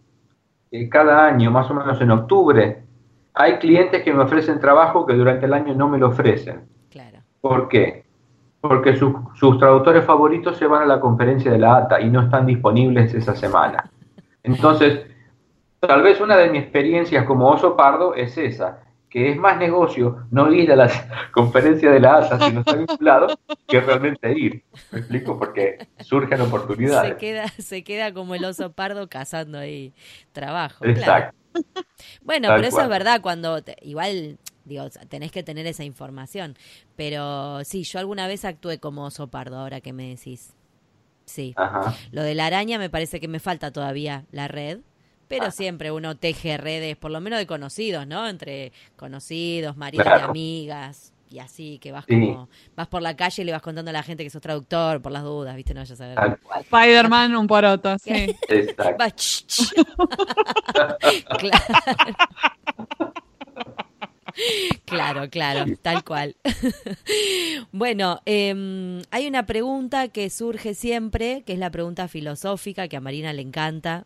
eh, 0.71 0.87
cada 0.87 1.25
año, 1.25 1.51
más 1.51 1.69
o 1.69 1.73
menos 1.73 1.99
en 1.99 2.11
octubre, 2.11 2.83
hay 3.33 3.57
clientes 3.57 4.01
que 4.01 4.13
me 4.13 4.23
ofrecen 4.23 4.59
trabajo 4.59 5.05
que 5.05 5.13
durante 5.13 5.45
el 5.45 5.53
año 5.53 5.73
no 5.73 5.89
me 5.89 5.97
lo 5.97 6.07
ofrecen. 6.07 6.61
Claro. 6.89 7.19
¿Por 7.41 7.67
qué? 7.67 8.05
Porque 8.61 8.95
sus 8.95 9.59
traductores 9.59 10.05
favoritos 10.05 10.57
se 10.57 10.67
van 10.67 10.83
a 10.83 10.85
la 10.85 10.99
conferencia 10.99 11.51
de 11.51 11.59
la 11.59 11.75
ATA 11.77 11.99
y 11.99 12.09
no 12.09 12.21
están 12.21 12.45
disponibles 12.45 13.13
esa 13.13 13.35
semana. 13.35 13.91
Entonces, 14.43 15.05
tal 15.79 16.01
vez 16.01 16.21
una 16.21 16.37
de 16.37 16.49
mis 16.49 16.61
experiencias 16.61 17.25
como 17.25 17.49
oso 17.49 17.75
pardo 17.75 18.15
es 18.15 18.37
esa 18.37 18.84
que 19.15 19.31
es 19.31 19.37
más 19.37 19.57
negocio 19.57 20.27
no 20.29 20.51
ir 20.51 20.69
a 20.73 20.75
las 20.75 20.91
conferencias 21.31 21.93
de 21.93 22.01
la 22.01 22.17
ASA 22.17 22.37
si 22.37 22.51
no 22.51 22.59
está 22.59 22.75
vinculado 22.75 23.27
que 23.65 23.79
realmente 23.79 24.37
ir. 24.37 24.65
¿Me 24.91 24.99
explico? 24.99 25.39
Porque 25.39 25.87
surgen 26.01 26.41
oportunidades. 26.41 27.13
Se 27.13 27.17
queda, 27.17 27.47
se 27.47 27.85
queda 27.85 28.13
como 28.13 28.35
el 28.35 28.43
oso 28.43 28.73
pardo 28.73 29.07
cazando 29.07 29.57
ahí 29.57 29.93
trabajo. 30.33 30.83
Exacto. 30.83 31.33
Bueno, 32.23 32.49
pero 32.53 32.67
eso 32.67 32.81
es 32.81 32.89
verdad, 32.89 33.21
cuando 33.21 33.61
igual 33.81 34.37
Digo, 34.65 34.89
tenés 35.07 35.31
que 35.31 35.43
tener 35.43 35.65
esa 35.65 35.85
información. 35.85 36.57
Pero 36.97 37.63
sí, 37.63 37.83
yo 37.83 37.99
alguna 37.99 38.27
vez 38.27 38.43
actué 38.43 38.79
como 38.79 39.05
oso 39.05 39.27
pardo, 39.27 39.59
ahora 39.59 39.79
que 39.79 39.93
me 39.93 40.09
decís. 40.09 40.53
Sí. 41.23 41.55
Lo 42.11 42.21
de 42.21 42.35
la 42.35 42.47
araña 42.47 42.79
me 42.79 42.89
parece 42.89 43.21
que 43.21 43.29
me 43.29 43.39
falta 43.39 43.71
todavía 43.71 44.25
la 44.31 44.49
red. 44.49 44.79
Pero 45.27 45.51
siempre 45.51 45.91
uno 45.91 46.15
teje 46.15 46.57
redes, 46.57 46.95
por 46.97 47.11
lo 47.11 47.21
menos 47.21 47.39
de 47.39 47.47
conocidos, 47.47 48.05
¿no? 48.05 48.27
Entre 48.27 48.71
conocidos, 48.95 49.75
maridos 49.77 50.07
y 50.07 50.21
amigas 50.21 51.13
y 51.29 51.39
así, 51.39 51.79
que 51.79 51.91
vas 51.91 52.05
como, 52.05 52.47
vas 52.75 52.87
por 52.87 53.01
la 53.01 53.15
calle 53.15 53.41
y 53.41 53.45
le 53.45 53.51
vas 53.51 53.61
contando 53.61 53.89
a 53.89 53.93
la 53.93 54.03
gente 54.03 54.23
que 54.23 54.29
sos 54.29 54.41
traductor 54.41 55.01
por 55.01 55.11
las 55.11 55.23
dudas, 55.23 55.55
¿viste? 55.55 55.73
No 55.73 55.81
vayas 55.81 55.99
a 55.99 56.07
ver. 56.07 56.39
Spider-Man, 56.61 57.35
un 57.35 57.47
poroto, 57.47 57.97
sí. 58.03 58.35
claro. 64.85 65.29
claro, 65.29 65.65
tal 65.81 66.03
cual. 66.03 66.35
bueno, 67.71 68.21
em, 68.25 69.01
hay 69.11 69.27
una 69.27 69.45
pregunta 69.45 70.07
que 70.09 70.29
surge 70.29 70.73
siempre, 70.73 71.43
que 71.45 71.53
es 71.53 71.59
la 71.59 71.69
pregunta 71.69 72.07
filosófica, 72.07 72.87
que 72.87 72.97
a 72.97 73.01
Marina 73.01 73.33
le 73.33 73.41
encanta. 73.41 74.05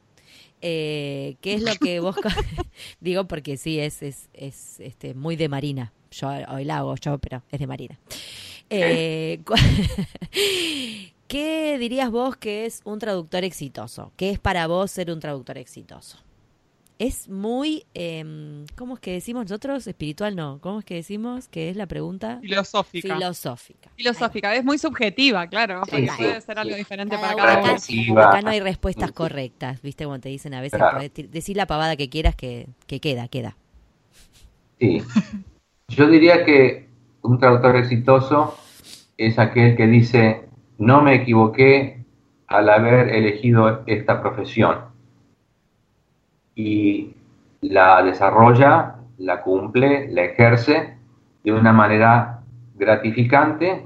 Eh, 0.62 1.36
¿Qué 1.42 1.54
es 1.54 1.62
lo 1.62 1.74
que 1.76 2.00
vos... 2.00 2.16
Digo 3.00 3.28
porque 3.28 3.58
sí, 3.58 3.80
es, 3.80 4.02
es, 4.02 4.30
es 4.34 4.80
este, 4.80 5.14
muy 5.14 5.36
de 5.36 5.50
Marina 5.50 5.94
yo 6.12 6.30
hoy 6.50 6.66
la 6.66 6.78
hago 6.78 6.96
yo, 6.96 7.18
pero 7.18 7.44
es 7.52 7.60
de 7.60 7.68
Marina. 7.68 8.00
Eh, 8.70 9.42
¿Qué 11.28 11.78
dirías 11.78 12.10
vos 12.12 12.36
que 12.38 12.66
es 12.66 12.82
un 12.84 13.00
traductor 13.00 13.44
exitoso? 13.44 14.12
¿Qué 14.16 14.32
es 14.32 14.40
para 14.40 14.68
vos 14.68 14.92
ser 14.92 15.12
un 15.12 15.20
traductor 15.20 15.58
exitoso? 15.58 16.18
Es 17.00 17.30
muy, 17.30 17.86
eh, 17.94 18.66
¿cómo 18.76 18.96
es 18.96 19.00
que 19.00 19.14
decimos 19.14 19.46
nosotros? 19.46 19.88
Espiritual 19.88 20.36
no. 20.36 20.60
¿Cómo 20.60 20.80
es 20.80 20.86
que 20.86 20.96
decimos 20.96 21.48
que 21.48 21.70
es 21.70 21.78
la 21.78 21.86
pregunta? 21.86 22.40
Filosófica. 22.42 23.16
Filosófica. 23.16 23.90
Filosófica. 23.96 24.54
Es 24.54 24.66
muy 24.66 24.78
subjetiva, 24.78 25.48
claro. 25.48 25.82
puede 25.90 26.42
ser 26.42 26.60
algo 26.60 26.76
diferente 26.76 27.18
para 27.18 27.36
cada 27.36 27.64
uno. 27.64 28.22
Acá, 28.22 28.42
no 28.42 28.50
hay 28.50 28.60
respuestas 28.60 29.14
correctas, 29.14 29.82
¿viste? 29.82 30.04
Como 30.04 30.20
te 30.20 30.28
dicen 30.28 30.54
a 30.54 30.60
veces, 30.60 30.82
decir 31.32 31.56
la 31.56 31.68
pavada 31.68 31.96
que 31.96 32.10
quieras 32.10 32.36
que, 32.36 32.68
que 32.86 33.00
queda, 33.00 33.30
queda. 33.30 33.56
Sí. 34.78 35.02
Yo 35.88 36.06
diría 36.10 36.44
que 36.44 36.90
un 37.22 37.40
traductor 37.40 37.78
exitoso 37.78 38.58
es 39.18 39.40
aquel 39.40 39.78
que 39.78 39.88
dice, 39.88 40.50
no 40.78 41.02
me 41.02 41.16
equivoqué 41.16 42.04
al 42.48 42.70
haber 42.70 43.08
elegido 43.16 43.84
esta 43.88 44.22
profesión. 44.22 44.89
Y 46.60 47.16
la 47.62 48.04
desarrolla, 48.04 48.96
la 49.20 49.42
cumple, 49.42 50.10
la 50.12 50.24
ejerce 50.24 50.98
de 51.42 51.54
una 51.54 51.72
manera 51.72 52.42
gratificante 52.76 53.86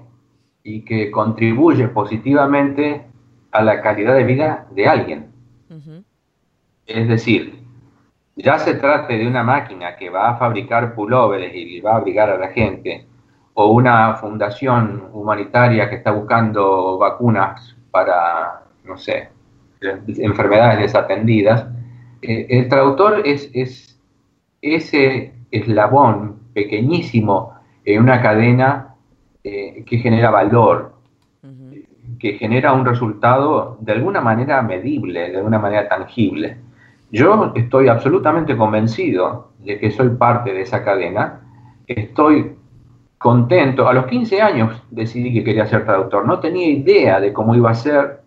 y 0.64 0.84
que 0.84 1.12
contribuye 1.12 1.88
positivamente 1.90 3.06
a 3.52 3.62
la 3.62 3.80
calidad 3.80 4.16
de 4.16 4.24
vida 4.24 4.66
de 4.72 4.88
alguien. 4.88 5.28
Es 6.88 7.08
decir, 7.08 7.60
ya 8.38 8.58
se 8.58 8.74
trate 8.74 9.20
de 9.20 9.28
una 9.28 9.44
máquina 9.44 9.96
que 9.96 10.10
va 10.10 10.32
a 10.32 10.38
fabricar 10.38 10.96
pulóveres 10.96 11.54
y 11.54 11.80
va 11.80 11.92
a 11.92 11.98
abrigar 11.98 12.32
a 12.32 12.40
la 12.40 12.48
gente, 12.48 13.06
o 13.54 13.68
una 13.68 14.16
fundación 14.16 15.10
humanitaria 15.14 15.92
que 15.92 15.98
está 15.98 16.10
buscando 16.10 16.98
vacunas 16.98 17.76
para, 17.92 18.64
no 18.84 18.98
sé, 18.98 19.30
enfermedades 19.80 20.80
desatendidas, 20.80 21.68
eh, 22.24 22.48
el 22.50 22.70
traductor 22.70 23.22
es, 23.26 23.50
es 23.54 24.00
ese 24.62 25.34
eslabón 25.52 26.40
pequeñísimo 26.54 27.54
en 27.86 28.02
una 28.02 28.22
cadena 28.22 28.96
eh, 29.44 29.84
que 29.86 29.98
genera 29.98 30.32
valor, 30.32 30.94
que 32.20 32.34
genera 32.34 32.72
un 32.72 32.86
resultado 32.86 33.78
de 33.82 33.92
alguna 33.92 34.22
manera 34.22 34.62
medible, 34.62 35.30
de 35.30 35.38
alguna 35.38 35.60
manera 35.60 35.90
tangible. 35.90 36.58
Yo 37.12 37.52
estoy 37.54 37.90
absolutamente 37.90 38.56
convencido 38.56 39.52
de 39.60 39.78
que 39.78 39.92
soy 39.92 40.10
parte 40.10 40.54
de 40.54 40.62
esa 40.62 40.84
cadena. 40.84 41.42
Estoy 41.86 42.56
contento. 43.18 43.88
A 43.88 43.94
los 43.94 44.06
15 44.06 44.42
años 44.42 44.84
decidí 44.90 45.34
que 45.34 45.44
quería 45.44 45.68
ser 45.68 45.86
traductor. 45.86 46.26
No 46.26 46.40
tenía 46.40 46.68
idea 46.68 47.20
de 47.20 47.32
cómo 47.32 47.56
iba 47.56 47.72
a 47.72 47.76
ser. 47.76 48.23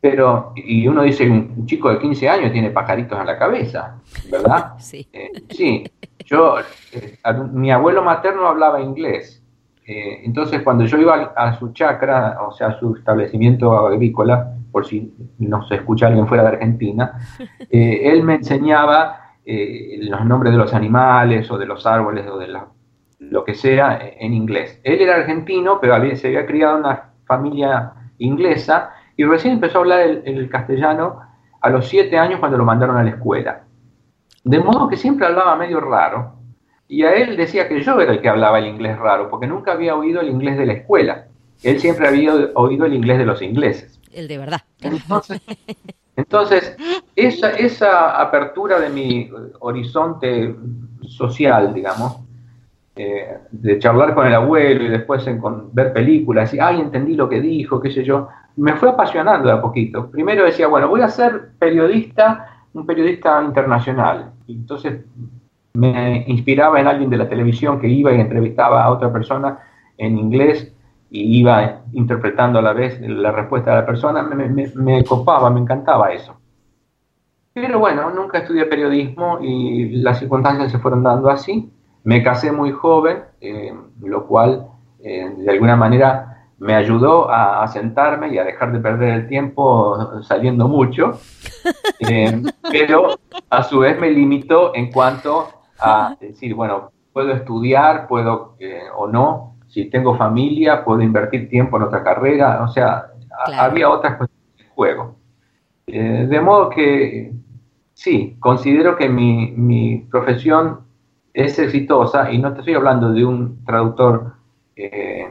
Pero, 0.00 0.52
y 0.56 0.88
uno 0.88 1.02
dice, 1.02 1.28
un 1.28 1.66
chico 1.66 1.90
de 1.90 1.98
15 1.98 2.28
años 2.28 2.52
tiene 2.52 2.70
pajaritos 2.70 3.20
en 3.20 3.26
la 3.26 3.38
cabeza, 3.38 3.98
¿verdad? 4.30 4.74
sí. 4.78 5.06
Eh, 5.12 5.30
sí. 5.50 5.84
Yo, 6.24 6.56
eh, 6.92 7.18
mi 7.52 7.70
abuelo 7.70 8.02
materno 8.02 8.46
hablaba 8.46 8.80
inglés. 8.80 9.42
Eh, 9.86 10.22
entonces, 10.24 10.62
cuando 10.62 10.84
yo 10.84 10.96
iba 10.98 11.32
a, 11.36 11.58
su 11.58 11.72
chacra, 11.72 12.38
o 12.46 12.52
sea, 12.52 12.68
a 12.68 12.78
su 12.78 12.96
establecimiento 12.96 13.76
agrícola, 13.86 14.54
por 14.72 14.86
si 14.86 15.12
no 15.38 15.66
se 15.66 15.74
escucha 15.74 16.06
alguien 16.06 16.28
fuera 16.28 16.44
de 16.44 16.50
Argentina, 16.50 17.18
él 17.70 18.22
me 18.22 18.36
enseñaba 18.36 19.30
eh, 19.44 19.98
los 20.02 20.24
nombres 20.26 20.52
de 20.52 20.58
los 20.58 20.72
animales 20.74 21.50
o 21.50 21.58
de 21.58 21.66
los 21.66 21.86
árboles 21.86 22.26
o 22.28 22.38
de 22.38 22.48
lo 23.18 23.44
que 23.44 23.54
sea 23.54 23.98
en 24.18 24.32
inglés. 24.32 24.80
Él 24.84 25.00
era 25.00 25.16
argentino, 25.16 25.80
pero 25.80 25.94
se 26.16 26.28
había 26.28 26.46
criado 26.46 26.74
en 26.74 26.84
una 26.84 27.10
familia 27.24 27.92
inglesa 28.18 28.92
y 29.20 29.24
recién 29.24 29.54
empezó 29.54 29.78
a 29.78 29.80
hablar 29.82 30.00
el, 30.00 30.48
castellano 30.48 31.20
a 31.60 31.68
los 31.68 31.88
siete 31.88 32.16
años 32.16 32.40
cuando 32.40 32.56
lo 32.56 32.64
mandaron 32.64 32.96
a 32.96 33.02
la 33.02 33.10
escuela. 33.10 33.64
De 34.44 34.58
modo 34.60 34.88
que 34.88 34.96
siempre 34.96 35.26
hablaba 35.26 35.56
medio 35.56 35.80
raro. 35.80 36.36
Y 36.88 37.02
a 37.02 37.12
él 37.14 37.36
decía 37.36 37.68
que 37.68 37.82
yo 37.82 38.00
era 38.00 38.12
el 38.12 38.22
que 38.22 38.28
hablaba 38.28 38.58
el 38.58 38.66
inglés 38.66 38.98
raro, 38.98 39.28
porque 39.28 39.46
nunca 39.46 39.72
había 39.72 39.94
oído 39.94 40.22
el 40.22 40.28
inglés 40.28 40.56
de 40.56 40.66
la 40.66 40.72
escuela. 40.72 41.26
Él 41.62 41.78
siempre 41.80 42.08
había 42.08 42.32
oído 42.54 42.86
el 42.86 42.94
inglés 42.94 43.18
de 43.18 43.26
los 43.26 43.42
ingleses 43.42 44.00
el 44.12 44.28
de 44.28 44.38
verdad. 44.38 44.60
Entonces, 46.16 46.76
esa, 47.16 47.50
esa 47.50 48.20
apertura 48.20 48.80
de 48.80 48.88
mi 48.88 49.30
horizonte 49.60 50.54
social, 51.02 51.72
digamos, 51.72 52.20
eh, 52.96 53.38
de 53.50 53.78
charlar 53.78 54.14
con 54.14 54.26
el 54.26 54.34
abuelo 54.34 54.84
y 54.84 54.88
después 54.88 55.24
ver 55.72 55.92
películas 55.92 56.52
y, 56.52 56.58
ay, 56.58 56.80
entendí 56.80 57.14
lo 57.14 57.28
que 57.28 57.40
dijo, 57.40 57.80
qué 57.80 57.90
sé 57.90 58.04
yo, 58.04 58.28
me 58.56 58.74
fue 58.74 58.90
apasionando 58.90 59.48
de 59.48 59.54
a 59.54 59.60
poquito. 59.60 60.10
Primero 60.10 60.44
decía, 60.44 60.66
bueno, 60.66 60.88
voy 60.88 61.00
a 61.00 61.08
ser 61.08 61.50
periodista, 61.58 62.64
un 62.74 62.86
periodista 62.86 63.42
internacional. 63.42 64.32
Entonces 64.48 65.04
me 65.74 66.24
inspiraba 66.26 66.80
en 66.80 66.86
alguien 66.88 67.10
de 67.10 67.16
la 67.16 67.28
televisión 67.28 67.80
que 67.80 67.88
iba 67.88 68.12
y 68.12 68.20
entrevistaba 68.20 68.82
a 68.82 68.90
otra 68.90 69.12
persona 69.12 69.58
en 69.96 70.18
inglés 70.18 70.74
y 71.10 71.38
iba 71.38 71.82
interpretando 71.92 72.58
a 72.58 72.62
la 72.62 72.72
vez 72.72 73.00
la 73.00 73.32
respuesta 73.32 73.70
de 73.70 73.80
la 73.80 73.86
persona, 73.86 74.22
me, 74.22 75.04
copaba, 75.04 75.50
me 75.50 75.60
encantaba 75.60 76.12
eso. 76.12 76.36
Pero 77.52 77.78
bueno, 77.78 78.10
nunca 78.10 78.38
estudié 78.38 78.66
periodismo 78.66 79.38
y 79.40 79.96
las 80.02 80.20
circunstancias 80.20 80.70
se 80.70 80.78
fueron 80.78 81.02
dando 81.02 81.28
así. 81.30 81.70
Me 82.04 82.22
casé 82.22 82.52
muy 82.52 82.72
joven, 82.72 83.24
eh, 83.40 83.74
lo 84.02 84.26
cual 84.26 84.66
eh, 85.02 85.32
de 85.36 85.50
alguna 85.50 85.76
manera 85.76 86.46
me 86.58 86.74
ayudó 86.74 87.30
a, 87.30 87.66
sentarme 87.68 88.28
y 88.34 88.38
a 88.38 88.44
dejar 88.44 88.72
de 88.72 88.80
perder 88.80 89.14
el 89.14 89.28
tiempo 89.28 90.22
saliendo 90.22 90.68
mucho, 90.68 91.18
eh, 92.00 92.42
pero 92.70 93.18
a 93.48 93.62
su 93.62 93.78
vez 93.78 93.98
me 93.98 94.10
limitó 94.10 94.74
en 94.74 94.92
cuanto 94.92 95.48
a 95.78 96.14
decir, 96.20 96.54
bueno, 96.54 96.90
puedo 97.14 97.32
estudiar, 97.32 98.06
puedo 98.06 98.56
o 98.96 99.06
no, 99.06 99.56
si 99.68 99.86
tengo 99.88 100.18
familia, 100.18 100.84
puedo 100.84 101.00
invertir 101.00 101.48
tiempo 101.48 101.78
en 101.78 101.84
otra 101.84 102.02
carrera, 102.02 102.62
o 102.62 102.68
sea, 102.68 103.06
había 103.56 103.88
otras 103.88 104.18
cuestiones 104.18 104.60
en 104.60 104.68
juego. 104.74 105.16
De 105.86 106.40
modo 106.42 106.68
que 106.68 107.32
sí, 108.00 108.36
considero 108.40 108.96
que 108.96 109.10
mi, 109.10 110.06
profesión 110.10 110.80
es 111.32 111.58
exitosa 111.58 112.32
y 112.32 112.38
no 112.38 112.52
te 112.52 112.60
estoy 112.60 112.74
hablando 112.74 113.12
de 113.12 113.24
un 113.24 113.64
traductor 113.64 114.34
eh, 114.76 115.28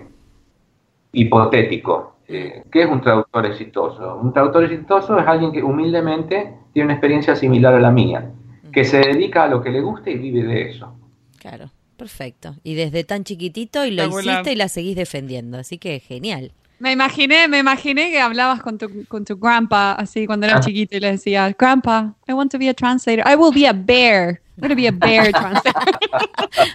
hipotético. 1.12 2.16
Eh, 2.28 2.64
¿Qué 2.72 2.84
es 2.84 2.90
un 2.90 3.02
traductor 3.02 3.46
exitoso? 3.46 4.18
Un 4.18 4.32
traductor 4.32 4.64
exitoso 4.64 5.18
es 5.18 5.28
alguien 5.28 5.52
que 5.52 5.64
humildemente 5.64 6.54
tiene 6.74 6.86
una 6.86 6.94
experiencia 6.94 7.36
similar 7.36 7.74
a 7.74 7.80
la 7.80 7.92
mía, 7.92 8.32
que 8.72 8.84
se 8.84 9.00
dedica 9.00 9.44
a 9.44 9.48
lo 9.48 9.62
que 9.62 9.72
le 9.72 9.82
gusta 9.82 10.10
y 10.10 10.18
vive 10.18 10.44
de 10.44 10.70
eso. 10.70 10.94
Claro. 11.40 11.72
Perfecto. 12.00 12.56
Y 12.64 12.76
desde 12.76 13.04
tan 13.04 13.26
chiquitito 13.26 13.86
y 13.86 13.92
lo 13.92 14.06
hiciste 14.06 14.54
y 14.54 14.56
la 14.56 14.70
seguís 14.70 14.96
defendiendo, 14.96 15.58
así 15.58 15.78
que 15.78 16.00
genial. 16.00 16.54
Me 16.80 16.92
imaginé, 16.92 17.48
me 17.48 17.60
imaginé 17.60 18.12
que 18.12 18.20
hablabas 18.20 18.62
con 18.62 18.78
tu, 18.78 19.06
con 19.08 19.26
tu 19.26 19.38
grandpa 19.38 19.94
así 19.94 20.26
cuando 20.26 20.46
eras 20.46 20.60
ah. 20.60 20.66
chiquito 20.66 20.96
y 20.96 21.00
le 21.00 21.12
decías, 21.12 21.56
Grandpa, 21.58 22.16
I 22.28 22.34
want 22.34 22.52
to 22.52 22.58
be 22.58 22.70
a 22.70 22.74
translator. 22.74 23.24
I 23.28 23.36
will 23.36 23.54
be 23.54 23.68
a 23.68 23.74
bear. 23.74 24.42
I'm 24.58 24.62
going 24.62 24.70
to 24.70 24.76
be 24.76 24.88
a 24.88 24.92
bear 24.92 25.32
translator. 25.32 25.84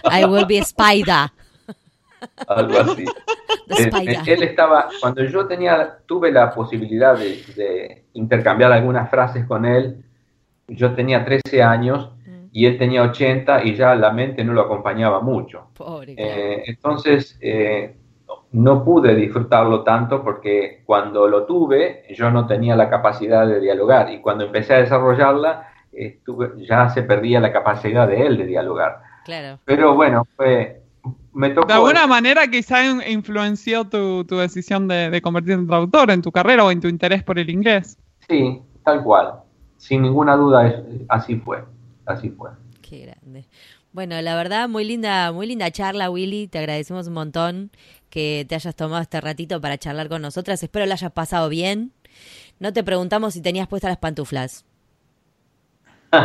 I 0.05 0.25
will 0.25 0.45
be 0.45 0.59
a 0.59 0.63
spider. 0.63 1.31
Algo 2.47 2.79
así. 2.79 3.05
Eh, 3.67 3.89
eh, 3.91 4.21
él, 4.27 4.43
estaba, 4.43 4.89
cuando 5.01 5.23
yo 5.23 5.47
tenía, 5.47 5.97
tuve 6.05 6.31
la 6.31 6.53
posibilidad 6.53 7.17
de, 7.17 7.43
de 7.55 8.03
intercambiar 8.13 8.71
algunas 8.71 9.09
frases 9.09 9.43
con 9.45 9.65
él, 9.65 10.03
yo 10.67 10.93
tenía 10.93 11.25
13 11.25 11.63
años 11.63 12.11
y 12.55 12.65
él 12.65 12.77
tenía 12.77 13.03
80 13.03 13.65
y 13.65 13.75
ya 13.75 13.95
la 13.95 14.11
mente 14.11 14.41
no 14.45 14.53
lo 14.53 14.61
acompañaba 14.61 15.19
mucho. 15.19 15.67
Eh, 16.07 16.63
entonces, 16.65 17.37
eh, 17.41 17.97
no 18.55 18.85
pude 18.85 19.13
disfrutarlo 19.15 19.83
tanto 19.83 20.23
porque 20.23 20.81
cuando 20.85 21.27
lo 21.27 21.45
tuve 21.45 22.05
yo 22.15 22.31
no 22.31 22.47
tenía 22.47 22.75
la 22.75 22.89
capacidad 22.89 23.45
de 23.45 23.59
dialogar 23.59 24.09
y 24.11 24.21
cuando 24.21 24.45
empecé 24.45 24.75
a 24.75 24.79
desarrollarla 24.79 25.69
ya 26.57 26.89
se 26.89 27.03
perdía 27.03 27.39
la 27.41 27.51
capacidad 27.51 28.07
de 28.07 28.25
él 28.25 28.37
de 28.37 28.45
dialogar. 28.45 29.01
Claro. 29.25 29.59
Pero 29.65 29.95
bueno, 29.95 30.25
fue, 30.35 30.81
me 31.33 31.49
tocó... 31.49 31.67
De 31.67 31.73
alguna 31.73 32.07
manera 32.07 32.47
quizá 32.47 32.85
influenció 33.09 33.85
tu, 33.85 34.25
decisión 34.25 34.87
de, 34.87 35.09
de, 35.09 35.21
convertirte 35.21 35.59
en 35.59 35.67
traductor 35.67 36.11
en 36.11 36.21
tu 36.21 36.31
carrera 36.31 36.63
o 36.63 36.71
en 36.71 36.79
tu 36.79 36.87
interés 36.87 37.23
por 37.23 37.37
el 37.37 37.49
inglés. 37.49 37.97
Sí, 38.27 38.61
tal 38.83 39.03
cual. 39.03 39.35
Sin 39.77 40.01
ninguna 40.01 40.35
duda 40.35 40.81
así 41.09 41.35
fue. 41.35 41.63
Así 42.05 42.29
fue. 42.29 42.51
Qué 42.81 43.05
grande. 43.05 43.47
Bueno, 43.95 44.21
la 44.21 44.35
verdad, 44.35 44.67
muy 44.67 44.83
linda, 44.83 45.31
muy 45.31 45.47
linda 45.47 45.71
charla, 45.71 46.09
Willy. 46.09 46.47
Te 46.47 46.59
agradecemos 46.59 47.07
un 47.07 47.13
montón 47.13 47.71
que 48.15 48.45
te 48.47 48.55
hayas 48.55 48.73
tomado 48.77 49.01
este 49.01 49.19
ratito 49.19 49.59
para 49.59 49.77
charlar 49.77 50.07
con 50.07 50.21
nosotras. 50.21 50.63
Espero 50.63 50.85
lo 50.85 50.93
hayas 50.93 51.11
pasado 51.11 51.49
bien. 51.49 51.91
No 52.59 52.71
te 52.71 52.81
preguntamos 52.81 53.33
si 53.33 53.41
tenías 53.41 53.67
puestas 53.67 53.89
las 53.89 53.97
pantuflas. 53.97 54.63
No, 56.13 56.21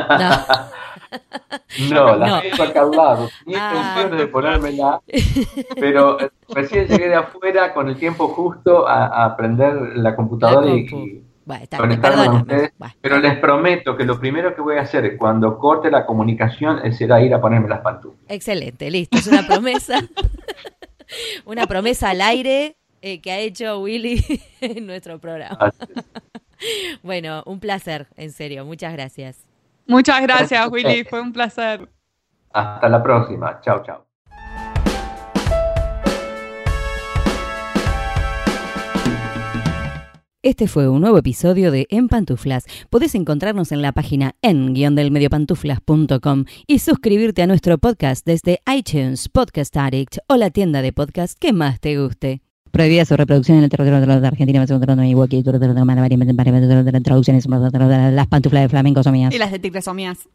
no 1.91 2.17
las 2.17 2.43
tengo 2.43 2.63
acá 2.63 2.83
al 2.83 2.91
lado. 2.93 3.29
Tenía 3.45 3.97
ah. 3.97 4.09
de 4.09 4.27
ponérmela, 4.29 5.01
pero 5.81 6.17
recién 6.51 6.87
llegué 6.87 7.09
de 7.09 7.17
afuera 7.17 7.75
con 7.75 7.89
el 7.89 7.97
tiempo 7.97 8.29
justo 8.29 8.87
a, 8.87 9.25
aprender 9.25 9.75
la 9.97 10.15
computadora 10.15 10.73
y, 10.73 10.87
conectarme 11.77 12.27
con 12.27 12.37
ustedes. 12.37 12.71
Pero 13.01 13.19
les 13.19 13.37
prometo 13.39 13.97
que 13.97 14.05
lo 14.05 14.21
primero 14.21 14.55
que 14.55 14.61
voy 14.61 14.77
a 14.77 14.83
hacer 14.83 15.17
cuando 15.17 15.59
corte 15.59 15.91
la 15.91 16.07
comunicación 16.07 16.81
será 16.93 17.21
ir 17.21 17.35
a 17.35 17.41
ponerme 17.41 17.69
las 17.69 17.81
pantuflas. 17.81 18.23
Excelente, 18.29 18.89
listo, 18.93 19.19
es 19.19 19.27
una 19.27 19.45
promesa. 19.45 19.99
una 21.45 21.67
promesa 21.67 22.11
al 22.11 22.21
aire 22.21 22.77
eh, 23.03 23.21
que 23.21 23.33
ha 23.33 23.39
hecho 23.39 23.81
Willy 23.81 24.25
en 24.61 24.87
nuestro 24.87 25.19
programa. 25.19 25.73
bueno, 27.03 27.43
un 27.47 27.61
placer, 27.61 28.09
en 28.17 28.33
serio, 28.33 28.65
muchas 28.65 28.93
gracias. 28.93 29.47
Muchas 29.87 30.23
gracias, 30.23 30.69
Willy. 30.71 31.05
Fue 31.05 31.21
un 31.21 31.33
placer. 31.33 31.89
Hasta 32.53 32.89
la 32.89 33.03
próxima. 33.03 33.61
Chao, 33.61 33.83
chao. 33.83 34.10
Este 40.43 40.69
fue 40.69 40.89
un 40.89 41.03
nuevo 41.03 41.19
episodio 41.19 41.71
de 41.71 41.87
En 41.91 42.09
Pantuflas. 42.09 42.65
Podés 42.89 43.15
encontrarnos 43.15 43.73
en 43.73 43.83
la 43.83 43.93
página 43.93 44.37
en-delmediopantuflas.com 44.41 46.47
y 46.67 46.79
suscribirte 46.79 47.43
a 47.43 47.47
nuestro 47.47 47.77
podcast 47.77 48.25
desde 48.25 48.63
iTunes, 48.75 49.29
Podcast 49.29 49.77
Addict 49.77 50.17
o 50.29 50.37
la 50.37 50.49
tienda 50.49 50.81
de 50.81 50.95
podcast 50.95 51.39
que 51.39 51.53
más 51.53 51.79
te 51.79 52.01
guste. 52.01 52.41
Prohibida 52.71 53.05
su 53.05 53.19
reproducción 53.19 53.59
en 53.59 53.65
el 53.65 53.71
territorio 53.71 54.19
de 54.19 54.27
Argentina, 54.27 54.65
traducciones, 57.03 57.47
las 57.47 58.27
pantuflas 58.27 58.63
de 58.63 58.69
flamenco 58.71 59.03
son 59.03 59.13
mías. 59.13 59.35
Y 59.35 59.39
las 59.39 59.53
de 59.53 59.59
tigre 59.59 59.83
son 59.83 59.97
mías. 59.97 60.27